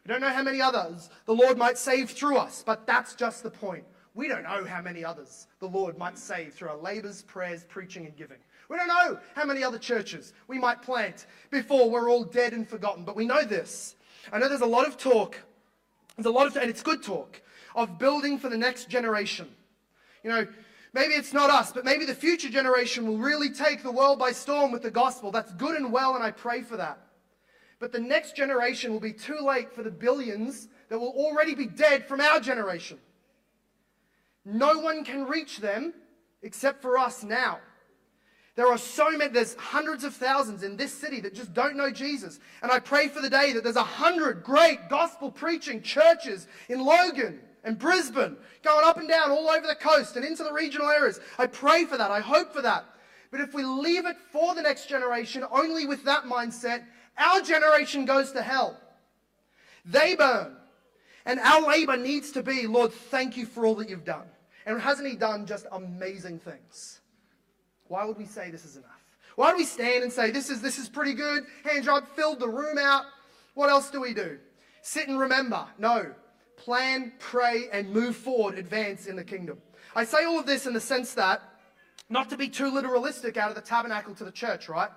We 0.06 0.12
don't 0.12 0.22
know 0.22 0.30
how 0.30 0.44
many 0.44 0.62
others 0.62 1.10
the 1.26 1.36
Lord 1.36 1.58
might 1.58 1.78
save 1.78 2.10
through 2.10 2.38
us, 2.38 2.64
but 2.66 2.88
that's 2.88 3.14
just 3.14 3.44
the 3.44 3.52
point. 3.52 3.84
We 4.14 4.28
don't 4.28 4.44
know 4.44 4.66
how 4.66 4.82
many 4.82 5.06
others 5.06 5.48
the 5.60 5.68
Lord 5.68 5.98
might 5.98 6.18
save 6.18 6.54
through 6.54 6.70
our 6.70 6.78
labors, 6.78 7.22
prayers, 7.22 7.64
preaching, 7.70 8.06
and 8.06 8.16
giving. 8.16 8.40
We 8.72 8.78
don't 8.78 8.88
know 8.88 9.20
how 9.36 9.44
many 9.44 9.66
other 9.66 9.78
churches 9.78 10.32
we 10.48 10.58
might 10.58 10.82
plant 10.82 11.26
before 11.50 11.90
we're 11.90 12.10
all 12.10 12.24
dead 12.24 12.54
and 12.54 12.66
forgotten, 12.66 13.04
but 13.04 13.18
we 13.18 13.26
know 13.26 13.44
this. 13.44 13.98
I 14.32 14.40
know 14.40 14.48
there's 14.48 14.62
a 14.62 14.66
lot 14.66 14.88
of 14.88 14.98
talk, 14.98 15.38
there's 16.16 16.26
a 16.26 16.32
lot 16.32 16.48
of, 16.48 16.56
and 16.56 16.70
it's 16.70 16.82
good 16.82 17.04
talk, 17.04 17.42
of 17.76 18.00
building 18.00 18.40
for 18.40 18.48
the 18.48 18.58
next 18.58 18.88
generation. 18.88 19.50
You 20.24 20.30
know, 20.30 20.48
maybe 20.94 21.16
it's 21.16 21.34
not 21.34 21.50
us, 21.50 21.74
but 21.74 21.84
maybe 21.84 22.06
the 22.06 22.16
future 22.16 22.48
generation 22.48 23.06
will 23.06 23.18
really 23.18 23.50
take 23.50 23.84
the 23.84 23.92
world 23.92 24.20
by 24.20 24.32
storm 24.32 24.72
with 24.72 24.84
the 24.84 24.92
gospel. 24.92 25.32
That's 25.32 25.52
good 25.56 25.76
and 25.76 25.92
well, 25.92 26.16
and 26.16 26.24
I 26.24 26.32
pray 26.32 26.62
for 26.62 26.78
that. 26.78 26.98
But 27.78 27.92
the 27.92 28.00
next 28.00 28.38
generation 28.38 28.94
will 28.94 29.02
be 29.02 29.12
too 29.12 29.40
late 29.42 29.74
for 29.74 29.84
the 29.84 29.92
billions 29.92 30.70
that 30.88 30.98
will 30.98 31.12
already 31.18 31.56
be 31.56 31.66
dead 31.66 32.08
from 32.08 32.22
our 32.22 32.40
generation. 32.40 33.00
No 34.46 34.80
one 34.80 35.04
can 35.04 35.26
reach 35.26 35.58
them 35.58 35.94
except 36.42 36.82
for 36.82 36.98
us 36.98 37.22
now. 37.22 37.60
There 38.56 38.68
are 38.68 38.78
so 38.78 39.10
many, 39.12 39.32
there's 39.32 39.56
hundreds 39.56 40.04
of 40.04 40.14
thousands 40.14 40.64
in 40.64 40.76
this 40.76 40.94
city 40.94 41.22
that 41.22 41.34
just 41.34 41.54
don't 41.54 41.78
know 41.78 41.90
Jesus. 41.90 42.40
And 42.62 42.72
I 42.72 42.80
pray 42.80 43.08
for 43.08 43.22
the 43.22 43.30
day 43.30 43.54
that 43.54 43.64
there's 43.64 43.78
a 43.78 43.84
hundred 43.84 44.44
great 44.44 44.90
gospel 44.90 45.32
preaching 45.32 45.82
churches 45.82 46.48
in 46.68 46.84
Logan 46.84 47.40
and 47.64 47.80
Brisbane 47.80 48.36
going 48.64 48.86
up 48.86 48.98
and 48.98 49.08
down 49.08 49.32
all 49.32 49.50
over 49.50 49.66
the 49.66 49.76
coast 49.76 50.16
and 50.16 50.26
into 50.26 50.44
the 50.44 50.52
regional 50.52 50.90
areas. 50.90 51.20
I 51.38 51.48
pray 51.48 51.86
for 51.86 51.98
that. 51.98 52.12
I 52.12 52.20
hope 52.20 52.54
for 52.54 52.62
that. 52.62 52.86
But 53.32 53.40
if 53.40 53.54
we 53.54 53.64
leave 53.64 54.06
it 54.06 54.18
for 54.32 54.54
the 54.54 54.62
next 54.62 54.90
generation 54.90 55.46
only 55.50 55.86
with 55.86 56.04
that 56.04 56.26
mindset, 56.26 56.84
our 57.18 57.42
generation 57.42 58.04
goes 58.06 58.34
to 58.34 58.42
hell. 58.42 58.78
They 59.86 60.16
burn. 60.16 60.58
And 61.26 61.40
our 61.40 61.68
labor 61.68 61.98
needs 61.98 62.32
to 62.34 62.44
be, 62.44 62.68
Lord, 62.68 62.92
thank 62.92 63.38
you 63.38 63.46
for 63.46 63.66
all 63.66 63.76
that 63.76 63.90
you've 63.90 64.06
done. 64.06 64.26
And 64.66 64.82
hasn't 64.82 65.08
He 65.08 65.16
done 65.16 65.46
just 65.46 65.66
amazing 65.72 66.40
things? 66.40 67.01
Why 67.92 68.06
would 68.06 68.18
we 68.18 68.26
say 68.26 68.50
this 68.50 68.64
is 68.64 68.78
enough? 68.78 69.04
Why 69.36 69.52
do 69.52 69.58
we 69.58 69.66
stand 69.66 70.04
and 70.04 70.14
say, 70.14 70.32
this 70.32 70.50
is, 70.50 70.62
this 70.62 70.78
is 70.78 70.88
pretty 70.88 71.14
good? 71.14 71.44
Hand 71.66 71.84
job 71.84 72.06
filled 72.16 72.40
the 72.40 72.48
room 72.48 72.78
out. 72.78 73.04
What 73.54 73.70
else 73.70 73.90
do 73.90 74.00
we 74.00 74.14
do? 74.14 74.40
Sit 74.82 75.10
and 75.10 75.20
remember. 75.20 75.66
No. 75.78 76.14
Plan, 76.56 77.12
pray, 77.20 77.68
and 77.74 77.90
move 77.90 78.16
forward, 78.16 78.58
advance 78.58 79.08
in 79.08 79.18
the 79.18 79.26
kingdom. 79.26 79.58
I 79.94 80.06
say 80.06 80.24
all 80.24 80.40
of 80.40 80.46
this 80.46 80.66
in 80.66 80.74
the 80.74 80.80
sense 80.80 81.14
that, 81.16 81.42
not 82.10 82.30
to 82.30 82.38
be 82.38 82.48
too 82.48 82.72
literalistic 82.72 83.36
out 83.36 83.50
of 83.50 83.56
the 83.56 83.62
tabernacle 83.62 84.16
to 84.16 84.24
the 84.24 84.32
church, 84.32 84.70
right? 84.70 84.90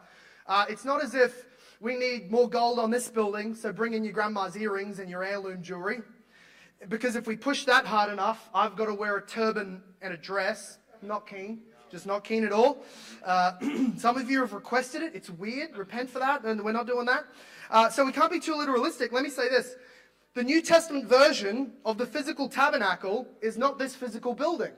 Uh, 0.46 0.66
it's 0.68 0.84
not 0.84 1.02
as 1.02 1.16
if 1.16 1.46
we 1.80 1.96
need 1.96 2.30
more 2.30 2.48
gold 2.48 2.78
on 2.78 2.92
this 2.92 3.08
building, 3.08 3.56
so 3.56 3.72
bring 3.72 3.94
in 3.94 4.04
your 4.04 4.12
grandma's 4.12 4.56
earrings 4.56 5.00
and 5.00 5.10
your 5.10 5.24
heirloom 5.24 5.62
jewelry. 5.62 6.00
Because 6.88 7.16
if 7.16 7.26
we 7.26 7.34
push 7.34 7.64
that 7.64 7.86
hard 7.86 8.12
enough, 8.12 8.48
I've 8.54 8.76
got 8.76 8.86
to 8.86 8.94
wear 8.94 9.16
a 9.16 9.26
turban 9.26 9.82
and 10.00 10.14
a 10.14 10.16
dress. 10.16 10.78
Not 11.02 11.26
keen. 11.26 11.62
Just 11.94 12.06
not 12.06 12.24
keen 12.24 12.44
at 12.44 12.50
all. 12.50 12.82
Uh, 13.24 13.52
some 13.98 14.16
of 14.16 14.28
you 14.28 14.40
have 14.40 14.52
requested 14.52 15.00
it. 15.00 15.14
It's 15.14 15.30
weird. 15.30 15.76
Repent 15.76 16.10
for 16.10 16.18
that, 16.18 16.42
and 16.42 16.60
we're 16.64 16.72
not 16.72 16.88
doing 16.88 17.06
that. 17.06 17.24
Uh, 17.70 17.88
so 17.88 18.04
we 18.04 18.10
can't 18.10 18.32
be 18.32 18.40
too 18.40 18.54
literalistic. 18.54 19.12
Let 19.12 19.22
me 19.22 19.30
say 19.30 19.48
this. 19.48 19.76
The 20.34 20.42
New 20.42 20.60
Testament 20.60 21.04
version 21.06 21.70
of 21.84 21.96
the 21.96 22.04
physical 22.04 22.48
tabernacle 22.48 23.28
is 23.40 23.56
not 23.56 23.78
this 23.78 23.94
physical 23.94 24.34
building. 24.34 24.72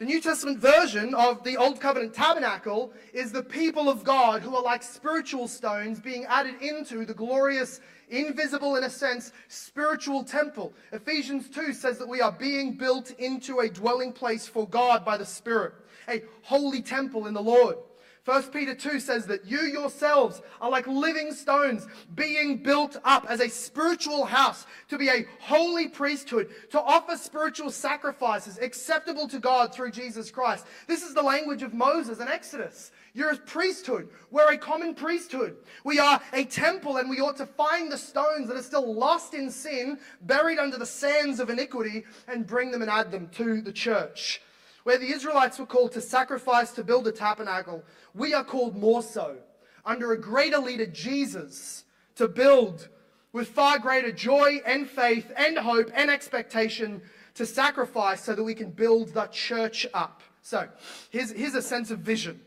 The 0.00 0.06
New 0.06 0.20
Testament 0.20 0.58
version 0.58 1.14
of 1.14 1.44
the 1.44 1.56
Old 1.56 1.80
Covenant 1.80 2.14
tabernacle 2.14 2.92
is 3.12 3.30
the 3.30 3.44
people 3.44 3.88
of 3.88 4.02
God 4.02 4.42
who 4.42 4.56
are 4.56 4.62
like 4.62 4.82
spiritual 4.82 5.46
stones 5.46 6.00
being 6.00 6.24
added 6.24 6.60
into 6.60 7.04
the 7.04 7.14
glorious, 7.14 7.80
invisible, 8.08 8.74
in 8.74 8.82
a 8.82 8.90
sense, 8.90 9.30
spiritual 9.46 10.24
temple. 10.24 10.72
Ephesians 10.90 11.48
2 11.48 11.72
says 11.72 11.96
that 11.98 12.08
we 12.08 12.20
are 12.20 12.32
being 12.32 12.72
built 12.72 13.12
into 13.20 13.60
a 13.60 13.68
dwelling 13.68 14.12
place 14.12 14.48
for 14.48 14.66
God 14.66 15.04
by 15.04 15.16
the 15.16 15.24
Spirit, 15.24 15.74
a 16.08 16.24
holy 16.42 16.82
temple 16.82 17.28
in 17.28 17.34
the 17.34 17.40
Lord. 17.40 17.76
1 18.24 18.44
Peter 18.44 18.74
2 18.74 19.00
says 19.00 19.26
that 19.26 19.44
you 19.44 19.60
yourselves 19.60 20.40
are 20.58 20.70
like 20.70 20.86
living 20.86 21.30
stones 21.30 21.86
being 22.14 22.62
built 22.62 22.96
up 23.04 23.26
as 23.28 23.40
a 23.40 23.50
spiritual 23.50 24.24
house 24.24 24.64
to 24.88 24.96
be 24.96 25.10
a 25.10 25.26
holy 25.40 25.88
priesthood, 25.88 26.48
to 26.70 26.80
offer 26.80 27.18
spiritual 27.18 27.70
sacrifices 27.70 28.58
acceptable 28.58 29.28
to 29.28 29.38
God 29.38 29.74
through 29.74 29.90
Jesus 29.90 30.30
Christ. 30.30 30.64
This 30.86 31.02
is 31.02 31.12
the 31.12 31.22
language 31.22 31.62
of 31.62 31.74
Moses 31.74 32.18
in 32.18 32.28
Exodus. 32.28 32.92
You're 33.12 33.32
a 33.32 33.36
priesthood. 33.36 34.08
We're 34.30 34.54
a 34.54 34.58
common 34.58 34.94
priesthood. 34.94 35.58
We 35.84 35.98
are 35.98 36.18
a 36.32 36.44
temple, 36.44 36.96
and 36.96 37.10
we 37.10 37.20
ought 37.20 37.36
to 37.36 37.46
find 37.46 37.92
the 37.92 37.98
stones 37.98 38.48
that 38.48 38.56
are 38.56 38.62
still 38.62 38.94
lost 38.94 39.34
in 39.34 39.50
sin, 39.50 39.98
buried 40.22 40.58
under 40.58 40.78
the 40.78 40.86
sands 40.86 41.40
of 41.40 41.50
iniquity, 41.50 42.04
and 42.26 42.46
bring 42.46 42.70
them 42.70 42.80
and 42.80 42.90
add 42.90 43.12
them 43.12 43.28
to 43.34 43.60
the 43.60 43.72
church. 43.72 44.40
Where 44.84 44.98
the 44.98 45.10
Israelites 45.10 45.58
were 45.58 45.66
called 45.66 45.92
to 45.92 46.00
sacrifice 46.00 46.70
to 46.72 46.84
build 46.84 47.08
a 47.08 47.12
tabernacle, 47.12 47.82
we 48.14 48.32
are 48.34 48.44
called 48.44 48.76
more 48.76 49.02
so, 49.02 49.38
under 49.84 50.12
a 50.12 50.20
greater 50.20 50.58
leader, 50.58 50.86
Jesus, 50.86 51.84
to 52.16 52.28
build 52.28 52.88
with 53.32 53.48
far 53.48 53.78
greater 53.78 54.12
joy 54.12 54.60
and 54.64 54.88
faith 54.88 55.32
and 55.36 55.58
hope 55.58 55.90
and 55.94 56.10
expectation 56.10 57.02
to 57.34 57.44
sacrifice 57.44 58.22
so 58.22 58.34
that 58.34 58.44
we 58.44 58.54
can 58.54 58.70
build 58.70 59.08
the 59.08 59.26
church 59.26 59.86
up. 59.92 60.22
So 60.42 60.68
here's, 61.10 61.32
here's 61.32 61.54
a 61.54 61.62
sense 61.62 61.90
of 61.90 61.98
vision. 61.98 62.40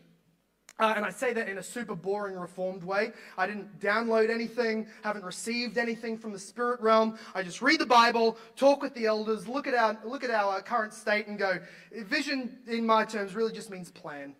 Uh, 0.80 0.94
and 0.96 1.04
I 1.04 1.10
say 1.10 1.34
that 1.34 1.50
in 1.50 1.58
a 1.58 1.64
super 1.64 1.96
boring, 1.96 2.36
reformed 2.36 2.84
way. 2.84 3.12
I 3.36 3.48
didn't 3.48 3.80
download 3.80 4.30
anything, 4.30 4.88
haven't 5.04 5.26
received 5.26 5.78
anything 5.78 6.18
from 6.18 6.34
the 6.34 6.40
spirit 6.40 6.80
realm. 6.82 7.18
I 7.34 7.42
just 7.42 7.64
read 7.64 7.80
the 7.80 7.86
Bible, 7.86 8.38
talk 8.56 8.84
with 8.84 8.94
the 8.94 9.08
elders, 9.08 9.48
look 9.48 9.66
at 9.66 9.74
our, 9.74 9.98
look 10.06 10.24
at 10.24 10.30
our 10.30 10.62
current 10.62 10.94
state, 10.94 11.28
and 11.28 11.40
go, 11.40 11.60
vision 12.06 12.60
in 12.68 12.86
my 12.86 13.06
terms 13.06 13.34
really 13.34 13.54
just 13.54 13.72
means 13.72 13.90
plan. 13.90 14.36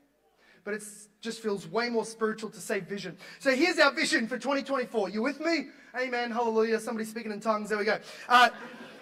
But 0.64 0.76
it 0.76 0.84
just 1.22 1.42
feels 1.42 1.68
way 1.68 1.90
more 1.90 2.06
spiritual 2.06 2.52
to 2.52 2.60
say 2.60 2.82
vision. 2.82 3.18
So 3.40 3.56
here's 3.56 3.80
our 3.80 3.92
vision 3.92 4.28
for 4.28 4.38
2024. 4.38 5.10
You 5.10 5.24
with 5.24 5.40
me? 5.40 5.68
Amen. 5.98 6.30
Hallelujah. 6.30 6.80
Somebody 6.80 7.06
speaking 7.06 7.32
in 7.32 7.40
tongues. 7.40 7.70
There 7.70 7.78
we 7.78 7.86
go. 7.86 7.98
Uh, 8.30 8.50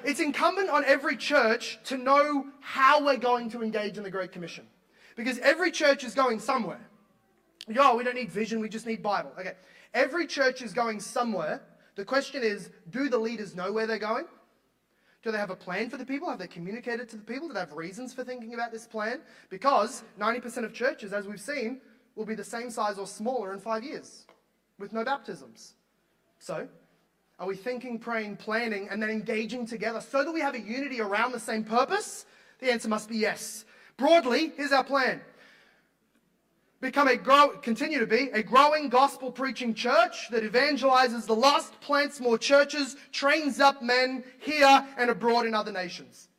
it's 0.05 0.19
incumbent 0.19 0.69
on 0.69 0.85
every 0.85 1.17
church 1.17 1.79
to 1.85 1.97
know 1.97 2.45
how 2.61 3.03
we're 3.03 3.17
going 3.17 3.49
to 3.49 3.63
engage 3.63 3.97
in 3.97 4.03
the 4.03 4.11
Great 4.11 4.31
Commission. 4.31 4.67
Because 5.15 5.39
every 5.39 5.71
church 5.71 6.03
is 6.03 6.13
going 6.13 6.39
somewhere. 6.39 6.79
Yo, 7.67 7.95
we 7.95 8.03
don't 8.03 8.15
need 8.15 8.31
vision, 8.31 8.59
we 8.59 8.69
just 8.69 8.85
need 8.85 9.01
Bible. 9.01 9.31
Okay. 9.39 9.53
Every 9.93 10.27
church 10.27 10.61
is 10.61 10.73
going 10.73 10.99
somewhere. 10.99 11.61
The 11.95 12.05
question 12.05 12.43
is, 12.43 12.69
do 12.89 13.09
the 13.09 13.17
leaders 13.17 13.55
know 13.55 13.71
where 13.71 13.87
they're 13.87 13.97
going? 13.97 14.25
Do 15.23 15.31
they 15.31 15.37
have 15.37 15.49
a 15.49 15.55
plan 15.55 15.89
for 15.89 15.97
the 15.97 16.05
people? 16.05 16.29
Have 16.29 16.37
they 16.37 16.47
communicated 16.47 17.09
to 17.09 17.17
the 17.17 17.23
people? 17.23 17.47
Do 17.47 17.55
they 17.55 17.61
have 17.61 17.73
reasons 17.73 18.13
for 18.13 18.23
thinking 18.23 18.53
about 18.53 18.71
this 18.71 18.85
plan? 18.85 19.21
Because 19.49 20.03
90% 20.19 20.65
of 20.65 20.73
churches, 20.73 21.13
as 21.13 21.27
we've 21.27 21.41
seen, 21.41 21.81
will 22.15 22.25
be 22.25 22.35
the 22.35 22.43
same 22.43 22.69
size 22.69 22.99
or 22.99 23.07
smaller 23.07 23.53
in 23.53 23.59
five 23.59 23.83
years 23.83 24.25
with 24.77 24.93
no 24.93 25.03
baptisms. 25.03 25.73
So, 26.37 26.67
are 27.39 27.47
we 27.47 27.55
thinking, 27.55 27.97
praying, 27.97 28.37
planning, 28.37 28.87
and 28.89 29.01
then 29.01 29.09
engaging 29.09 29.65
together 29.65 29.99
so 29.99 30.23
that 30.23 30.31
we 30.31 30.41
have 30.41 30.53
a 30.53 30.59
unity 30.59 31.01
around 31.01 31.31
the 31.31 31.39
same 31.39 31.63
purpose? 31.63 32.25
The 32.59 32.71
answer 32.71 32.87
must 32.87 33.09
be 33.09 33.17
yes. 33.17 33.65
Broadly, 33.97 34.53
here's 34.55 34.71
our 34.71 34.83
plan 34.83 35.21
become 36.85 37.07
a 37.07 37.15
grow, 37.15 37.49
continue 37.49 37.99
to 37.99 38.05
be 38.05 38.29
a 38.31 38.43
growing 38.43 38.89
gospel 38.89 39.31
preaching 39.31 39.73
church 39.73 40.29
that 40.29 40.43
evangelizes 40.43 41.25
the 41.25 41.35
lost, 41.35 41.79
plants 41.81 42.19
more 42.19 42.37
churches, 42.37 42.95
trains 43.11 43.59
up 43.59 43.81
men 43.81 44.23
here 44.39 44.87
and 44.97 45.09
abroad 45.09 45.47
in 45.47 45.55
other 45.55 45.71
nations. 45.71 46.29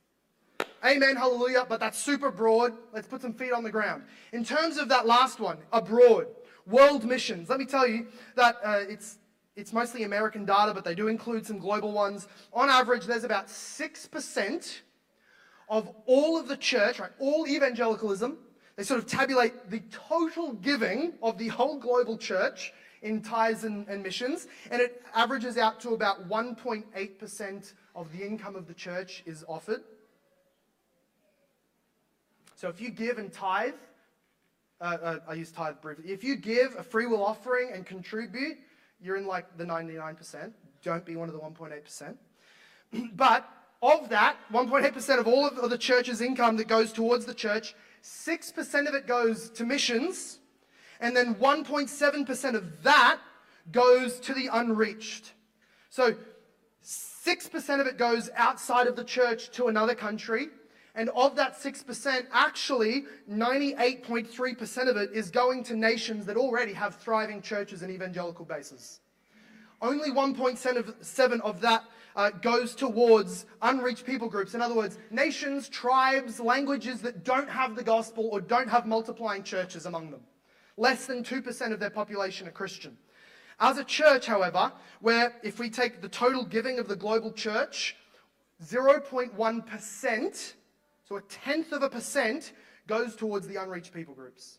Amen, 0.85 1.17
hallelujah. 1.17 1.67
But 1.69 1.81
that's 1.81 1.99
super 1.99 2.31
broad. 2.31 2.75
Let's 2.93 3.09
put 3.09 3.23
some 3.23 3.33
feet 3.33 3.53
on 3.53 3.65
the 3.65 3.73
ground. 3.73 4.05
In 4.33 4.45
terms 4.45 4.77
of 4.77 4.89
that 4.89 5.05
last 5.05 5.41
one, 5.41 5.59
abroad, 5.73 6.29
world 6.65 7.05
missions. 7.05 7.49
Let 7.49 7.59
me 7.59 7.67
tell 7.67 7.87
you 7.87 8.07
that 8.37 8.57
uh, 8.65 8.85
it's 8.89 9.19
it's 9.57 9.73
mostly 9.73 10.05
American 10.05 10.45
data, 10.45 10.73
but 10.75 10.85
they 10.85 10.95
do 10.95 11.09
include 11.09 11.45
some 11.47 11.59
global 11.59 11.91
ones. 11.91 12.29
On 12.53 12.69
average, 12.69 13.07
there's 13.07 13.25
about 13.25 13.51
six 13.51 14.07
percent 14.07 14.83
of 15.69 15.91
all 16.07 16.39
of 16.39 16.47
the 16.47 16.57
church, 16.57 17.01
right? 17.01 17.11
All 17.19 17.49
evangelicalism 17.49 18.39
they 18.77 18.83
sort 18.83 19.01
of 19.01 19.07
tabulate 19.07 19.71
the 19.71 19.81
total 19.91 20.53
giving 20.53 21.15
of 21.23 21.39
the 21.39 21.49
whole 21.49 21.79
global 21.79 22.19
church 22.19 22.73
in 23.03 23.23
tithes 23.23 23.65
and, 23.65 23.89
and 23.89 24.03
missions, 24.03 24.47
and 24.71 24.81
it 24.83 25.03
averages 25.15 25.57
out 25.57 25.81
to 25.81 25.91
about 25.91 26.29
1.8% 26.29 27.73
of 27.95 28.13
the 28.13 28.25
income 28.25 28.55
of 28.55 28.67
the 28.67 28.75
church 28.75 29.23
is 29.27 29.45
offered. 29.49 29.83
So 32.55 32.69
if 32.69 32.81
you 32.81 32.91
give 32.91 33.19
and 33.19 33.33
tithe, 33.33 33.75
uh, 34.81 34.85
uh, 35.03 35.19
I 35.29 35.35
use 35.35 35.51
tithe 35.51 35.77
briefly. 35.81 36.11
If 36.11 36.23
you 36.23 36.37
give 36.37 36.75
a 36.77 36.83
free 36.83 37.07
will 37.07 37.25
offering 37.25 37.71
and 37.73 37.87
contribute, 37.87 38.59
you're 39.01 39.17
in 39.17 39.27
like 39.27 39.57
the 39.57 39.65
99%. 39.65 40.53
Don't 40.83 41.05
be 41.05 41.17
one 41.17 41.29
of 41.29 41.35
the 41.35 41.41
1.8%. 41.41 42.17
but 43.17 43.49
of 43.83 44.09
that, 44.11 44.37
1.8% 44.53 45.19
of 45.19 45.27
all 45.27 45.47
of 45.47 45.71
the 45.71 45.79
church's 45.79 46.21
income 46.21 46.57
that 46.57 46.69
goes 46.69 46.93
towards 46.93 47.25
the 47.25 47.35
church 47.35 47.75
6% 48.03 48.89
of 48.89 48.95
it 48.95 49.07
goes 49.07 49.51
to 49.51 49.65
missions, 49.65 50.39
and 51.01 51.17
then 51.17 51.35
1.7% 51.37 52.55
of 52.55 52.83
that 52.83 53.19
goes 53.73 54.21
to 54.21 54.33
the 54.35 54.49
unreached. 54.53 55.33
So 55.91 56.15
6% 56.85 57.81
of 57.81 57.87
it 57.87 57.99
goes 57.99 58.31
outside 58.37 58.87
of 58.87 58.97
the 58.97 59.05
church 59.05 59.51
to 59.53 59.67
another 59.67 59.95
country. 59.95 60.49
And 60.95 61.11
of 61.11 61.37
that 61.37 61.57
6%, 61.57 62.27
actually 62.33 63.05
98.3% 63.31 64.89
of 64.89 64.97
it 64.97 65.11
is 65.13 65.31
going 65.31 65.63
to 65.65 65.77
nations 65.77 66.25
that 66.25 66.39
already 66.39 66.73
have 66.73 66.95
thriving 66.95 67.43
churches 67.43 67.83
and 67.83 67.91
evangelical 67.91 68.47
bases. 68.47 69.01
Only 69.83 70.11
1.7 70.11 71.41
of 71.41 71.61
that 71.61 71.85
uh, 72.17 72.31
goes 72.31 72.75
towards 72.75 73.47
unreached 73.63 74.05
people 74.07 74.29
groups. 74.29 74.55
In 74.55 74.63
other 74.63 74.75
words, 74.75 74.99
nations, 75.11 75.69
tribes, 75.69 76.41
languages 76.41 77.03
that 77.03 77.25
don't 77.25 77.49
have 77.49 77.77
the 77.77 77.85
gospel 77.85 78.29
or 78.33 78.41
don't 78.41 78.69
have 78.69 78.87
multiplying 78.87 79.43
churches 79.43 79.87
among 79.87 80.11
them. 80.11 80.23
Less 80.79 81.07
than 81.07 81.23
2% 81.23 81.73
of 81.73 81.79
their 81.79 81.91
population 81.91 82.49
are 82.49 82.53
Christian. 82.53 82.97
As 83.61 83.79
a 83.79 83.85
church, 83.85 84.27
however, 84.27 84.73
where 85.01 85.37
if 85.43 85.59
we 85.59 85.71
take 85.71 86.01
the 86.01 86.09
total 86.09 86.45
giving 86.45 86.79
of 86.79 86.89
the 86.89 86.97
global 86.97 87.33
church, 87.33 87.97
0.1%, 88.65 90.53
so 91.09 91.17
a 91.17 91.23
tenth 91.23 91.73
of 91.73 91.83
a 91.83 91.89
percent, 91.89 92.53
goes 92.87 93.17
towards 93.17 93.47
the 93.47 93.57
unreached 93.57 93.93
people 93.93 94.15
groups. 94.15 94.59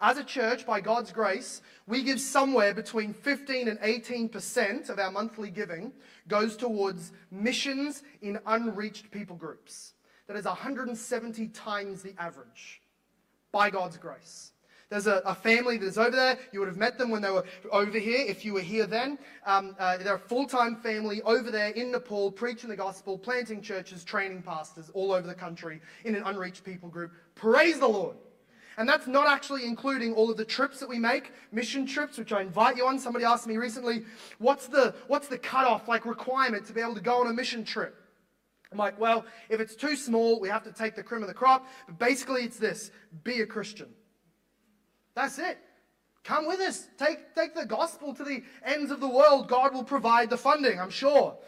As 0.00 0.18
a 0.18 0.24
church, 0.24 0.66
by 0.66 0.80
God's 0.80 1.10
grace, 1.10 1.62
we 1.86 2.02
give 2.02 2.20
somewhere 2.20 2.74
between 2.74 3.14
15 3.14 3.68
and 3.68 3.78
18% 3.80 4.90
of 4.90 4.98
our 4.98 5.10
monthly 5.10 5.50
giving 5.50 5.92
goes 6.28 6.56
towards 6.56 7.12
missions 7.30 8.02
in 8.20 8.38
unreached 8.46 9.10
people 9.10 9.36
groups. 9.36 9.94
That 10.26 10.36
is 10.36 10.44
170 10.44 11.48
times 11.48 12.02
the 12.02 12.14
average 12.18 12.82
by 13.52 13.70
God's 13.70 13.96
grace. 13.96 14.52
There's 14.88 15.06
a, 15.08 15.20
a, 15.24 15.34
family 15.34 15.78
that's 15.78 15.98
over 15.98 16.14
there. 16.14 16.38
You 16.52 16.60
would 16.60 16.68
have 16.68 16.76
met 16.76 16.96
them 16.96 17.10
when 17.10 17.20
they 17.20 17.30
were 17.30 17.44
over 17.72 17.98
here, 17.98 18.24
if 18.24 18.44
you 18.44 18.52
were 18.52 18.60
here 18.60 18.86
then. 18.86 19.18
Um, 19.44 19.74
uh, 19.80 19.96
they're 19.96 20.14
a 20.14 20.18
full 20.18 20.46
time 20.46 20.76
family 20.76 21.22
over 21.22 21.50
there 21.50 21.70
in 21.70 21.90
Nepal, 21.90 22.30
preaching 22.30 22.70
the 22.70 22.76
gospel, 22.76 23.18
planting 23.18 23.60
churches, 23.62 24.04
training 24.04 24.42
pastors 24.42 24.88
all 24.94 25.10
over 25.10 25.26
the 25.26 25.34
country 25.34 25.80
in 26.04 26.14
an 26.14 26.22
unreached 26.24 26.62
people 26.62 26.88
group. 26.88 27.10
Praise 27.34 27.80
the 27.80 27.88
Lord. 27.88 28.16
And 28.78 28.88
that's 28.88 29.06
not 29.06 29.26
actually 29.26 29.64
including 29.64 30.12
all 30.14 30.30
of 30.30 30.36
the 30.36 30.44
trips 30.44 30.80
that 30.80 30.88
we 30.88 30.98
make, 30.98 31.32
mission 31.50 31.86
trips, 31.86 32.18
which 32.18 32.32
I 32.32 32.42
invite 32.42 32.76
you 32.76 32.86
on. 32.86 32.98
Somebody 32.98 33.24
asked 33.24 33.46
me 33.46 33.56
recently, 33.56 34.04
what's 34.38 34.66
the, 34.66 34.94
what's 35.06 35.28
the 35.28 35.38
cutoff, 35.38 35.88
like 35.88 36.04
requirement 36.04 36.66
to 36.66 36.72
be 36.74 36.80
able 36.80 36.94
to 36.94 37.00
go 37.00 37.20
on 37.20 37.26
a 37.26 37.32
mission 37.32 37.64
trip? 37.64 37.96
I'm 38.70 38.78
like, 38.78 38.98
well, 39.00 39.24
if 39.48 39.60
it's 39.60 39.76
too 39.76 39.96
small, 39.96 40.40
we 40.40 40.48
have 40.48 40.64
to 40.64 40.72
take 40.72 40.94
the 40.94 41.02
cream 41.02 41.22
of 41.22 41.28
the 41.28 41.34
crop. 41.34 41.66
But 41.86 41.98
basically, 41.98 42.42
it's 42.42 42.58
this 42.58 42.90
be 43.24 43.40
a 43.40 43.46
Christian. 43.46 43.88
That's 45.14 45.38
it. 45.38 45.58
Come 46.24 46.46
with 46.46 46.58
us. 46.60 46.88
Take, 46.98 47.34
take 47.34 47.54
the 47.54 47.64
gospel 47.64 48.12
to 48.12 48.24
the 48.24 48.42
ends 48.64 48.90
of 48.90 49.00
the 49.00 49.08
world. 49.08 49.48
God 49.48 49.72
will 49.72 49.84
provide 49.84 50.28
the 50.28 50.36
funding, 50.36 50.80
I'm 50.80 50.90
sure. 50.90 51.38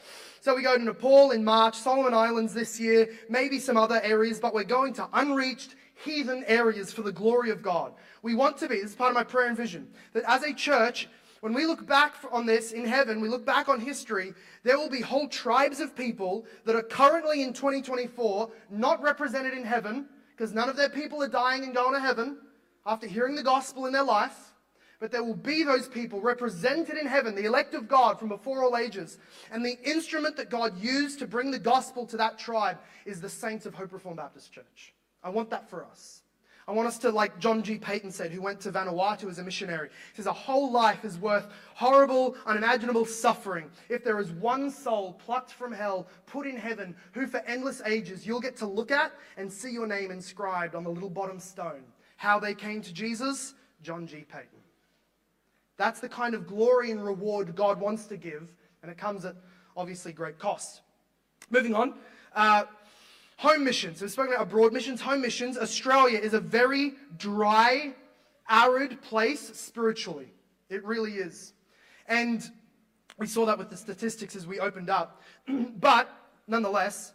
So 0.40 0.54
we 0.54 0.62
go 0.62 0.78
to 0.78 0.82
Nepal 0.82 1.32
in 1.32 1.44
March, 1.44 1.76
Solomon 1.76 2.14
Islands 2.14 2.54
this 2.54 2.78
year, 2.78 3.08
maybe 3.28 3.58
some 3.58 3.76
other 3.76 4.00
areas, 4.02 4.38
but 4.38 4.54
we're 4.54 4.62
going 4.62 4.94
to 4.94 5.08
unreached 5.12 5.74
heathen 6.04 6.44
areas 6.46 6.92
for 6.92 7.02
the 7.02 7.12
glory 7.12 7.50
of 7.50 7.62
God. 7.62 7.92
We 8.22 8.34
want 8.34 8.58
to 8.58 8.68
be, 8.68 8.76
this 8.76 8.90
is 8.90 8.96
part 8.96 9.10
of 9.10 9.14
my 9.14 9.24
prayer 9.24 9.48
and 9.48 9.56
vision, 9.56 9.88
that 10.12 10.24
as 10.26 10.42
a 10.42 10.52
church, 10.52 11.08
when 11.40 11.54
we 11.54 11.66
look 11.66 11.86
back 11.86 12.14
on 12.32 12.46
this 12.46 12.72
in 12.72 12.84
heaven, 12.84 13.20
we 13.20 13.28
look 13.28 13.46
back 13.46 13.68
on 13.68 13.80
history, 13.80 14.34
there 14.64 14.76
will 14.76 14.90
be 14.90 15.00
whole 15.00 15.28
tribes 15.28 15.80
of 15.80 15.94
people 15.94 16.46
that 16.64 16.74
are 16.74 16.82
currently 16.82 17.42
in 17.42 17.52
2024 17.52 18.50
not 18.70 19.02
represented 19.02 19.54
in 19.54 19.64
heaven 19.64 20.08
because 20.36 20.52
none 20.52 20.68
of 20.68 20.76
their 20.76 20.88
people 20.88 21.22
are 21.22 21.28
dying 21.28 21.64
and 21.64 21.74
going 21.74 21.94
to 21.94 22.00
heaven 22.00 22.38
after 22.86 23.06
hearing 23.06 23.36
the 23.36 23.42
gospel 23.42 23.86
in 23.86 23.92
their 23.92 24.04
life. 24.04 24.52
But 25.00 25.12
there 25.12 25.22
will 25.22 25.34
be 25.36 25.62
those 25.62 25.86
people 25.86 26.20
represented 26.20 26.96
in 26.96 27.06
heaven, 27.06 27.36
the 27.36 27.44
elect 27.44 27.74
of 27.74 27.86
God 27.86 28.18
from 28.18 28.28
before 28.28 28.64
all 28.64 28.76
ages. 28.76 29.18
And 29.52 29.64
the 29.64 29.78
instrument 29.88 30.36
that 30.36 30.50
God 30.50 30.76
used 30.76 31.20
to 31.20 31.26
bring 31.28 31.52
the 31.52 31.58
gospel 31.60 32.04
to 32.06 32.16
that 32.16 32.36
tribe 32.36 32.78
is 33.04 33.20
the 33.20 33.28
saints 33.28 33.64
of 33.64 33.74
Hope 33.74 33.92
Reformed 33.92 34.16
Baptist 34.16 34.52
Church. 34.52 34.92
I 35.22 35.30
want 35.30 35.50
that 35.50 35.68
for 35.68 35.84
us. 35.84 36.22
I 36.66 36.72
want 36.72 36.86
us 36.86 36.98
to, 36.98 37.10
like 37.10 37.38
John 37.38 37.62
G. 37.62 37.78
Paton 37.78 38.10
said, 38.10 38.30
who 38.30 38.42
went 38.42 38.60
to 38.60 38.70
Vanuatu 38.70 39.30
as 39.30 39.38
a 39.38 39.42
missionary, 39.42 39.88
he 40.12 40.16
says, 40.16 40.26
a 40.26 40.32
whole 40.34 40.70
life 40.70 41.02
is 41.02 41.18
worth 41.18 41.46
horrible, 41.74 42.36
unimaginable 42.44 43.06
suffering. 43.06 43.70
If 43.88 44.04
there 44.04 44.20
is 44.20 44.32
one 44.32 44.70
soul 44.70 45.14
plucked 45.14 45.50
from 45.50 45.72
hell, 45.72 46.08
put 46.26 46.46
in 46.46 46.58
heaven, 46.58 46.94
who 47.12 47.26
for 47.26 47.38
endless 47.46 47.80
ages 47.86 48.26
you'll 48.26 48.40
get 48.40 48.54
to 48.58 48.66
look 48.66 48.90
at 48.90 49.12
and 49.38 49.50
see 49.50 49.70
your 49.70 49.86
name 49.86 50.10
inscribed 50.10 50.74
on 50.74 50.84
the 50.84 50.90
little 50.90 51.08
bottom 51.08 51.40
stone. 51.40 51.84
How 52.18 52.38
they 52.38 52.54
came 52.54 52.82
to 52.82 52.92
Jesus? 52.92 53.54
John 53.82 54.06
G. 54.06 54.26
Paton. 54.28 54.48
That's 55.78 56.00
the 56.00 56.08
kind 56.08 56.34
of 56.34 56.46
glory 56.46 56.90
and 56.90 57.02
reward 57.02 57.56
God 57.56 57.80
wants 57.80 58.04
to 58.06 58.18
give, 58.18 58.52
and 58.82 58.90
it 58.90 58.98
comes 58.98 59.24
at 59.24 59.36
obviously 59.74 60.12
great 60.12 60.38
cost. 60.38 60.82
Moving 61.48 61.74
on. 61.74 61.94
Uh, 62.34 62.64
Home 63.38 63.62
missions. 63.62 64.02
We've 64.02 64.10
spoken 64.10 64.32
about 64.32 64.48
abroad 64.48 64.72
missions, 64.72 65.00
home 65.00 65.20
missions. 65.20 65.56
Australia 65.56 66.18
is 66.18 66.34
a 66.34 66.40
very 66.40 66.94
dry, 67.16 67.94
arid 68.48 69.00
place 69.00 69.52
spiritually. 69.54 70.32
It 70.68 70.84
really 70.84 71.12
is. 71.12 71.52
And 72.08 72.42
we 73.16 73.28
saw 73.28 73.46
that 73.46 73.56
with 73.56 73.70
the 73.70 73.76
statistics 73.76 74.34
as 74.34 74.44
we 74.44 74.58
opened 74.58 74.90
up. 74.90 75.22
but 75.80 76.10
nonetheless, 76.48 77.12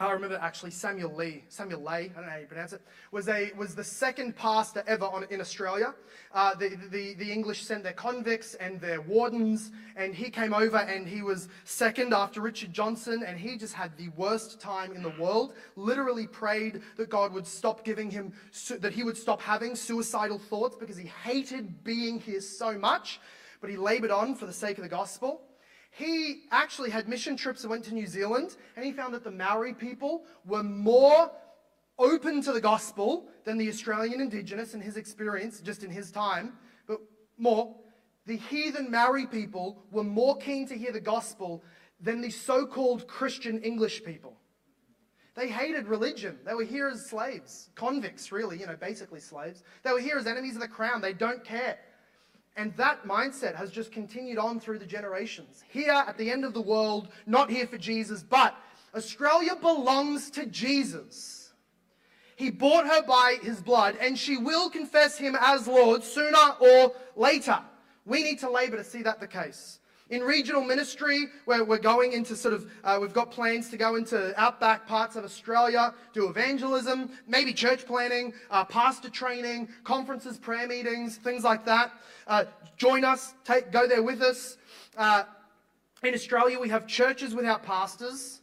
I 0.00 0.12
remember 0.12 0.38
actually 0.40 0.70
Samuel 0.70 1.14
Lee, 1.14 1.44
Samuel 1.50 1.82
Lay, 1.82 2.04
I 2.04 2.08
don't 2.08 2.24
know 2.24 2.30
how 2.30 2.38
you 2.38 2.46
pronounce 2.46 2.72
it, 2.72 2.80
was, 3.12 3.28
a, 3.28 3.52
was 3.54 3.74
the 3.74 3.84
second 3.84 4.34
pastor 4.34 4.82
ever 4.86 5.04
on, 5.04 5.26
in 5.28 5.42
Australia. 5.42 5.94
Uh, 6.32 6.54
the, 6.54 6.70
the, 6.90 7.12
the 7.14 7.30
English 7.30 7.64
sent 7.64 7.82
their 7.82 7.92
convicts 7.92 8.54
and 8.54 8.80
their 8.80 9.02
wardens, 9.02 9.72
and 9.96 10.14
he 10.14 10.30
came 10.30 10.54
over 10.54 10.78
and 10.78 11.06
he 11.06 11.20
was 11.20 11.48
second 11.64 12.14
after 12.14 12.40
Richard 12.40 12.72
Johnson, 12.72 13.22
and 13.26 13.38
he 13.38 13.58
just 13.58 13.74
had 13.74 13.94
the 13.98 14.08
worst 14.16 14.58
time 14.58 14.92
in 14.92 15.02
the 15.02 15.12
world. 15.20 15.52
Literally 15.76 16.26
prayed 16.26 16.80
that 16.96 17.10
God 17.10 17.34
would 17.34 17.46
stop 17.46 17.84
giving 17.84 18.10
him, 18.10 18.32
that 18.78 18.94
he 18.94 19.02
would 19.02 19.18
stop 19.18 19.42
having 19.42 19.76
suicidal 19.76 20.38
thoughts 20.38 20.76
because 20.76 20.96
he 20.96 21.08
hated 21.08 21.84
being 21.84 22.18
here 22.18 22.40
so 22.40 22.78
much, 22.78 23.20
but 23.60 23.68
he 23.68 23.76
labored 23.76 24.10
on 24.10 24.34
for 24.34 24.46
the 24.46 24.52
sake 24.52 24.78
of 24.78 24.82
the 24.82 24.88
gospel. 24.88 25.42
He 25.90 26.44
actually 26.50 26.90
had 26.90 27.08
mission 27.08 27.36
trips 27.36 27.62
and 27.62 27.70
went 27.70 27.84
to 27.84 27.94
New 27.94 28.06
Zealand, 28.06 28.56
and 28.76 28.84
he 28.84 28.92
found 28.92 29.12
that 29.14 29.24
the 29.24 29.30
Maori 29.30 29.74
people 29.74 30.24
were 30.46 30.62
more 30.62 31.30
open 31.98 32.40
to 32.42 32.52
the 32.52 32.60
gospel 32.60 33.28
than 33.44 33.58
the 33.58 33.68
Australian 33.68 34.20
Indigenous 34.20 34.74
in 34.74 34.80
his 34.80 34.96
experience, 34.96 35.60
just 35.60 35.82
in 35.82 35.90
his 35.90 36.10
time, 36.10 36.54
but 36.86 37.00
more. 37.36 37.76
The 38.26 38.36
heathen 38.36 38.90
Maori 38.90 39.26
people 39.26 39.84
were 39.90 40.04
more 40.04 40.36
keen 40.38 40.66
to 40.68 40.78
hear 40.78 40.92
the 40.92 41.00
gospel 41.00 41.62
than 42.00 42.20
the 42.20 42.30
so 42.30 42.66
called 42.66 43.06
Christian 43.06 43.60
English 43.62 44.04
people. 44.04 44.36
They 45.34 45.48
hated 45.48 45.86
religion. 45.86 46.38
They 46.44 46.54
were 46.54 46.64
here 46.64 46.88
as 46.88 47.06
slaves, 47.06 47.70
convicts, 47.74 48.32
really, 48.32 48.58
you 48.58 48.66
know, 48.66 48.76
basically 48.76 49.20
slaves. 49.20 49.62
They 49.82 49.92
were 49.92 50.00
here 50.00 50.18
as 50.18 50.26
enemies 50.26 50.54
of 50.54 50.60
the 50.60 50.68
crown. 50.68 51.00
They 51.00 51.12
don't 51.12 51.44
care. 51.44 51.78
And 52.56 52.76
that 52.76 53.04
mindset 53.06 53.54
has 53.54 53.70
just 53.70 53.92
continued 53.92 54.38
on 54.38 54.60
through 54.60 54.78
the 54.78 54.86
generations. 54.86 55.64
Here 55.68 55.92
at 55.92 56.18
the 56.18 56.30
end 56.30 56.44
of 56.44 56.52
the 56.52 56.60
world, 56.60 57.08
not 57.26 57.50
here 57.50 57.66
for 57.66 57.78
Jesus, 57.78 58.22
but 58.22 58.54
Australia 58.94 59.56
belongs 59.56 60.30
to 60.32 60.46
Jesus. 60.46 61.52
He 62.36 62.50
bought 62.50 62.86
her 62.86 63.02
by 63.02 63.38
his 63.42 63.60
blood, 63.60 63.96
and 64.00 64.18
she 64.18 64.36
will 64.36 64.70
confess 64.70 65.18
him 65.18 65.36
as 65.38 65.68
Lord 65.68 66.02
sooner 66.02 66.54
or 66.58 66.94
later. 67.14 67.58
We 68.06 68.22
need 68.22 68.38
to 68.38 68.50
labor 68.50 68.78
to 68.78 68.84
see 68.84 69.02
that 69.02 69.20
the 69.20 69.26
case. 69.26 69.79
In 70.10 70.24
regional 70.24 70.62
ministry, 70.62 71.28
where 71.44 71.64
we're 71.64 71.78
going 71.78 72.12
into 72.12 72.34
sort 72.34 72.52
of, 72.52 72.68
uh, 72.82 72.98
we've 73.00 73.12
got 73.12 73.30
plans 73.30 73.70
to 73.70 73.76
go 73.76 73.94
into 73.94 74.38
outback 74.38 74.84
parts 74.84 75.14
of 75.14 75.22
Australia, 75.22 75.94
do 76.12 76.28
evangelism, 76.28 77.10
maybe 77.28 77.52
church 77.52 77.86
planning, 77.86 78.32
uh, 78.50 78.64
pastor 78.64 79.08
training, 79.08 79.68
conferences, 79.84 80.36
prayer 80.36 80.66
meetings, 80.66 81.16
things 81.16 81.44
like 81.44 81.64
that. 81.64 81.92
Uh, 82.26 82.44
join 82.76 83.04
us, 83.04 83.34
take, 83.44 83.70
go 83.70 83.86
there 83.86 84.02
with 84.02 84.20
us. 84.20 84.56
Uh, 84.96 85.22
in 86.02 86.12
Australia, 86.12 86.58
we 86.58 86.68
have 86.68 86.88
churches 86.88 87.32
without 87.32 87.62
pastors 87.62 88.40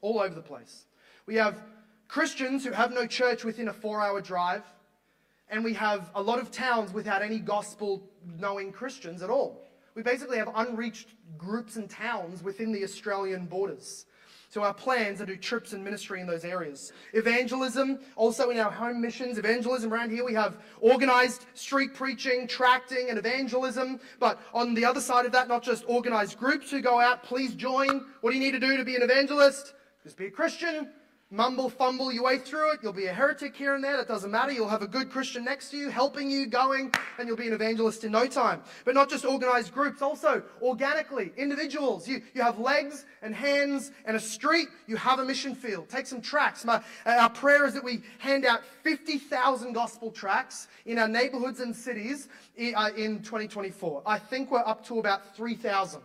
all 0.00 0.18
over 0.18 0.34
the 0.34 0.42
place. 0.42 0.86
We 1.24 1.36
have 1.36 1.62
Christians 2.08 2.64
who 2.64 2.72
have 2.72 2.92
no 2.92 3.06
church 3.06 3.44
within 3.44 3.68
a 3.68 3.72
four 3.72 4.00
hour 4.00 4.20
drive. 4.20 4.64
And 5.48 5.62
we 5.62 5.74
have 5.74 6.10
a 6.16 6.20
lot 6.20 6.40
of 6.40 6.50
towns 6.50 6.92
without 6.92 7.22
any 7.22 7.38
gospel 7.38 8.02
knowing 8.40 8.72
Christians 8.72 9.22
at 9.22 9.30
all 9.30 9.65
we 9.96 10.02
basically 10.02 10.36
have 10.36 10.50
unreached 10.54 11.08
groups 11.38 11.76
and 11.76 11.90
towns 11.90 12.42
within 12.42 12.70
the 12.70 12.84
Australian 12.84 13.46
borders. 13.46 14.04
So 14.48 14.62
our 14.62 14.74
plans 14.74 15.20
are 15.20 15.26
to 15.26 15.34
do 15.34 15.38
trips 15.38 15.72
and 15.72 15.82
ministry 15.82 16.20
in 16.20 16.26
those 16.26 16.44
areas. 16.44 16.92
Evangelism, 17.14 17.98
also 18.14 18.50
in 18.50 18.58
our 18.58 18.70
home 18.70 19.00
missions, 19.00 19.38
evangelism 19.38 19.92
around 19.92 20.10
here, 20.10 20.24
we 20.24 20.34
have 20.34 20.58
organized 20.80 21.46
street 21.54 21.94
preaching, 21.94 22.46
tracting, 22.46 23.08
and 23.10 23.18
evangelism. 23.18 23.98
But 24.20 24.40
on 24.54 24.74
the 24.74 24.84
other 24.84 25.00
side 25.00 25.26
of 25.26 25.32
that, 25.32 25.48
not 25.48 25.62
just 25.62 25.84
organized 25.88 26.38
groups 26.38 26.70
who 26.70 26.80
go 26.80 27.00
out, 27.00 27.24
please 27.24 27.54
join. 27.54 28.06
What 28.20 28.30
do 28.30 28.36
you 28.36 28.42
need 28.42 28.52
to 28.52 28.60
do 28.60 28.76
to 28.76 28.84
be 28.84 28.94
an 28.94 29.02
evangelist? 29.02 29.74
Just 30.04 30.16
be 30.16 30.26
a 30.26 30.30
Christian, 30.30 30.90
mumble 31.30 31.68
fumble 31.68 32.12
your 32.12 32.22
way 32.22 32.38
through 32.38 32.72
it. 32.72 32.80
You'll 32.82 32.92
be 32.92 33.06
a 33.06 33.12
heretic 33.12 33.56
here 33.56 33.74
and 33.74 33.82
there. 33.82 33.96
That 33.96 34.06
doesn't 34.06 34.30
matter. 34.30 34.52
You'll 34.52 34.68
have 34.68 34.82
a 34.82 34.86
good 34.86 35.10
Christian 35.10 35.44
next 35.44 35.70
to 35.70 35.76
you, 35.76 35.88
helping 35.88 36.30
you, 36.30 36.46
going, 36.46 36.92
and 37.18 37.26
you'll 37.26 37.36
be 37.36 37.48
an 37.48 37.52
evangelist 37.52 38.04
in 38.04 38.12
no 38.12 38.26
time. 38.26 38.62
But 38.84 38.94
not 38.94 39.10
just 39.10 39.24
organized 39.24 39.74
groups, 39.74 40.02
also 40.02 40.42
organically, 40.62 41.32
individuals. 41.36 42.06
You, 42.06 42.22
you 42.32 42.42
have 42.42 42.58
legs 42.58 43.04
and 43.22 43.34
hands 43.34 43.90
and 44.04 44.16
a 44.16 44.20
street. 44.20 44.68
You 44.86 44.96
have 44.96 45.18
a 45.18 45.24
mission 45.24 45.54
field. 45.54 45.88
Take 45.88 46.06
some 46.06 46.20
tracts. 46.20 46.64
My, 46.64 46.80
our 47.04 47.30
prayer 47.30 47.66
is 47.66 47.74
that 47.74 47.82
we 47.82 48.02
hand 48.18 48.44
out 48.44 48.60
50,000 48.82 49.72
gospel 49.72 50.12
tracts 50.12 50.68
in 50.84 50.98
our 50.98 51.08
neighborhoods 51.08 51.60
and 51.60 51.74
cities 51.74 52.28
in, 52.56 52.74
uh, 52.76 52.90
in 52.96 53.20
2024. 53.22 54.02
I 54.06 54.18
think 54.18 54.52
we're 54.52 54.60
up 54.60 54.86
to 54.86 55.00
about 55.00 55.34
3,000. 55.36 56.00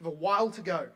We 0.00 0.04
have 0.04 0.12
a 0.12 0.16
while 0.16 0.50
to 0.50 0.60
go. 0.60 0.88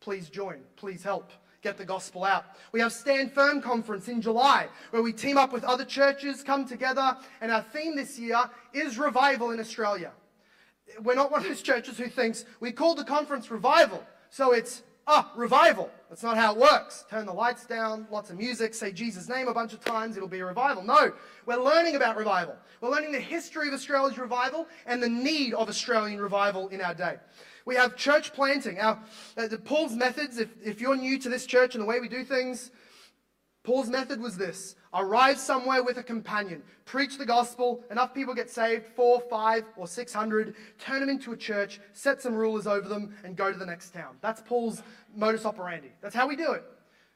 Please 0.00 0.28
join. 0.28 0.58
Please 0.76 1.04
help 1.04 1.30
get 1.62 1.78
the 1.78 1.84
gospel 1.84 2.24
out. 2.24 2.44
We 2.72 2.80
have 2.80 2.92
Stand 2.92 3.32
Firm 3.32 3.62
Conference 3.62 4.08
in 4.08 4.20
July, 4.20 4.68
where 4.90 5.02
we 5.02 5.12
team 5.12 5.38
up 5.38 5.52
with 5.52 5.64
other 5.64 5.84
churches, 5.84 6.42
come 6.42 6.66
together, 6.66 7.16
and 7.40 7.52
our 7.52 7.62
theme 7.62 7.96
this 7.96 8.18
year 8.18 8.50
is 8.74 8.98
revival 8.98 9.52
in 9.52 9.60
Australia. 9.60 10.10
We're 11.02 11.14
not 11.14 11.30
one 11.30 11.42
of 11.42 11.48
those 11.48 11.62
churches 11.62 11.96
who 11.96 12.08
thinks 12.08 12.44
we 12.60 12.72
call 12.72 12.94
the 12.94 13.04
conference 13.04 13.50
revival, 13.50 14.02
so 14.28 14.52
it's 14.52 14.82
ah, 15.06 15.32
revival. 15.36 15.88
That's 16.08 16.24
not 16.24 16.36
how 16.36 16.52
it 16.52 16.58
works. 16.58 17.04
Turn 17.08 17.26
the 17.26 17.32
lights 17.32 17.64
down, 17.64 18.08
lots 18.10 18.30
of 18.30 18.38
music, 18.38 18.74
say 18.74 18.90
Jesus' 18.90 19.28
name 19.28 19.46
a 19.46 19.54
bunch 19.54 19.72
of 19.72 19.84
times, 19.84 20.16
it'll 20.16 20.28
be 20.28 20.40
a 20.40 20.44
revival. 20.44 20.82
No, 20.82 21.12
we're 21.46 21.62
learning 21.62 21.94
about 21.94 22.16
revival. 22.16 22.56
We're 22.80 22.90
learning 22.90 23.12
the 23.12 23.20
history 23.20 23.68
of 23.68 23.74
Australia's 23.74 24.18
revival 24.18 24.66
and 24.84 25.00
the 25.00 25.08
need 25.08 25.54
of 25.54 25.68
Australian 25.68 26.20
revival 26.20 26.68
in 26.68 26.80
our 26.80 26.94
day. 26.94 27.18
We 27.64 27.76
have 27.76 27.96
church 27.96 28.32
planting. 28.32 28.78
Our, 28.78 28.98
uh, 29.36 29.48
Paul's 29.64 29.94
methods, 29.94 30.38
if, 30.38 30.48
if 30.64 30.80
you're 30.80 30.96
new 30.96 31.18
to 31.18 31.28
this 31.28 31.46
church 31.46 31.74
and 31.74 31.82
the 31.82 31.86
way 31.86 32.00
we 32.00 32.08
do 32.08 32.24
things, 32.24 32.70
Paul's 33.64 33.88
method 33.88 34.20
was 34.20 34.36
this 34.36 34.74
arrive 34.94 35.38
somewhere 35.38 35.82
with 35.82 35.96
a 35.96 36.02
companion, 36.02 36.62
preach 36.84 37.16
the 37.16 37.24
gospel, 37.24 37.82
enough 37.90 38.12
people 38.12 38.34
get 38.34 38.50
saved, 38.50 38.84
four, 38.94 39.22
five, 39.30 39.64
or 39.76 39.86
six 39.86 40.12
hundred, 40.12 40.54
turn 40.78 41.00
them 41.00 41.08
into 41.08 41.32
a 41.32 41.36
church, 41.36 41.80
set 41.92 42.20
some 42.20 42.34
rulers 42.34 42.66
over 42.66 42.88
them, 42.88 43.14
and 43.24 43.36
go 43.36 43.50
to 43.50 43.58
the 43.58 43.64
next 43.64 43.94
town. 43.94 44.16
That's 44.20 44.42
Paul's 44.42 44.82
modus 45.16 45.46
operandi. 45.46 45.92
That's 46.02 46.14
how 46.14 46.26
we 46.26 46.36
do 46.36 46.52
it. 46.52 46.64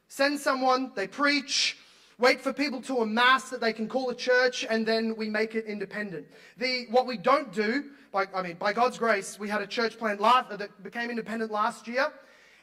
Send 0.09 0.38
someone, 0.38 0.92
they 0.94 1.09
preach, 1.09 1.76
wait 2.16 2.40
for 2.40 2.53
people 2.53 2.80
to 2.82 2.99
amass 2.99 3.51
that 3.51 3.61
they 3.61 3.72
can 3.72 3.88
call 3.88 4.09
a 4.09 4.14
church, 4.14 4.64
and 4.70 4.86
then 4.86 5.16
we 5.16 5.28
make 5.28 5.55
it 5.55 5.66
independent. 5.66 6.28
The, 6.57 6.86
what 6.90 7.07
we 7.07 7.18
don't 7.18 7.53
do 7.53 7.90
by, 8.16 8.26
I 8.34 8.40
mean, 8.40 8.56
by 8.56 8.72
God's 8.72 8.96
grace, 8.96 9.38
we 9.38 9.46
had 9.46 9.60
a 9.60 9.66
church 9.66 9.98
plant 9.98 10.22
last, 10.22 10.48
that 10.48 10.82
became 10.82 11.10
independent 11.10 11.50
last 11.50 11.86
year. 11.86 12.10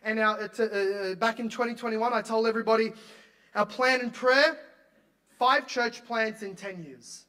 And 0.01 0.17
now, 0.17 0.33
uh, 0.33 0.63
uh, 0.63 1.15
back 1.15 1.39
in 1.39 1.47
2021, 1.47 2.11
I 2.11 2.23
told 2.23 2.47
everybody 2.47 2.91
our 3.53 3.65
plan 3.67 4.01
and 4.01 4.11
prayer 4.11 4.57
five 5.37 5.67
church 5.67 6.03
plants 6.05 6.41
in 6.41 6.55
10 6.55 6.83
years. 6.83 7.25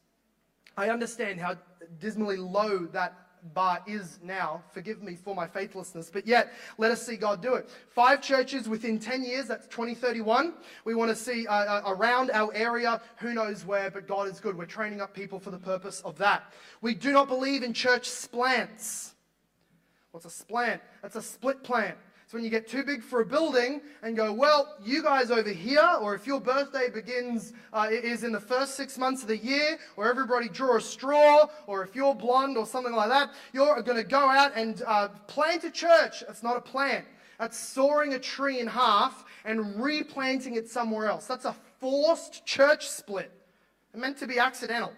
I 0.74 0.88
understand 0.88 1.38
how 1.38 1.56
dismally 2.00 2.38
low 2.38 2.86
that 2.92 3.23
bar 3.52 3.82
is 3.86 4.18
now. 4.22 4.62
Forgive 4.72 5.02
me 5.02 5.16
for 5.16 5.34
my 5.34 5.46
faithlessness, 5.46 6.10
but 6.10 6.26
yet 6.26 6.52
let 6.78 6.90
us 6.90 7.04
see 7.04 7.16
God 7.16 7.42
do 7.42 7.54
it. 7.54 7.68
Five 7.90 8.22
churches 8.22 8.68
within 8.68 8.98
10 8.98 9.24
years, 9.24 9.46
that's 9.46 9.66
2031. 9.66 10.54
We 10.84 10.94
want 10.94 11.10
to 11.10 11.16
see 11.16 11.46
uh, 11.46 11.52
uh, 11.54 11.82
around 11.86 12.30
our 12.30 12.52
area, 12.54 13.00
who 13.16 13.34
knows 13.34 13.66
where, 13.66 13.90
but 13.90 14.08
God 14.08 14.28
is 14.28 14.40
good. 14.40 14.56
We're 14.56 14.64
training 14.64 15.00
up 15.00 15.12
people 15.12 15.38
for 15.38 15.50
the 15.50 15.58
purpose 15.58 16.00
of 16.00 16.16
that. 16.18 16.52
We 16.80 16.94
do 16.94 17.12
not 17.12 17.28
believe 17.28 17.62
in 17.62 17.74
church 17.74 18.08
splants. 18.08 19.12
What's 20.12 20.26
a 20.26 20.44
splant? 20.44 20.80
That's 21.02 21.16
a 21.16 21.22
split 21.22 21.62
plant 21.62 21.96
when 22.34 22.42
you 22.42 22.50
get 22.50 22.66
too 22.66 22.82
big 22.82 23.00
for 23.02 23.20
a 23.20 23.24
building 23.24 23.80
and 24.02 24.16
go, 24.16 24.32
well, 24.32 24.74
you 24.82 25.04
guys 25.04 25.30
over 25.30 25.50
here, 25.50 25.88
or 26.00 26.16
if 26.16 26.26
your 26.26 26.40
birthday 26.40 26.90
begins, 26.90 27.52
uh, 27.72 27.86
is 27.90 28.24
in 28.24 28.32
the 28.32 28.40
first 28.40 28.74
six 28.74 28.98
months 28.98 29.22
of 29.22 29.28
the 29.28 29.36
year, 29.36 29.78
or 29.96 30.10
everybody 30.10 30.48
draw 30.48 30.76
a 30.76 30.80
straw, 30.80 31.46
or 31.68 31.84
if 31.84 31.94
you're 31.94 32.14
blonde 32.14 32.58
or 32.58 32.66
something 32.66 32.92
like 32.92 33.08
that, 33.08 33.30
you're 33.52 33.80
going 33.82 33.96
to 33.96 34.04
go 34.04 34.18
out 34.18 34.50
and 34.56 34.82
uh, 34.84 35.08
plant 35.28 35.62
a 35.62 35.70
church. 35.70 36.24
It's 36.28 36.42
not 36.42 36.56
a 36.56 36.60
plant. 36.60 37.04
That's 37.38 37.56
sawing 37.56 38.14
a 38.14 38.18
tree 38.18 38.58
in 38.58 38.66
half 38.66 39.24
and 39.44 39.80
replanting 39.80 40.56
it 40.56 40.68
somewhere 40.68 41.06
else. 41.06 41.26
That's 41.26 41.44
a 41.44 41.54
forced 41.78 42.44
church 42.44 42.88
split. 42.88 43.30
It's 43.92 44.00
meant 44.00 44.18
to 44.18 44.26
be 44.26 44.40
accidental. 44.40 44.92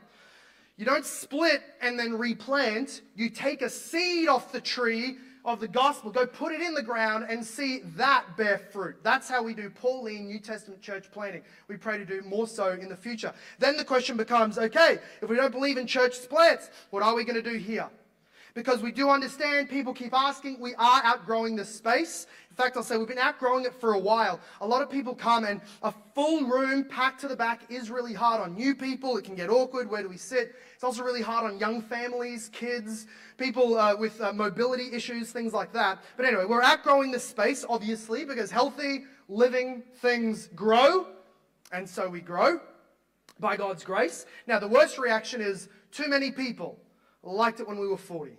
You 0.78 0.86
don't 0.86 1.04
split 1.04 1.62
and 1.82 1.98
then 1.98 2.14
replant. 2.14 3.02
You 3.14 3.28
take 3.28 3.60
a 3.60 3.68
seed 3.68 4.28
off 4.28 4.52
the 4.52 4.60
tree 4.60 5.18
of 5.46 5.60
the 5.60 5.68
gospel, 5.68 6.10
go 6.10 6.26
put 6.26 6.52
it 6.52 6.60
in 6.60 6.74
the 6.74 6.82
ground 6.82 7.24
and 7.28 7.42
see 7.42 7.80
that 7.96 8.24
bear 8.36 8.58
fruit. 8.58 8.96
That's 9.04 9.28
how 9.28 9.42
we 9.42 9.54
do 9.54 9.70
Pauline 9.70 10.26
New 10.26 10.40
Testament 10.40 10.82
church 10.82 11.10
planting. 11.12 11.42
We 11.68 11.76
pray 11.76 11.98
to 11.98 12.04
do 12.04 12.20
more 12.22 12.48
so 12.48 12.72
in 12.72 12.88
the 12.88 12.96
future. 12.96 13.32
Then 13.60 13.76
the 13.76 13.84
question 13.84 14.16
becomes 14.16 14.58
okay, 14.58 14.98
if 15.22 15.30
we 15.30 15.36
don't 15.36 15.52
believe 15.52 15.78
in 15.78 15.86
church 15.86 16.14
splits, 16.14 16.68
what 16.90 17.04
are 17.04 17.14
we 17.14 17.24
going 17.24 17.42
to 17.42 17.48
do 17.48 17.56
here? 17.56 17.88
Because 18.54 18.82
we 18.82 18.90
do 18.90 19.10
understand, 19.10 19.68
people 19.68 19.92
keep 19.92 20.14
asking, 20.14 20.58
we 20.58 20.74
are 20.76 21.02
outgrowing 21.04 21.56
this 21.56 21.72
space. 21.72 22.26
In 22.48 22.56
fact, 22.56 22.76
I'll 22.76 22.82
say 22.82 22.96
we've 22.96 23.06
been 23.06 23.18
outgrowing 23.18 23.66
it 23.66 23.74
for 23.74 23.92
a 23.92 23.98
while. 23.98 24.40
A 24.62 24.66
lot 24.66 24.80
of 24.80 24.90
people 24.90 25.14
come 25.14 25.44
and 25.44 25.60
a 25.82 25.92
full 26.14 26.46
room 26.46 26.84
packed 26.84 27.20
to 27.20 27.28
the 27.28 27.36
back 27.36 27.70
is 27.70 27.90
really 27.90 28.14
hard 28.14 28.40
on 28.40 28.54
new 28.54 28.74
people. 28.74 29.18
It 29.18 29.24
can 29.24 29.34
get 29.34 29.50
awkward. 29.50 29.90
Where 29.90 30.02
do 30.02 30.08
we 30.08 30.16
sit? 30.16 30.54
It's 30.76 30.84
also 30.84 31.02
really 31.02 31.22
hard 31.22 31.50
on 31.50 31.58
young 31.58 31.80
families, 31.80 32.50
kids, 32.52 33.06
people 33.38 33.78
uh, 33.78 33.96
with 33.96 34.20
uh, 34.20 34.34
mobility 34.34 34.92
issues, 34.92 35.32
things 35.32 35.54
like 35.54 35.72
that. 35.72 36.04
But 36.18 36.26
anyway, 36.26 36.44
we're 36.44 36.62
outgrowing 36.62 37.10
this 37.10 37.26
space, 37.26 37.64
obviously, 37.66 38.26
because 38.26 38.50
healthy, 38.50 39.04
living 39.26 39.84
things 40.02 40.48
grow. 40.48 41.06
And 41.72 41.88
so 41.88 42.10
we 42.10 42.20
grow 42.20 42.60
by 43.40 43.56
God's 43.56 43.84
grace. 43.84 44.26
Now, 44.46 44.58
the 44.58 44.68
worst 44.68 44.98
reaction 44.98 45.40
is 45.40 45.70
too 45.92 46.08
many 46.08 46.30
people 46.30 46.78
liked 47.22 47.58
it 47.58 47.66
when 47.66 47.78
we 47.78 47.88
were 47.88 47.96
40. 47.96 48.32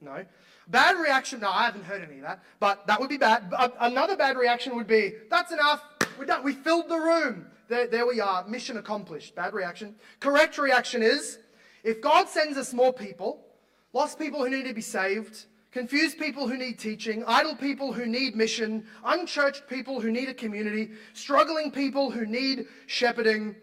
No. 0.00 0.24
Bad 0.66 0.98
reaction, 0.98 1.38
no, 1.38 1.50
I 1.50 1.66
haven't 1.66 1.84
heard 1.84 2.02
any 2.02 2.16
of 2.16 2.22
that, 2.22 2.42
but 2.58 2.84
that 2.88 2.98
would 2.98 3.08
be 3.08 3.16
bad. 3.16 3.52
Another 3.78 4.16
bad 4.16 4.36
reaction 4.36 4.74
would 4.74 4.88
be, 4.88 5.14
that's 5.30 5.52
enough, 5.52 5.82
we're 6.18 6.26
done, 6.26 6.42
we 6.42 6.52
filled 6.52 6.88
the 6.88 6.98
room. 6.98 7.46
There, 7.68 7.86
there 7.86 8.06
we 8.06 8.20
are, 8.20 8.46
mission 8.46 8.78
accomplished. 8.78 9.34
Bad 9.34 9.52
reaction. 9.52 9.94
Correct 10.20 10.58
reaction 10.58 11.02
is, 11.02 11.38
if 11.84 12.00
God 12.00 12.28
sends 12.28 12.56
us 12.56 12.72
more 12.72 12.92
people, 12.92 13.44
lost 13.92 14.18
people 14.18 14.42
who 14.42 14.50
need 14.50 14.66
to 14.66 14.74
be 14.74 14.80
saved, 14.80 15.46
confused 15.70 16.18
people 16.18 16.48
who 16.48 16.56
need 16.56 16.78
teaching, 16.78 17.22
idle 17.26 17.54
people 17.54 17.92
who 17.92 18.06
need 18.06 18.34
mission, 18.34 18.86
unchurched 19.04 19.68
people 19.68 20.00
who 20.00 20.10
need 20.10 20.28
a 20.28 20.34
community, 20.34 20.90
struggling 21.12 21.70
people 21.70 22.10
who 22.10 22.24
need 22.24 22.66
shepherding, 22.86 23.54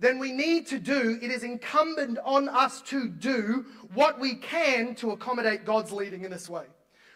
then 0.00 0.18
we 0.18 0.32
need 0.32 0.66
to 0.66 0.80
do, 0.80 1.16
it 1.22 1.30
is 1.30 1.44
incumbent 1.44 2.18
on 2.24 2.48
us 2.48 2.82
to 2.82 3.08
do 3.08 3.64
what 3.94 4.18
we 4.18 4.34
can 4.34 4.96
to 4.96 5.12
accommodate 5.12 5.64
God's 5.64 5.92
leading 5.92 6.24
in 6.24 6.30
this 6.32 6.50
way. 6.50 6.64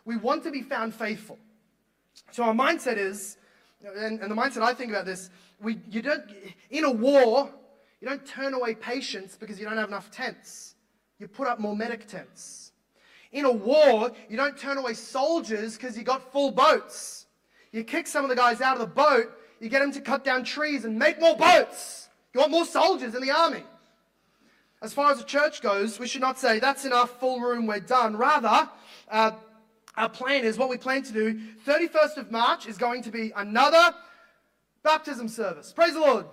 We 0.05 0.17
want 0.17 0.45
to 0.45 0.53
be 0.53 0.63
found 0.63 0.95
faithful. 0.95 1.39
So 2.31 2.45
our 2.45 2.55
mindset 2.55 2.97
is, 2.97 3.39
and, 3.85 4.21
and 4.21 4.31
the 4.31 4.35
mindset 4.35 4.63
I 4.63 4.75
think 4.75 4.91
about 4.91 5.07
this, 5.07 5.31
we, 5.61 5.79
you 5.91 6.03
don't, 6.03 6.25
in 6.71 6.85
a 6.85 6.91
war, 6.91 7.51
you 8.01 8.09
don't 8.09 8.25
turn 8.27 8.55
away 8.55 8.75
patients 8.75 9.37
because 9.37 9.59
you 9.59 9.65
don't 9.65 9.77
have 9.77 9.89
enough 9.89 10.11
tents. 10.11 10.75
You 11.19 11.29
put 11.29 11.49
up 11.49 11.59
more 11.59 11.75
medic 11.75 12.07
tents. 12.07 12.73
In 13.33 13.45
a 13.45 13.53
war, 13.53 14.13
you 14.29 14.37
don't 14.37 14.57
turn 14.59 14.79
away 14.79 14.95
soldiers 14.95 15.77
because 15.77 15.97
you 15.97 16.05
got 16.05 16.33
full 16.33 16.51
boats. 16.51 17.27
You 17.73 17.85
kick 17.85 18.07
some 18.07 18.25
of 18.25 18.31
the 18.31 18.37
guys 18.37 18.61
out 18.61 18.75
of 18.75 18.81
the 18.81 18.95
boat, 18.95 19.33
you 19.61 19.69
get 19.69 19.81
them 19.81 19.93
to 19.93 20.01
cut 20.01 20.25
down 20.25 20.45
trees 20.45 20.85
and 20.85 20.99
make 20.99 21.21
more 21.21 21.37
boats. 21.37 22.09
You 22.33 22.41
want 22.41 22.53
more 22.53 22.67
soldiers 22.67 23.15
in 23.15 23.23
the 23.23 23.31
army. 23.31 23.65
As 24.83 24.93
far 24.93 25.11
as 25.11 25.19
the 25.19 25.25
church 25.25 25.63
goes, 25.63 25.99
we 25.99 26.07
should 26.07 26.21
not 26.21 26.39
say, 26.39 26.59
that's 26.59 26.85
enough, 26.85 27.19
full 27.19 27.41
room, 27.41 27.67
we're 27.67 27.81
done. 27.81 28.17
Rather, 28.17 28.69
uh, 29.11 29.33
our 29.97 30.09
plan 30.09 30.45
is 30.45 30.59
what 30.59 30.69
we 30.69 30.77
plan 30.77 31.03
to 31.03 31.13
do. 31.13 31.41
31st 31.67 32.17
of 32.19 32.31
March 32.31 32.67
is 32.67 32.77
going 32.77 33.03
to 33.03 33.11
be 33.11 33.33
another 33.35 33.95
baptism 34.83 35.29
service. 35.29 35.73
Praise 35.73 35.95
the 35.95 36.01
Lord. 36.01 36.27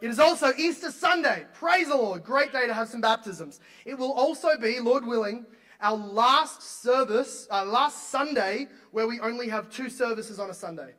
It 0.00 0.10
is 0.10 0.18
also 0.18 0.52
Easter 0.58 0.90
Sunday. 0.90 1.46
Praise 1.54 1.88
the 1.88 1.96
Lord. 1.96 2.22
Great 2.22 2.52
day 2.52 2.66
to 2.66 2.74
have 2.74 2.88
some 2.88 3.00
baptisms. 3.00 3.60
It 3.84 3.98
will 3.98 4.12
also 4.12 4.58
be, 4.58 4.78
Lord 4.80 5.06
willing, 5.06 5.46
our 5.80 5.96
last 5.96 6.82
service, 6.82 7.46
our 7.50 7.64
last 7.64 8.10
Sunday, 8.10 8.68
where 8.90 9.06
we 9.06 9.20
only 9.20 9.48
have 9.48 9.70
two 9.70 9.88
services 9.88 10.38
on 10.38 10.50
a 10.50 10.54
Sunday. 10.54 10.94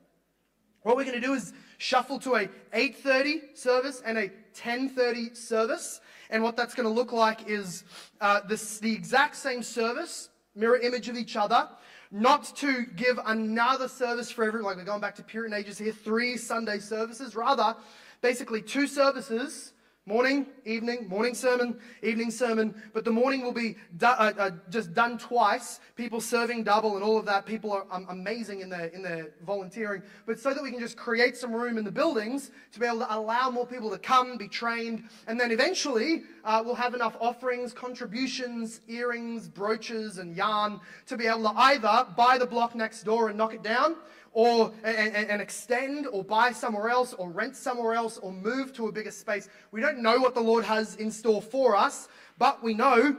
What 0.82 0.95
we're 0.95 1.04
going 1.04 1.20
to 1.20 1.28
do 1.28 1.34
is 1.34 1.54
shuffle 1.78 2.20
to 2.20 2.36
a 2.36 2.48
8.30 2.74 3.58
service 3.58 4.02
and 4.06 4.18
a 4.18 4.30
10.30 4.56 5.36
service. 5.36 6.00
And 6.30 6.43
what 6.43 6.56
that's 6.56 6.74
going 6.74 6.88
to 6.88 6.93
look 6.93 7.12
like 7.12 7.48
is 7.48 7.84
uh, 8.22 8.41
this, 8.48 8.80
the 8.80 8.93
exact 8.93 9.36
same 9.36 9.62
service, 9.62 10.30
mirror 10.56 10.78
image 10.78 11.10
of 11.10 11.18
each 11.18 11.36
other, 11.36 11.70
not 12.12 12.45
to 12.58 12.86
give 12.95 13.20
another 13.26 13.88
service 13.88 14.32
for 14.32 14.43
every, 14.45 14.62
like 14.62 14.78
we're 14.78 14.84
going 14.84 15.01
back 15.01 15.16
to 15.16 15.24
Puritan 15.24 15.58
ages 15.58 15.78
here, 15.78 15.91
three 15.91 16.38
Sunday 16.38 16.80
services, 16.80 17.36
rather, 17.36 17.76
basically 18.22 18.62
two 18.62 18.88
services, 18.88 19.74
Morning, 20.08 20.45
evening, 20.64 21.10
morning 21.10 21.34
sermon, 21.34 21.78
evening 22.01 22.32
sermon, 22.32 22.74
but 22.93 23.03
the 23.03 23.12
morning 23.12 23.41
will 23.41 23.51
be 23.51 23.76
uh, 24.01 24.05
uh, 24.05 24.51
just 24.70 24.93
done 24.93 25.18
twice. 25.18 25.82
People 25.97 26.22
serving 26.22 26.64
double 26.64 26.95
and 26.95 27.03
all 27.03 27.18
of 27.18 27.26
that. 27.26 27.45
People 27.45 27.74
are 27.74 27.86
um, 27.91 28.05
amazing 28.10 28.62
in 28.62 28.70
their, 28.70 28.86
in 28.86 29.01
their 29.01 29.34
volunteering, 29.45 30.01
but 30.26 30.39
so 30.39 30.53
that 30.53 30.64
we 30.64 30.72
can 30.72 30.80
just 30.80 30.95
create 30.95 31.36
some 31.36 31.53
room 31.53 31.78
in 31.78 31.84
the 31.84 31.91
buildings 31.91 32.51
to 32.72 32.80
be 32.80 32.86
able 32.86 32.99
to 32.99 33.14
allow 33.14 33.49
more 33.49 33.68
people 33.68 33.89
to 33.89 33.97
come, 33.97 34.38
be 34.38 34.47
trained, 34.47 35.03
and 35.28 35.38
then 35.38 35.51
eventually 35.51 36.24
uh, 36.45 36.64
we'll 36.64 36.74
have 36.74 36.93
enough 36.93 37.18
offerings, 37.20 37.74
contributions, 37.74 38.80
earrings, 38.88 39.49
brooches, 39.49 40.20
and 40.20 40.38
yarn 40.38 40.80
to 41.05 41.18
be 41.18 41.28
able 41.28 41.43
to 41.43 41.53
either 41.58 42.08
buy 42.16 42.38
the 42.38 42.47
block 42.47 42.76
next 42.76 43.03
door 43.03 43.28
and 43.28 43.38
knock 43.38 43.53
it 43.53 43.62
down, 43.62 43.97
or 44.38 44.72
and, 44.84 45.16
and, 45.16 45.42
extend 45.42 46.06
or 46.12 46.24
buy 46.24 46.52
somewhere 46.52 46.90
else 46.90 47.12
or 47.14 47.28
rent 47.28 47.56
somewhere 47.56 47.96
else 47.96 48.20
or 48.20 48.32
move 48.32 48.72
to 48.72 48.88
a 48.88 48.92
bigger 48.92 49.10
space. 49.10 49.50
We 49.72 49.82
don't 49.82 49.98
know 49.98 50.20
what 50.20 50.36
the 50.36 50.42
Lord 50.42 50.64
has 50.64 50.96
in 50.98 51.10
store 51.10 51.42
for 51.42 51.76
us, 51.76 52.08
but 52.38 52.64
we 52.64 52.76
know 52.76 53.18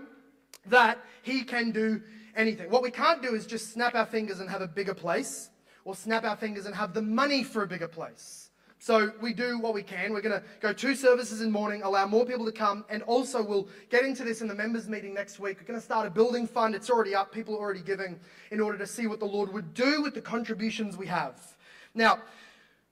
that 0.66 1.04
He 1.22 1.42
can 1.42 1.72
do 1.72 2.00
anything. 2.36 2.70
What 2.70 2.84
we 2.84 2.92
can't 2.92 3.20
do 3.20 3.34
is 3.34 3.48
just 3.48 3.72
snap 3.72 3.96
our 3.96 4.06
fingers 4.06 4.38
and 4.38 4.48
have 4.48 4.62
a 4.62 4.68
bigger 4.68 4.94
place 4.94 5.50
or 5.84 5.96
snap 5.96 6.22
our 6.22 6.36
fingers 6.36 6.66
and 6.66 6.74
have 6.76 6.94
the 6.94 7.02
money 7.02 7.42
for 7.42 7.64
a 7.64 7.66
bigger 7.66 7.88
place. 7.88 8.47
So 8.80 9.12
we 9.20 9.32
do 9.34 9.58
what 9.58 9.74
we 9.74 9.82
can. 9.82 10.12
We're 10.12 10.20
going 10.20 10.40
to 10.40 10.46
go 10.60 10.72
two 10.72 10.94
services 10.94 11.40
in 11.40 11.50
morning, 11.50 11.82
allow 11.82 12.06
more 12.06 12.24
people 12.24 12.46
to 12.46 12.52
come, 12.52 12.84
and 12.88 13.02
also 13.02 13.42
we'll 13.42 13.68
get 13.90 14.04
into 14.04 14.22
this 14.22 14.40
in 14.40 14.46
the 14.46 14.54
members 14.54 14.88
meeting 14.88 15.12
next 15.12 15.40
week. 15.40 15.58
We're 15.60 15.66
going 15.66 15.80
to 15.80 15.84
start 15.84 16.06
a 16.06 16.10
building 16.10 16.46
fund. 16.46 16.76
It's 16.76 16.88
already 16.88 17.14
up. 17.14 17.32
People 17.32 17.56
are 17.56 17.60
already 17.60 17.80
giving 17.80 18.20
in 18.52 18.60
order 18.60 18.78
to 18.78 18.86
see 18.86 19.08
what 19.08 19.18
the 19.18 19.26
Lord 19.26 19.52
would 19.52 19.74
do 19.74 20.00
with 20.00 20.14
the 20.14 20.20
contributions 20.20 20.96
we 20.96 21.08
have. 21.08 21.56
Now, 21.94 22.20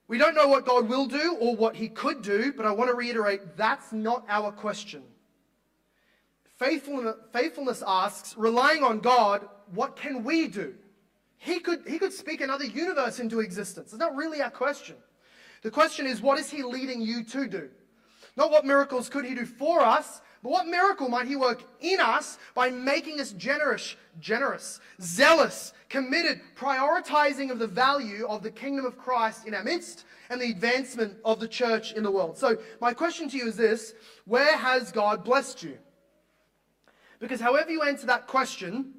we 0.09 0.17
don't 0.17 0.35
know 0.35 0.47
what 0.47 0.65
God 0.65 0.89
will 0.89 1.05
do 1.05 1.37
or 1.39 1.55
what 1.55 1.75
he 1.75 1.87
could 1.87 2.21
do, 2.21 2.51
but 2.51 2.65
I 2.65 2.71
want 2.71 2.89
to 2.89 2.95
reiterate 2.95 3.55
that's 3.55 3.93
not 3.93 4.25
our 4.27 4.51
question. 4.51 5.03
Faithfulness, 6.57 7.15
faithfulness 7.31 7.83
asks, 7.85 8.35
relying 8.37 8.83
on 8.83 8.99
God, 8.99 9.47
what 9.73 9.95
can 9.95 10.23
we 10.23 10.47
do? 10.47 10.75
He 11.37 11.59
could, 11.59 11.87
he 11.87 11.99
could 11.99 12.13
speak 12.13 12.41
another 12.41 12.65
universe 12.65 13.19
into 13.19 13.39
existence. 13.39 13.91
It's 13.91 13.99
not 13.99 14.15
really 14.15 14.41
our 14.41 14.49
question. 14.49 14.95
The 15.63 15.71
question 15.71 16.05
is, 16.05 16.21
what 16.21 16.39
is 16.39 16.49
he 16.49 16.63
leading 16.63 17.01
you 17.01 17.23
to 17.23 17.47
do? 17.47 17.69
Not 18.35 18.51
what 18.51 18.65
miracles 18.65 19.09
could 19.09 19.25
he 19.25 19.33
do 19.33 19.45
for 19.45 19.81
us, 19.81 20.21
but 20.43 20.51
what 20.51 20.67
miracle 20.67 21.09
might 21.09 21.27
he 21.27 21.35
work 21.35 21.63
in 21.79 21.99
us 21.99 22.37
by 22.53 22.69
making 22.69 23.19
us 23.19 23.31
generous, 23.31 23.95
generous, 24.19 24.79
zealous, 25.01 25.73
committed, 25.89 26.41
prioritizing 26.55 27.49
of 27.49 27.59
the 27.59 27.67
value 27.67 28.27
of 28.27 28.43
the 28.43 28.51
kingdom 28.51 28.85
of 28.85 28.97
Christ 28.97 29.47
in 29.47 29.55
our 29.55 29.63
midst 29.63 30.05
and 30.29 30.39
the 30.39 30.51
advancement 30.51 31.17
of 31.25 31.39
the 31.39 31.47
church 31.47 31.93
in 31.93 32.03
the 32.03 32.11
world. 32.11 32.37
So 32.37 32.57
my 32.79 32.93
question 32.93 33.27
to 33.29 33.37
you 33.37 33.47
is 33.47 33.55
this, 33.55 33.93
where 34.25 34.55
has 34.57 34.91
God 34.91 35.23
blessed 35.23 35.63
you? 35.63 35.77
Because 37.19 37.41
however 37.41 37.71
you 37.71 37.81
answer 37.81 38.05
that 38.07 38.27
question 38.27 38.93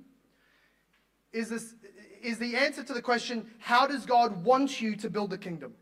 is 1.32 1.48
this 1.50 1.74
is 2.20 2.38
the 2.38 2.56
answer 2.56 2.82
to 2.82 2.92
the 2.92 3.00
question, 3.00 3.48
how 3.59 3.86
does 3.86 4.04
God 4.04 4.42
want 4.44 4.80
you 4.80 4.96
to 4.96 5.09
build 5.09 5.30
the 5.30 5.38
kingdom? 5.38 5.74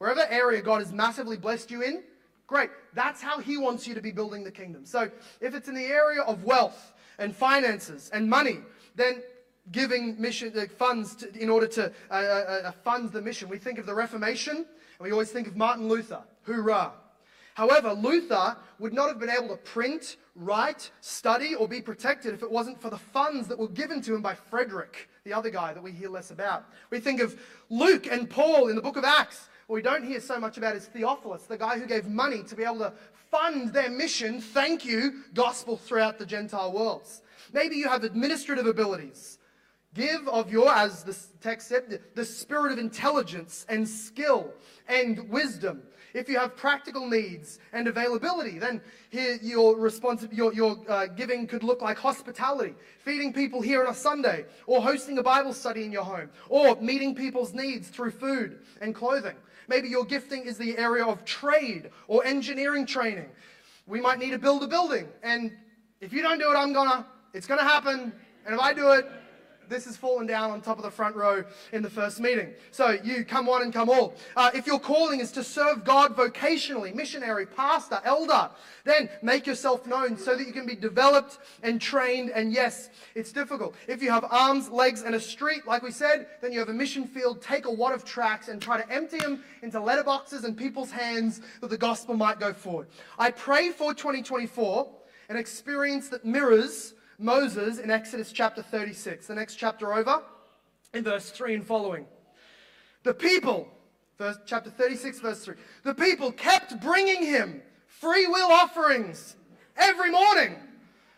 Wherever 0.00 0.26
area 0.30 0.62
God 0.62 0.80
has 0.80 0.94
massively 0.94 1.36
blessed 1.36 1.70
you 1.70 1.82
in, 1.82 2.02
great. 2.46 2.70
That's 2.94 3.20
how 3.20 3.38
He 3.38 3.58
wants 3.58 3.86
you 3.86 3.94
to 3.94 4.00
be 4.00 4.10
building 4.10 4.42
the 4.42 4.50
kingdom. 4.50 4.86
So 4.86 5.10
if 5.42 5.54
it's 5.54 5.68
in 5.68 5.74
the 5.74 5.84
area 5.84 6.22
of 6.22 6.42
wealth 6.42 6.94
and 7.18 7.36
finances 7.36 8.08
and 8.14 8.28
money, 8.28 8.60
then 8.94 9.22
giving 9.72 10.18
mission 10.18 10.58
uh, 10.58 10.64
funds 10.78 11.16
to, 11.16 11.30
in 11.38 11.50
order 11.50 11.66
to 11.66 11.92
uh, 12.10 12.14
uh, 12.14 12.16
uh, 12.64 12.72
fund 12.72 13.12
the 13.12 13.20
mission. 13.20 13.50
We 13.50 13.58
think 13.58 13.78
of 13.78 13.84
the 13.84 13.94
Reformation, 13.94 14.56
and 14.56 14.66
we 15.00 15.12
always 15.12 15.30
think 15.30 15.46
of 15.46 15.54
Martin 15.54 15.86
Luther. 15.86 16.22
Hoorah! 16.46 16.92
However, 17.52 17.92
Luther 17.92 18.56
would 18.78 18.94
not 18.94 19.08
have 19.08 19.18
been 19.18 19.28
able 19.28 19.48
to 19.48 19.56
print, 19.56 20.16
write, 20.34 20.90
study, 21.02 21.54
or 21.54 21.68
be 21.68 21.82
protected 21.82 22.32
if 22.32 22.42
it 22.42 22.50
wasn't 22.50 22.80
for 22.80 22.88
the 22.88 22.96
funds 22.96 23.48
that 23.48 23.58
were 23.58 23.68
given 23.68 24.00
to 24.00 24.14
him 24.14 24.22
by 24.22 24.34
Frederick, 24.34 25.10
the 25.24 25.34
other 25.34 25.50
guy 25.50 25.74
that 25.74 25.82
we 25.82 25.92
hear 25.92 26.08
less 26.08 26.30
about. 26.30 26.64
We 26.88 27.00
think 27.00 27.20
of 27.20 27.38
Luke 27.68 28.06
and 28.10 28.30
Paul 28.30 28.68
in 28.68 28.76
the 28.76 28.82
book 28.82 28.96
of 28.96 29.04
Acts 29.04 29.49
what 29.70 29.76
we 29.76 29.82
don't 29.82 30.02
hear 30.04 30.18
so 30.18 30.40
much 30.40 30.58
about 30.58 30.74
is 30.74 30.86
Theophilus, 30.86 31.44
the 31.44 31.56
guy 31.56 31.78
who 31.78 31.86
gave 31.86 32.08
money 32.08 32.42
to 32.42 32.56
be 32.56 32.64
able 32.64 32.80
to 32.80 32.92
fund 33.30 33.72
their 33.72 33.88
mission, 33.88 34.40
thank 34.40 34.84
you, 34.84 35.22
gospel 35.32 35.76
throughout 35.76 36.18
the 36.18 36.26
Gentile 36.26 36.72
worlds. 36.72 37.22
Maybe 37.52 37.76
you 37.76 37.88
have 37.88 38.02
administrative 38.02 38.66
abilities. 38.66 39.38
Give 39.94 40.26
of 40.26 40.50
your, 40.50 40.72
as 40.72 41.04
the 41.04 41.16
text 41.40 41.68
said, 41.68 42.00
the 42.16 42.24
spirit 42.24 42.72
of 42.72 42.80
intelligence 42.80 43.64
and 43.68 43.88
skill 43.88 44.52
and 44.88 45.30
wisdom. 45.30 45.84
If 46.14 46.28
you 46.28 46.38
have 46.38 46.56
practical 46.56 47.08
needs 47.08 47.58
and 47.72 47.86
availability, 47.86 48.58
then 48.58 48.80
here 49.10 49.38
your, 49.42 49.90
your, 50.32 50.52
your 50.52 50.78
uh, 50.88 51.06
giving 51.06 51.46
could 51.46 51.62
look 51.62 51.82
like 51.82 51.98
hospitality, 51.98 52.74
feeding 52.98 53.32
people 53.32 53.60
here 53.60 53.84
on 53.84 53.90
a 53.90 53.94
Sunday, 53.94 54.44
or 54.66 54.82
hosting 54.82 55.18
a 55.18 55.22
Bible 55.22 55.52
study 55.52 55.84
in 55.84 55.92
your 55.92 56.04
home, 56.04 56.30
or 56.48 56.76
meeting 56.80 57.14
people's 57.14 57.54
needs 57.54 57.88
through 57.88 58.10
food 58.10 58.60
and 58.80 58.94
clothing. 58.94 59.36
Maybe 59.68 59.88
your 59.88 60.04
gifting 60.04 60.46
is 60.46 60.58
the 60.58 60.76
area 60.76 61.04
of 61.04 61.24
trade 61.24 61.90
or 62.08 62.24
engineering 62.24 62.86
training. 62.86 63.30
We 63.86 64.00
might 64.00 64.18
need 64.18 64.30
to 64.30 64.38
build 64.38 64.64
a 64.64 64.66
building. 64.66 65.06
And 65.22 65.52
if 66.00 66.12
you 66.12 66.22
don't 66.22 66.38
do 66.38 66.50
it, 66.50 66.56
I'm 66.56 66.72
gonna. 66.72 67.06
It's 67.32 67.46
gonna 67.46 67.62
happen. 67.62 68.12
And 68.44 68.54
if 68.54 68.60
I 68.60 68.72
do 68.72 68.90
it, 68.92 69.06
this 69.70 69.86
has 69.86 69.96
fallen 69.96 70.26
down 70.26 70.50
on 70.50 70.60
top 70.60 70.76
of 70.76 70.82
the 70.82 70.90
front 70.90 71.16
row 71.16 71.44
in 71.72 71.82
the 71.82 71.88
first 71.88 72.20
meeting. 72.20 72.52
So 72.72 72.98
you 73.02 73.24
come 73.24 73.46
one 73.46 73.62
and 73.62 73.72
come 73.72 73.88
all. 73.88 74.14
Uh, 74.36 74.50
if 74.52 74.66
your 74.66 74.80
calling 74.80 75.20
is 75.20 75.32
to 75.32 75.44
serve 75.44 75.84
God 75.84 76.16
vocationally, 76.16 76.94
missionary, 76.94 77.46
pastor, 77.46 78.00
elder, 78.04 78.50
then 78.84 79.08
make 79.22 79.46
yourself 79.46 79.86
known 79.86 80.18
so 80.18 80.36
that 80.36 80.46
you 80.46 80.52
can 80.52 80.66
be 80.66 80.74
developed 80.74 81.38
and 81.62 81.80
trained. 81.80 82.30
And 82.30 82.52
yes, 82.52 82.90
it's 83.14 83.32
difficult. 83.32 83.74
If 83.86 84.02
you 84.02 84.10
have 84.10 84.26
arms, 84.28 84.68
legs, 84.68 85.02
and 85.02 85.14
a 85.14 85.20
street, 85.20 85.66
like 85.66 85.82
we 85.82 85.92
said, 85.92 86.26
then 86.42 86.52
you 86.52 86.58
have 86.58 86.68
a 86.68 86.74
mission 86.74 87.06
field. 87.06 87.40
Take 87.40 87.66
a 87.66 87.70
wad 87.70 87.94
of 87.94 88.04
tracts 88.04 88.48
and 88.48 88.60
try 88.60 88.82
to 88.82 88.92
empty 88.92 89.18
them 89.18 89.44
into 89.62 89.78
letterboxes 89.78 90.44
and 90.44 90.56
people's 90.56 90.90
hands 90.90 91.40
that 91.60 91.70
the 91.70 91.78
gospel 91.78 92.16
might 92.16 92.40
go 92.40 92.52
forward. 92.52 92.88
I 93.18 93.30
pray 93.30 93.70
for 93.70 93.94
2024 93.94 94.96
an 95.30 95.36
experience 95.36 96.08
that 96.08 96.24
mirrors 96.24 96.94
Moses 97.20 97.78
in 97.78 97.90
Exodus 97.90 98.32
chapter 98.32 98.62
36, 98.62 99.26
the 99.26 99.34
next 99.34 99.56
chapter 99.56 99.92
over, 99.92 100.22
in 100.94 101.04
verse 101.04 101.30
3 101.30 101.54
and 101.54 101.66
following. 101.66 102.06
The 103.02 103.12
people, 103.12 103.68
verse, 104.16 104.38
chapter 104.46 104.70
36, 104.70 105.20
verse 105.20 105.44
3, 105.44 105.54
the 105.84 105.94
people 105.94 106.32
kept 106.32 106.80
bringing 106.80 107.24
him 107.24 107.60
free 107.86 108.26
will 108.26 108.50
offerings 108.50 109.36
every 109.76 110.10
morning 110.10 110.56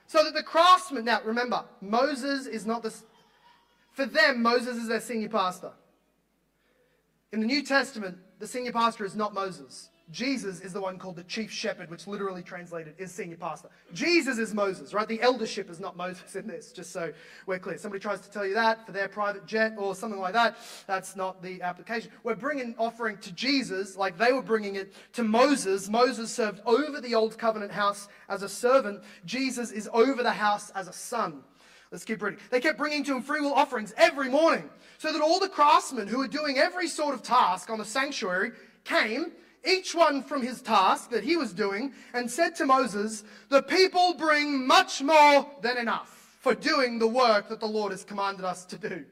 so 0.08 0.24
that 0.24 0.34
the 0.34 0.42
craftsmen, 0.42 1.04
now 1.04 1.20
remember, 1.24 1.64
Moses 1.80 2.46
is 2.46 2.66
not 2.66 2.82
the, 2.82 2.92
for 3.92 4.04
them, 4.04 4.42
Moses 4.42 4.76
is 4.76 4.88
their 4.88 5.00
senior 5.00 5.28
pastor. 5.28 5.70
In 7.32 7.40
the 7.40 7.46
New 7.46 7.62
Testament, 7.62 8.18
the 8.40 8.46
senior 8.46 8.72
pastor 8.72 9.04
is 9.04 9.14
not 9.14 9.32
Moses. 9.32 9.88
Jesus 10.12 10.60
is 10.60 10.72
the 10.74 10.80
one 10.80 10.98
called 10.98 11.16
the 11.16 11.24
chief 11.24 11.50
shepherd, 11.50 11.90
which 11.90 12.06
literally 12.06 12.42
translated 12.42 12.94
is 12.98 13.10
senior 13.10 13.38
pastor. 13.38 13.70
Jesus 13.94 14.38
is 14.38 14.52
Moses, 14.52 14.92
right? 14.92 15.08
The 15.08 15.20
eldership 15.22 15.70
is 15.70 15.80
not 15.80 15.96
Moses 15.96 16.36
in 16.36 16.46
this, 16.46 16.70
just 16.70 16.92
so 16.92 17.12
we're 17.46 17.58
clear. 17.58 17.78
Somebody 17.78 18.00
tries 18.00 18.20
to 18.20 18.30
tell 18.30 18.46
you 18.46 18.54
that 18.54 18.84
for 18.84 18.92
their 18.92 19.08
private 19.08 19.46
jet 19.46 19.72
or 19.78 19.94
something 19.94 20.20
like 20.20 20.34
that, 20.34 20.56
that's 20.86 21.16
not 21.16 21.42
the 21.42 21.62
application. 21.62 22.10
We're 22.22 22.34
bringing 22.34 22.74
offering 22.78 23.16
to 23.18 23.32
Jesus 23.32 23.96
like 23.96 24.18
they 24.18 24.32
were 24.32 24.42
bringing 24.42 24.76
it 24.76 24.92
to 25.14 25.24
Moses. 25.24 25.88
Moses 25.88 26.32
served 26.32 26.60
over 26.66 27.00
the 27.00 27.14
old 27.14 27.38
covenant 27.38 27.72
house 27.72 28.08
as 28.28 28.42
a 28.42 28.48
servant. 28.48 29.02
Jesus 29.24 29.72
is 29.72 29.88
over 29.92 30.22
the 30.22 30.30
house 30.30 30.70
as 30.74 30.88
a 30.88 30.92
son. 30.92 31.42
Let's 31.90 32.04
keep 32.04 32.22
reading. 32.22 32.40
They 32.50 32.60
kept 32.60 32.78
bringing 32.78 33.04
to 33.04 33.16
him 33.16 33.22
free 33.22 33.40
will 33.40 33.52
offerings 33.52 33.92
every 33.96 34.28
morning, 34.28 34.68
so 34.98 35.12
that 35.12 35.22
all 35.22 35.40
the 35.40 35.48
craftsmen 35.48 36.06
who 36.06 36.18
were 36.18 36.28
doing 36.28 36.58
every 36.58 36.88
sort 36.88 37.14
of 37.14 37.22
task 37.22 37.70
on 37.70 37.78
the 37.78 37.84
sanctuary 37.84 38.52
came 38.84 39.32
each 39.66 39.94
one 39.94 40.22
from 40.22 40.42
his 40.42 40.60
task 40.60 41.10
that 41.10 41.24
he 41.24 41.36
was 41.36 41.52
doing, 41.52 41.92
and 42.12 42.30
said 42.30 42.56
to 42.56 42.66
Moses, 42.66 43.24
The 43.48 43.62
people 43.62 44.14
bring 44.14 44.66
much 44.66 45.02
more 45.02 45.48
than 45.60 45.78
enough 45.78 46.36
for 46.40 46.54
doing 46.54 46.98
the 46.98 47.06
work 47.06 47.48
that 47.48 47.60
the 47.60 47.66
Lord 47.66 47.92
has 47.92 48.04
commanded 48.04 48.44
us 48.44 48.64
to 48.66 48.78
do. 48.78 49.04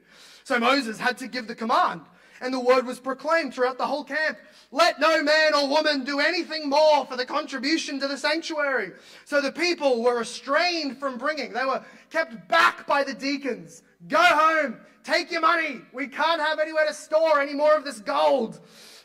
So 0.43 0.59
Moses 0.59 0.99
had 0.99 1.17
to 1.19 1.27
give 1.27 1.47
the 1.47 1.55
command, 1.55 2.01
and 2.41 2.53
the 2.53 2.59
word 2.59 2.85
was 2.85 2.99
proclaimed 2.99 3.53
throughout 3.53 3.77
the 3.77 3.87
whole 3.87 4.03
camp. 4.03 4.37
Let 4.71 4.99
no 4.99 5.23
man 5.23 5.53
or 5.55 5.69
woman 5.69 6.03
do 6.03 6.19
anything 6.19 6.69
more 6.69 7.05
for 7.05 7.15
the 7.15 7.25
contribution 7.25 7.99
to 8.01 8.07
the 8.07 8.17
sanctuary. 8.17 8.91
So 9.25 9.39
the 9.39 9.51
people 9.51 10.03
were 10.03 10.19
restrained 10.19 10.97
from 10.97 11.17
bringing. 11.17 11.53
They 11.53 11.65
were 11.65 11.83
kept 12.09 12.47
back 12.49 12.85
by 12.85 13.03
the 13.03 13.13
deacons. 13.13 13.83
Go 14.07 14.21
home. 14.21 14.77
Take 15.03 15.31
your 15.31 15.41
money. 15.41 15.81
We 15.93 16.07
can't 16.07 16.41
have 16.41 16.59
anywhere 16.59 16.85
to 16.87 16.93
store 16.93 17.39
any 17.39 17.53
more 17.53 17.75
of 17.75 17.83
this 17.83 17.99
gold. 17.99 18.59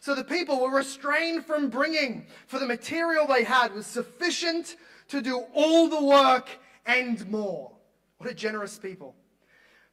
So 0.06 0.14
the 0.14 0.22
people 0.22 0.60
were 0.60 0.70
restrained 0.70 1.44
from 1.44 1.68
bringing, 1.68 2.26
for 2.46 2.60
the 2.60 2.66
material 2.66 3.26
they 3.26 3.42
had 3.42 3.74
was 3.74 3.86
sufficient 3.86 4.76
to 5.08 5.20
do 5.20 5.46
all 5.52 5.88
the 5.88 6.00
work 6.00 6.48
and 6.86 7.28
more. 7.28 7.72
What 8.18 8.30
a 8.30 8.34
generous 8.34 8.78
people. 8.78 9.16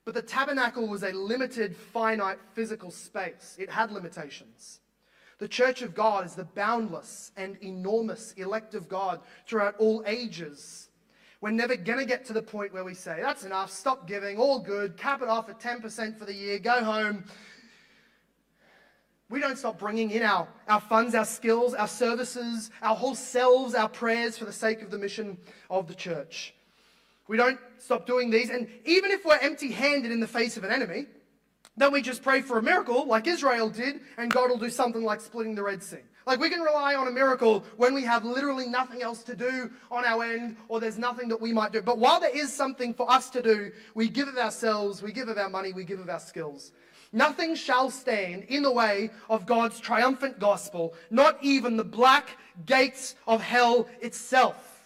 But 0.05 0.13
the 0.13 0.21
tabernacle 0.21 0.87
was 0.87 1.01
a 1.01 1.13
limited, 1.13 1.75
finite 1.75 2.37
physical 2.51 2.91
space, 2.91 3.55
it 3.57 3.71
had 3.71 3.91
limitations. 3.91 4.81
The 5.39 5.47
church 5.47 5.81
of 5.81 5.95
God 5.95 6.27
is 6.27 6.35
the 6.35 6.43
boundless 6.43 7.31
and 7.35 7.57
enormous 7.63 8.33
elect 8.33 8.75
of 8.75 8.87
God 8.87 9.19
throughout 9.47 9.77
all 9.79 10.03
ages. 10.05 10.89
We're 11.41 11.49
never 11.49 11.75
going 11.75 11.97
to 11.97 12.05
get 12.05 12.23
to 12.25 12.33
the 12.33 12.43
point 12.43 12.71
where 12.71 12.83
we 12.83 12.93
say, 12.93 13.17
that's 13.19 13.45
enough, 13.45 13.71
stop 13.71 14.07
giving, 14.07 14.37
all 14.37 14.59
good, 14.59 14.95
cap 14.95 15.23
it 15.23 15.27
off 15.27 15.49
at 15.49 15.59
10% 15.59 16.19
for 16.19 16.25
the 16.25 16.35
year, 16.35 16.59
go 16.59 16.83
home. 16.83 17.25
We 19.33 19.39
don't 19.39 19.57
stop 19.57 19.79
bringing 19.79 20.11
in 20.11 20.21
our, 20.21 20.47
our 20.67 20.79
funds, 20.79 21.15
our 21.15 21.25
skills, 21.25 21.73
our 21.73 21.87
services, 21.87 22.69
our 22.83 22.95
whole 22.95 23.15
selves, 23.15 23.73
our 23.73 23.89
prayers 23.89 24.37
for 24.37 24.45
the 24.45 24.53
sake 24.53 24.83
of 24.83 24.91
the 24.91 24.99
mission 24.99 25.39
of 25.71 25.87
the 25.87 25.95
church. 25.95 26.53
We 27.27 27.35
don't 27.35 27.59
stop 27.79 28.05
doing 28.05 28.29
these. 28.29 28.51
And 28.51 28.67
even 28.85 29.09
if 29.09 29.25
we're 29.25 29.39
empty 29.41 29.71
handed 29.71 30.11
in 30.11 30.19
the 30.19 30.27
face 30.27 30.55
of 30.55 30.63
an 30.63 30.71
enemy, 30.71 31.07
then 31.75 31.91
we 31.91 32.03
just 32.03 32.21
pray 32.21 32.43
for 32.43 32.59
a 32.59 32.61
miracle 32.61 33.07
like 33.07 33.25
Israel 33.25 33.71
did, 33.71 34.01
and 34.19 34.31
God 34.31 34.51
will 34.51 34.59
do 34.59 34.69
something 34.69 35.03
like 35.03 35.19
splitting 35.19 35.55
the 35.55 35.63
Red 35.63 35.81
Sea. 35.81 35.97
Like 36.27 36.39
we 36.39 36.51
can 36.51 36.61
rely 36.61 36.93
on 36.93 37.07
a 37.07 37.11
miracle 37.11 37.65
when 37.75 37.95
we 37.95 38.03
have 38.03 38.23
literally 38.23 38.67
nothing 38.67 39.01
else 39.01 39.23
to 39.23 39.35
do 39.35 39.71
on 39.89 40.05
our 40.05 40.23
end, 40.23 40.57
or 40.67 40.79
there's 40.79 40.99
nothing 40.99 41.27
that 41.29 41.41
we 41.41 41.53
might 41.53 41.71
do. 41.71 41.81
But 41.81 41.97
while 41.97 42.19
there 42.19 42.37
is 42.37 42.53
something 42.53 42.93
for 42.93 43.09
us 43.09 43.31
to 43.31 43.41
do, 43.41 43.71
we 43.95 44.09
give 44.09 44.27
of 44.27 44.37
ourselves, 44.37 45.01
we 45.01 45.11
give 45.11 45.27
of 45.27 45.39
our 45.39 45.49
money, 45.49 45.73
we 45.73 45.85
give 45.85 45.99
of 45.99 46.07
our 46.07 46.19
skills. 46.19 46.71
Nothing 47.15 47.53
shall 47.53 47.91
stand 47.91 48.45
in 48.45 48.63
the 48.63 48.71
way 48.71 49.11
of 49.29 49.45
God's 49.45 49.79
triumphant 49.79 50.39
gospel, 50.39 50.95
not 51.11 51.37
even 51.43 51.77
the 51.77 51.83
black 51.83 52.37
gates 52.65 53.13
of 53.27 53.39
hell 53.39 53.87
itself. 54.01 54.81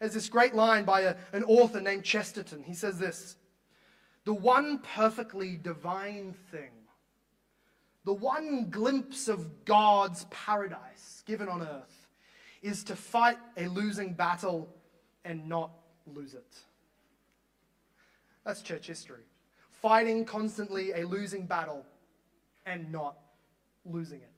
There's 0.00 0.14
this 0.14 0.28
great 0.28 0.52
line 0.52 0.84
by 0.84 1.02
a, 1.02 1.14
an 1.32 1.44
author 1.44 1.80
named 1.80 2.02
Chesterton. 2.02 2.64
He 2.64 2.74
says 2.74 2.98
this 2.98 3.36
The 4.24 4.34
one 4.34 4.80
perfectly 4.80 5.56
divine 5.56 6.34
thing, 6.50 6.72
the 8.04 8.14
one 8.14 8.68
glimpse 8.70 9.28
of 9.28 9.64
God's 9.64 10.26
paradise 10.30 11.22
given 11.24 11.48
on 11.48 11.62
earth, 11.62 12.08
is 12.62 12.82
to 12.84 12.96
fight 12.96 13.38
a 13.56 13.68
losing 13.68 14.12
battle 14.12 14.68
and 15.24 15.48
not 15.48 15.70
lose 16.04 16.34
it. 16.34 16.56
That's 18.44 18.60
church 18.60 18.88
history. 18.88 19.29
Fighting 19.80 20.24
constantly 20.24 20.92
a 20.92 21.06
losing 21.06 21.46
battle 21.46 21.84
and 22.66 22.90
not 22.92 23.16
losing 23.84 24.20
it. 24.20 24.30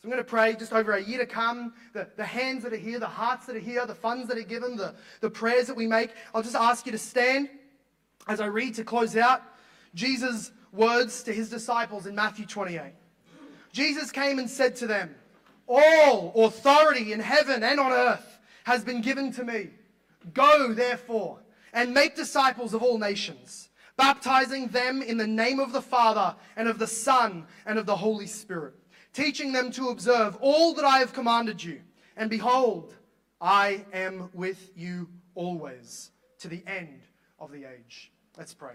So 0.00 0.06
I'm 0.06 0.10
going 0.10 0.22
to 0.22 0.28
pray 0.28 0.54
just 0.54 0.72
over 0.72 0.92
a 0.92 1.02
year 1.02 1.18
to 1.18 1.26
come, 1.26 1.72
the, 1.92 2.08
the 2.16 2.24
hands 2.24 2.62
that 2.62 2.72
are 2.72 2.78
here, 2.78 2.98
the 2.98 3.06
hearts 3.06 3.46
that 3.46 3.56
are 3.56 3.60
here, 3.60 3.86
the 3.86 3.94
funds 3.94 4.28
that 4.28 4.38
are 4.38 4.42
given, 4.42 4.76
the, 4.76 4.94
the 5.20 5.30
prayers 5.30 5.66
that 5.66 5.76
we 5.76 5.86
make. 5.86 6.10
I'll 6.34 6.42
just 6.42 6.54
ask 6.54 6.86
you 6.86 6.92
to 6.92 6.98
stand 6.98 7.48
as 8.28 8.40
I 8.40 8.46
read 8.46 8.74
to 8.74 8.84
close 8.84 9.16
out 9.16 9.42
Jesus' 9.94 10.52
words 10.72 11.22
to 11.24 11.32
his 11.32 11.48
disciples 11.48 12.06
in 12.06 12.14
Matthew 12.14 12.46
28. 12.46 12.92
Jesus 13.72 14.10
came 14.10 14.38
and 14.38 14.48
said 14.48 14.76
to 14.76 14.86
them, 14.86 15.14
All 15.66 16.32
authority 16.44 17.12
in 17.12 17.20
heaven 17.20 17.62
and 17.62 17.80
on 17.80 17.92
earth 17.92 18.38
has 18.64 18.84
been 18.84 19.00
given 19.00 19.32
to 19.32 19.44
me. 19.44 19.70
Go, 20.34 20.72
therefore, 20.72 21.38
and 21.72 21.92
make 21.94 22.16
disciples 22.16 22.74
of 22.74 22.82
all 22.82 22.98
nations, 22.98 23.68
baptizing 23.96 24.68
them 24.68 25.02
in 25.02 25.16
the 25.16 25.26
name 25.26 25.60
of 25.60 25.72
the 25.72 25.82
Father 25.82 26.34
and 26.56 26.68
of 26.68 26.78
the 26.78 26.86
Son 26.86 27.46
and 27.64 27.78
of 27.78 27.86
the 27.86 27.96
Holy 27.96 28.26
Spirit 28.26 28.74
teaching 29.16 29.50
them 29.50 29.70
to 29.70 29.88
observe 29.88 30.36
all 30.42 30.74
that 30.74 30.84
I 30.84 30.98
have 30.98 31.14
commanded 31.14 31.64
you. 31.64 31.80
And 32.18 32.28
behold, 32.28 32.94
I 33.40 33.86
am 33.94 34.28
with 34.34 34.70
you 34.76 35.08
always 35.34 36.10
to 36.40 36.48
the 36.48 36.62
end 36.66 37.00
of 37.38 37.50
the 37.50 37.64
age. 37.64 38.12
Let's 38.36 38.52
pray. 38.52 38.74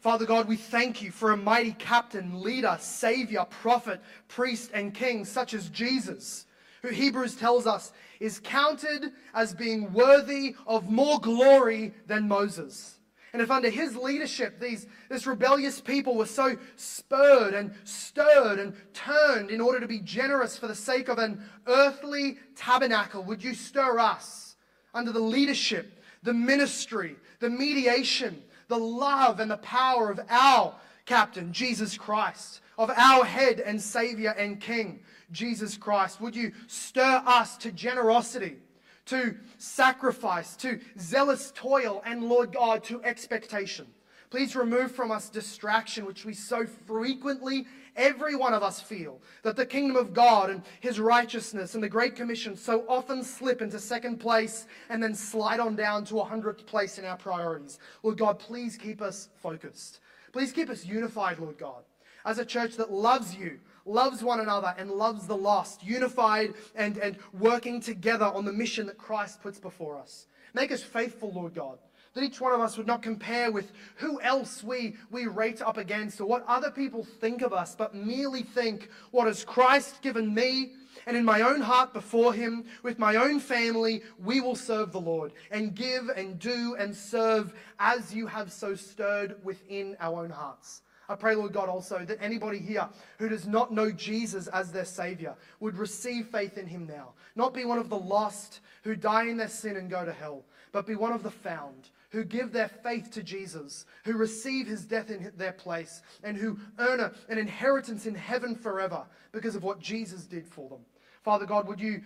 Father 0.00 0.26
God, 0.26 0.48
we 0.48 0.56
thank 0.56 1.00
you 1.00 1.12
for 1.12 1.30
a 1.30 1.36
mighty 1.36 1.72
captain, 1.72 2.42
leader, 2.42 2.76
savior, 2.80 3.46
prophet, 3.48 4.00
priest, 4.26 4.72
and 4.74 4.92
king 4.92 5.24
such 5.24 5.54
as 5.54 5.68
Jesus, 5.68 6.46
who 6.82 6.88
Hebrews 6.88 7.36
tells 7.36 7.64
us 7.64 7.92
is 8.18 8.40
counted 8.40 9.12
as 9.34 9.54
being 9.54 9.92
worthy 9.92 10.56
of 10.66 10.90
more 10.90 11.20
glory 11.20 11.94
than 12.08 12.26
Moses. 12.26 12.98
And 13.34 13.42
if 13.42 13.50
under 13.50 13.68
his 13.68 13.96
leadership, 13.96 14.60
these, 14.60 14.86
this 15.08 15.26
rebellious 15.26 15.80
people 15.80 16.14
were 16.14 16.24
so 16.24 16.56
spurred 16.76 17.52
and 17.52 17.74
stirred 17.82 18.60
and 18.60 18.76
turned 18.94 19.50
in 19.50 19.60
order 19.60 19.80
to 19.80 19.88
be 19.88 19.98
generous 19.98 20.56
for 20.56 20.68
the 20.68 20.74
sake 20.76 21.08
of 21.08 21.18
an 21.18 21.42
earthly 21.66 22.38
tabernacle, 22.54 23.24
would 23.24 23.42
you 23.42 23.52
stir 23.52 23.98
us 23.98 24.54
under 24.94 25.10
the 25.10 25.18
leadership, 25.18 26.00
the 26.22 26.32
ministry, 26.32 27.16
the 27.40 27.50
mediation, 27.50 28.40
the 28.68 28.78
love, 28.78 29.40
and 29.40 29.50
the 29.50 29.56
power 29.56 30.12
of 30.12 30.20
our 30.30 30.76
captain, 31.04 31.52
Jesus 31.52 31.98
Christ, 31.98 32.60
of 32.78 32.88
our 32.90 33.24
head 33.24 33.58
and 33.58 33.82
Savior 33.82 34.30
and 34.38 34.60
King, 34.60 35.00
Jesus 35.32 35.76
Christ? 35.76 36.20
Would 36.20 36.36
you 36.36 36.52
stir 36.68 37.20
us 37.26 37.56
to 37.58 37.72
generosity? 37.72 38.58
To 39.06 39.36
sacrifice, 39.58 40.56
to 40.56 40.80
zealous 40.98 41.52
toil, 41.54 42.02
and 42.04 42.24
Lord 42.24 42.52
God, 42.52 42.84
to 42.84 43.02
expectation. 43.02 43.86
Please 44.30 44.56
remove 44.56 44.90
from 44.90 45.10
us 45.12 45.28
distraction, 45.28 46.06
which 46.06 46.24
we 46.24 46.34
so 46.34 46.66
frequently, 46.66 47.66
every 47.94 48.34
one 48.34 48.52
of 48.52 48.62
us 48.62 48.80
feel, 48.80 49.20
that 49.42 49.54
the 49.54 49.66
kingdom 49.66 49.96
of 49.96 50.12
God 50.12 50.50
and 50.50 50.62
his 50.80 50.98
righteousness 50.98 51.74
and 51.74 51.82
the 51.82 51.88
Great 51.88 52.16
Commission 52.16 52.56
so 52.56 52.84
often 52.88 53.22
slip 53.22 53.62
into 53.62 53.78
second 53.78 54.18
place 54.18 54.66
and 54.88 55.02
then 55.02 55.14
slide 55.14 55.60
on 55.60 55.76
down 55.76 56.04
to 56.06 56.18
a 56.18 56.24
hundredth 56.24 56.66
place 56.66 56.98
in 56.98 57.04
our 57.04 57.16
priorities. 57.16 57.78
Lord 58.02 58.18
God, 58.18 58.38
please 58.40 58.76
keep 58.76 59.00
us 59.00 59.28
focused. 59.36 60.00
Please 60.32 60.52
keep 60.52 60.68
us 60.68 60.84
unified, 60.84 61.38
Lord 61.38 61.58
God, 61.58 61.84
as 62.24 62.38
a 62.38 62.44
church 62.44 62.74
that 62.76 62.90
loves 62.90 63.36
you, 63.36 63.60
loves 63.84 64.22
one 64.22 64.40
another 64.40 64.74
and 64.78 64.90
loves 64.90 65.26
the 65.26 65.36
lost, 65.36 65.84
unified 65.84 66.54
and, 66.74 66.98
and 66.98 67.16
working 67.32 67.80
together 67.80 68.26
on 68.26 68.44
the 68.44 68.52
mission 68.52 68.86
that 68.86 68.98
Christ 68.98 69.42
puts 69.42 69.58
before 69.58 69.98
us. 69.98 70.26
Make 70.54 70.70
us 70.70 70.82
faithful, 70.82 71.32
Lord 71.32 71.54
God, 71.54 71.78
that 72.14 72.22
each 72.22 72.40
one 72.40 72.52
of 72.52 72.60
us 72.60 72.76
would 72.76 72.86
not 72.86 73.02
compare 73.02 73.50
with 73.50 73.72
who 73.96 74.20
else 74.20 74.62
we, 74.62 74.96
we 75.10 75.26
rate 75.26 75.60
up 75.60 75.76
against 75.76 76.20
or 76.20 76.26
what 76.26 76.44
other 76.46 76.70
people 76.70 77.04
think 77.04 77.42
of 77.42 77.52
us, 77.52 77.74
but 77.74 77.94
merely 77.94 78.42
think, 78.42 78.88
what 79.10 79.26
has 79.26 79.44
Christ 79.44 80.00
given 80.00 80.32
me? 80.32 80.72
And 81.06 81.16
in 81.16 81.24
my 81.24 81.42
own 81.42 81.60
heart 81.60 81.92
before 81.92 82.32
Him, 82.32 82.64
with 82.84 83.00
my 83.00 83.16
own 83.16 83.40
family, 83.40 84.02
we 84.22 84.40
will 84.40 84.54
serve 84.54 84.92
the 84.92 85.00
Lord 85.00 85.32
and 85.50 85.74
give 85.74 86.08
and 86.08 86.38
do 86.38 86.76
and 86.78 86.94
serve 86.94 87.52
as 87.80 88.14
you 88.14 88.28
have 88.28 88.52
so 88.52 88.76
stirred 88.76 89.36
within 89.44 89.96
our 89.98 90.22
own 90.22 90.30
hearts. 90.30 90.82
I 91.08 91.14
pray, 91.16 91.34
Lord 91.34 91.52
God, 91.52 91.68
also 91.68 92.04
that 92.04 92.22
anybody 92.22 92.58
here 92.58 92.88
who 93.18 93.28
does 93.28 93.46
not 93.46 93.72
know 93.72 93.90
Jesus 93.90 94.46
as 94.48 94.72
their 94.72 94.84
Savior 94.84 95.34
would 95.60 95.76
receive 95.76 96.28
faith 96.28 96.56
in 96.56 96.66
Him 96.66 96.86
now. 96.86 97.12
Not 97.36 97.52
be 97.52 97.64
one 97.64 97.78
of 97.78 97.90
the 97.90 97.98
lost 97.98 98.60
who 98.82 98.96
die 98.96 99.24
in 99.24 99.36
their 99.36 99.48
sin 99.48 99.76
and 99.76 99.90
go 99.90 100.04
to 100.04 100.12
hell, 100.12 100.44
but 100.72 100.86
be 100.86 100.94
one 100.94 101.12
of 101.12 101.22
the 101.22 101.30
found 101.30 101.90
who 102.10 102.24
give 102.24 102.52
their 102.52 102.68
faith 102.68 103.10
to 103.10 103.22
Jesus, 103.22 103.86
who 104.04 104.12
receive 104.12 104.66
His 104.66 104.84
death 104.84 105.10
in 105.10 105.32
their 105.36 105.52
place, 105.52 106.00
and 106.22 106.36
who 106.36 106.58
earn 106.78 107.00
a, 107.00 107.12
an 107.28 107.38
inheritance 107.38 108.06
in 108.06 108.14
heaven 108.14 108.54
forever 108.54 109.04
because 109.32 109.56
of 109.56 109.64
what 109.64 109.80
Jesus 109.80 110.24
did 110.24 110.46
for 110.46 110.68
them. 110.68 110.80
Father 111.22 111.44
God, 111.44 111.66
would 111.66 111.80
you 111.80 112.02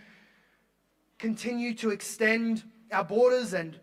continue 1.18 1.74
to 1.74 1.90
extend 1.90 2.62
our 2.90 3.04
borders 3.04 3.52
and 3.52 3.78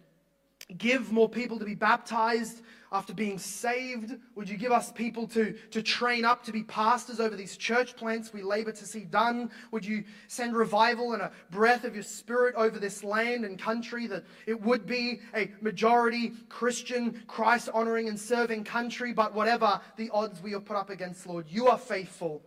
give 0.78 1.12
more 1.12 1.30
people 1.30 1.60
to 1.60 1.66
be 1.66 1.76
baptized 1.76 2.62
after 2.92 3.14
being 3.14 3.38
saved? 3.38 4.16
Would 4.36 4.50
you 4.50 4.58
give 4.58 4.72
us 4.72 4.92
people 4.92 5.28
to, 5.30 5.54
to 5.72 5.82
train 5.82 6.26
up 6.26 6.44
to 6.46 6.52
be 6.52 6.64
pastors 6.64 7.20
over 7.20 7.36
these 7.36 7.58
church 7.58 7.96
plants 7.96 8.34
we 8.34 8.42
labor 8.42 8.72
to 8.72 8.86
see 8.86 9.02
done? 9.02 9.52
Would 9.72 9.86
you 9.86 10.04
send 10.28 10.56
revival 10.56 11.14
and 11.14 11.22
a 11.22 11.32
breath 11.52 11.84
of 11.84 11.94
your 11.94 12.04
spirit 12.04 12.56
over 12.56 12.80
this 12.80 13.04
land 13.04 13.46
and 13.46 13.60
country 13.60 14.08
that 14.08 14.24
it 14.46 14.62
would 14.62 14.86
be 14.86 15.20
a 15.36 15.52
majority 15.62 16.34
Christian, 16.50 17.24
Christ 17.28 17.70
honoring 17.74 18.08
and 18.08 18.20
serving 18.20 18.64
country? 18.64 19.14
But 19.14 19.34
whatever 19.34 19.82
the 19.98 20.10
odds 20.12 20.42
we 20.42 20.54
are 20.54 20.60
put 20.60 20.78
up 20.78 20.90
against, 20.90 21.28
Lord, 21.28 21.46
you 21.50 21.68
are 21.68 21.78
faithful. 21.78 22.42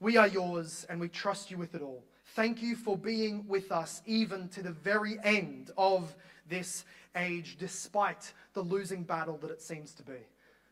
We 0.00 0.16
are 0.16 0.28
yours 0.28 0.86
and 0.88 1.00
we 1.00 1.08
trust 1.08 1.50
you 1.50 1.58
with 1.58 1.74
it 1.74 1.82
all. 1.82 2.02
Thank 2.34 2.62
you 2.62 2.76
for 2.76 2.96
being 2.96 3.44
with 3.48 3.72
us 3.72 4.02
even 4.06 4.48
to 4.50 4.62
the 4.62 4.70
very 4.70 5.18
end 5.24 5.72
of 5.76 6.14
this 6.48 6.84
age, 7.16 7.56
despite 7.58 8.32
the 8.52 8.62
losing 8.62 9.02
battle 9.02 9.36
that 9.38 9.50
it 9.50 9.60
seems 9.60 9.92
to 9.94 10.02
be. 10.02 10.18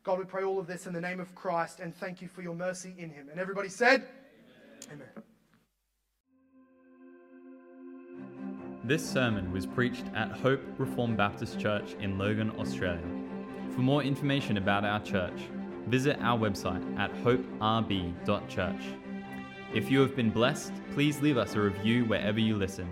God, 0.05 0.18
we 0.18 0.24
pray 0.24 0.45
all 0.45 0.59
of 0.59 0.66
this 0.66 0.86
in 0.86 0.93
the 0.93 1.01
name 1.01 1.20
of 1.20 1.34
Christ 1.34 1.80
and 1.80 1.95
thank 1.95 2.22
you 2.22 2.28
for 2.28 2.43
your 2.43 2.55
mercy 2.55 2.95
in 2.97 3.11
him. 3.11 3.28
And 3.30 3.39
everybody 3.39 3.68
said, 3.68 4.09
Amen. 4.91 5.07
Amen. 5.16 5.24
This 8.84 9.07
sermon 9.07 9.53
was 9.53 9.66
preached 9.66 10.07
at 10.14 10.30
Hope 10.30 10.62
Reformed 10.78 11.18
Baptist 11.18 11.61
Church 11.61 11.95
in 12.01 12.16
Logan, 12.16 12.51
Australia. 12.59 13.05
For 13.74 13.80
more 13.80 14.03
information 14.03 14.57
about 14.57 14.84
our 14.84 15.01
church, 15.01 15.43
visit 15.89 16.16
our 16.20 16.39
website 16.39 16.99
at 16.99 17.12
hoperb.church. 17.16 18.82
If 19.74 19.91
you 19.91 20.01
have 20.01 20.16
been 20.16 20.30
blessed, 20.30 20.72
please 20.95 21.20
leave 21.20 21.36
us 21.36 21.55
a 21.55 21.61
review 21.61 22.07
wherever 22.07 22.41
you 22.41 22.57
listen. 22.57 22.89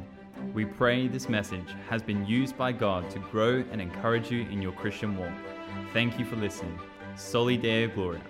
We 0.57 0.65
pray 0.65 1.07
this 1.07 1.29
message 1.29 1.75
has 1.91 2.03
been 2.03 2.25
used 2.25 2.57
by 2.57 2.73
God 2.73 3.11
to 3.11 3.19
grow 3.19 3.63
and 3.71 3.79
encourage 3.79 4.31
you 4.31 4.41
in 4.49 4.63
your 4.63 4.73
Christian 4.73 5.15
walk. 5.19 5.35
Thank 5.93 6.19
you 6.19 6.25
for 6.25 6.37
listening. 6.37 6.81
Soli 7.15 7.59
Deo 7.59 7.89
Gloria. 7.89 8.23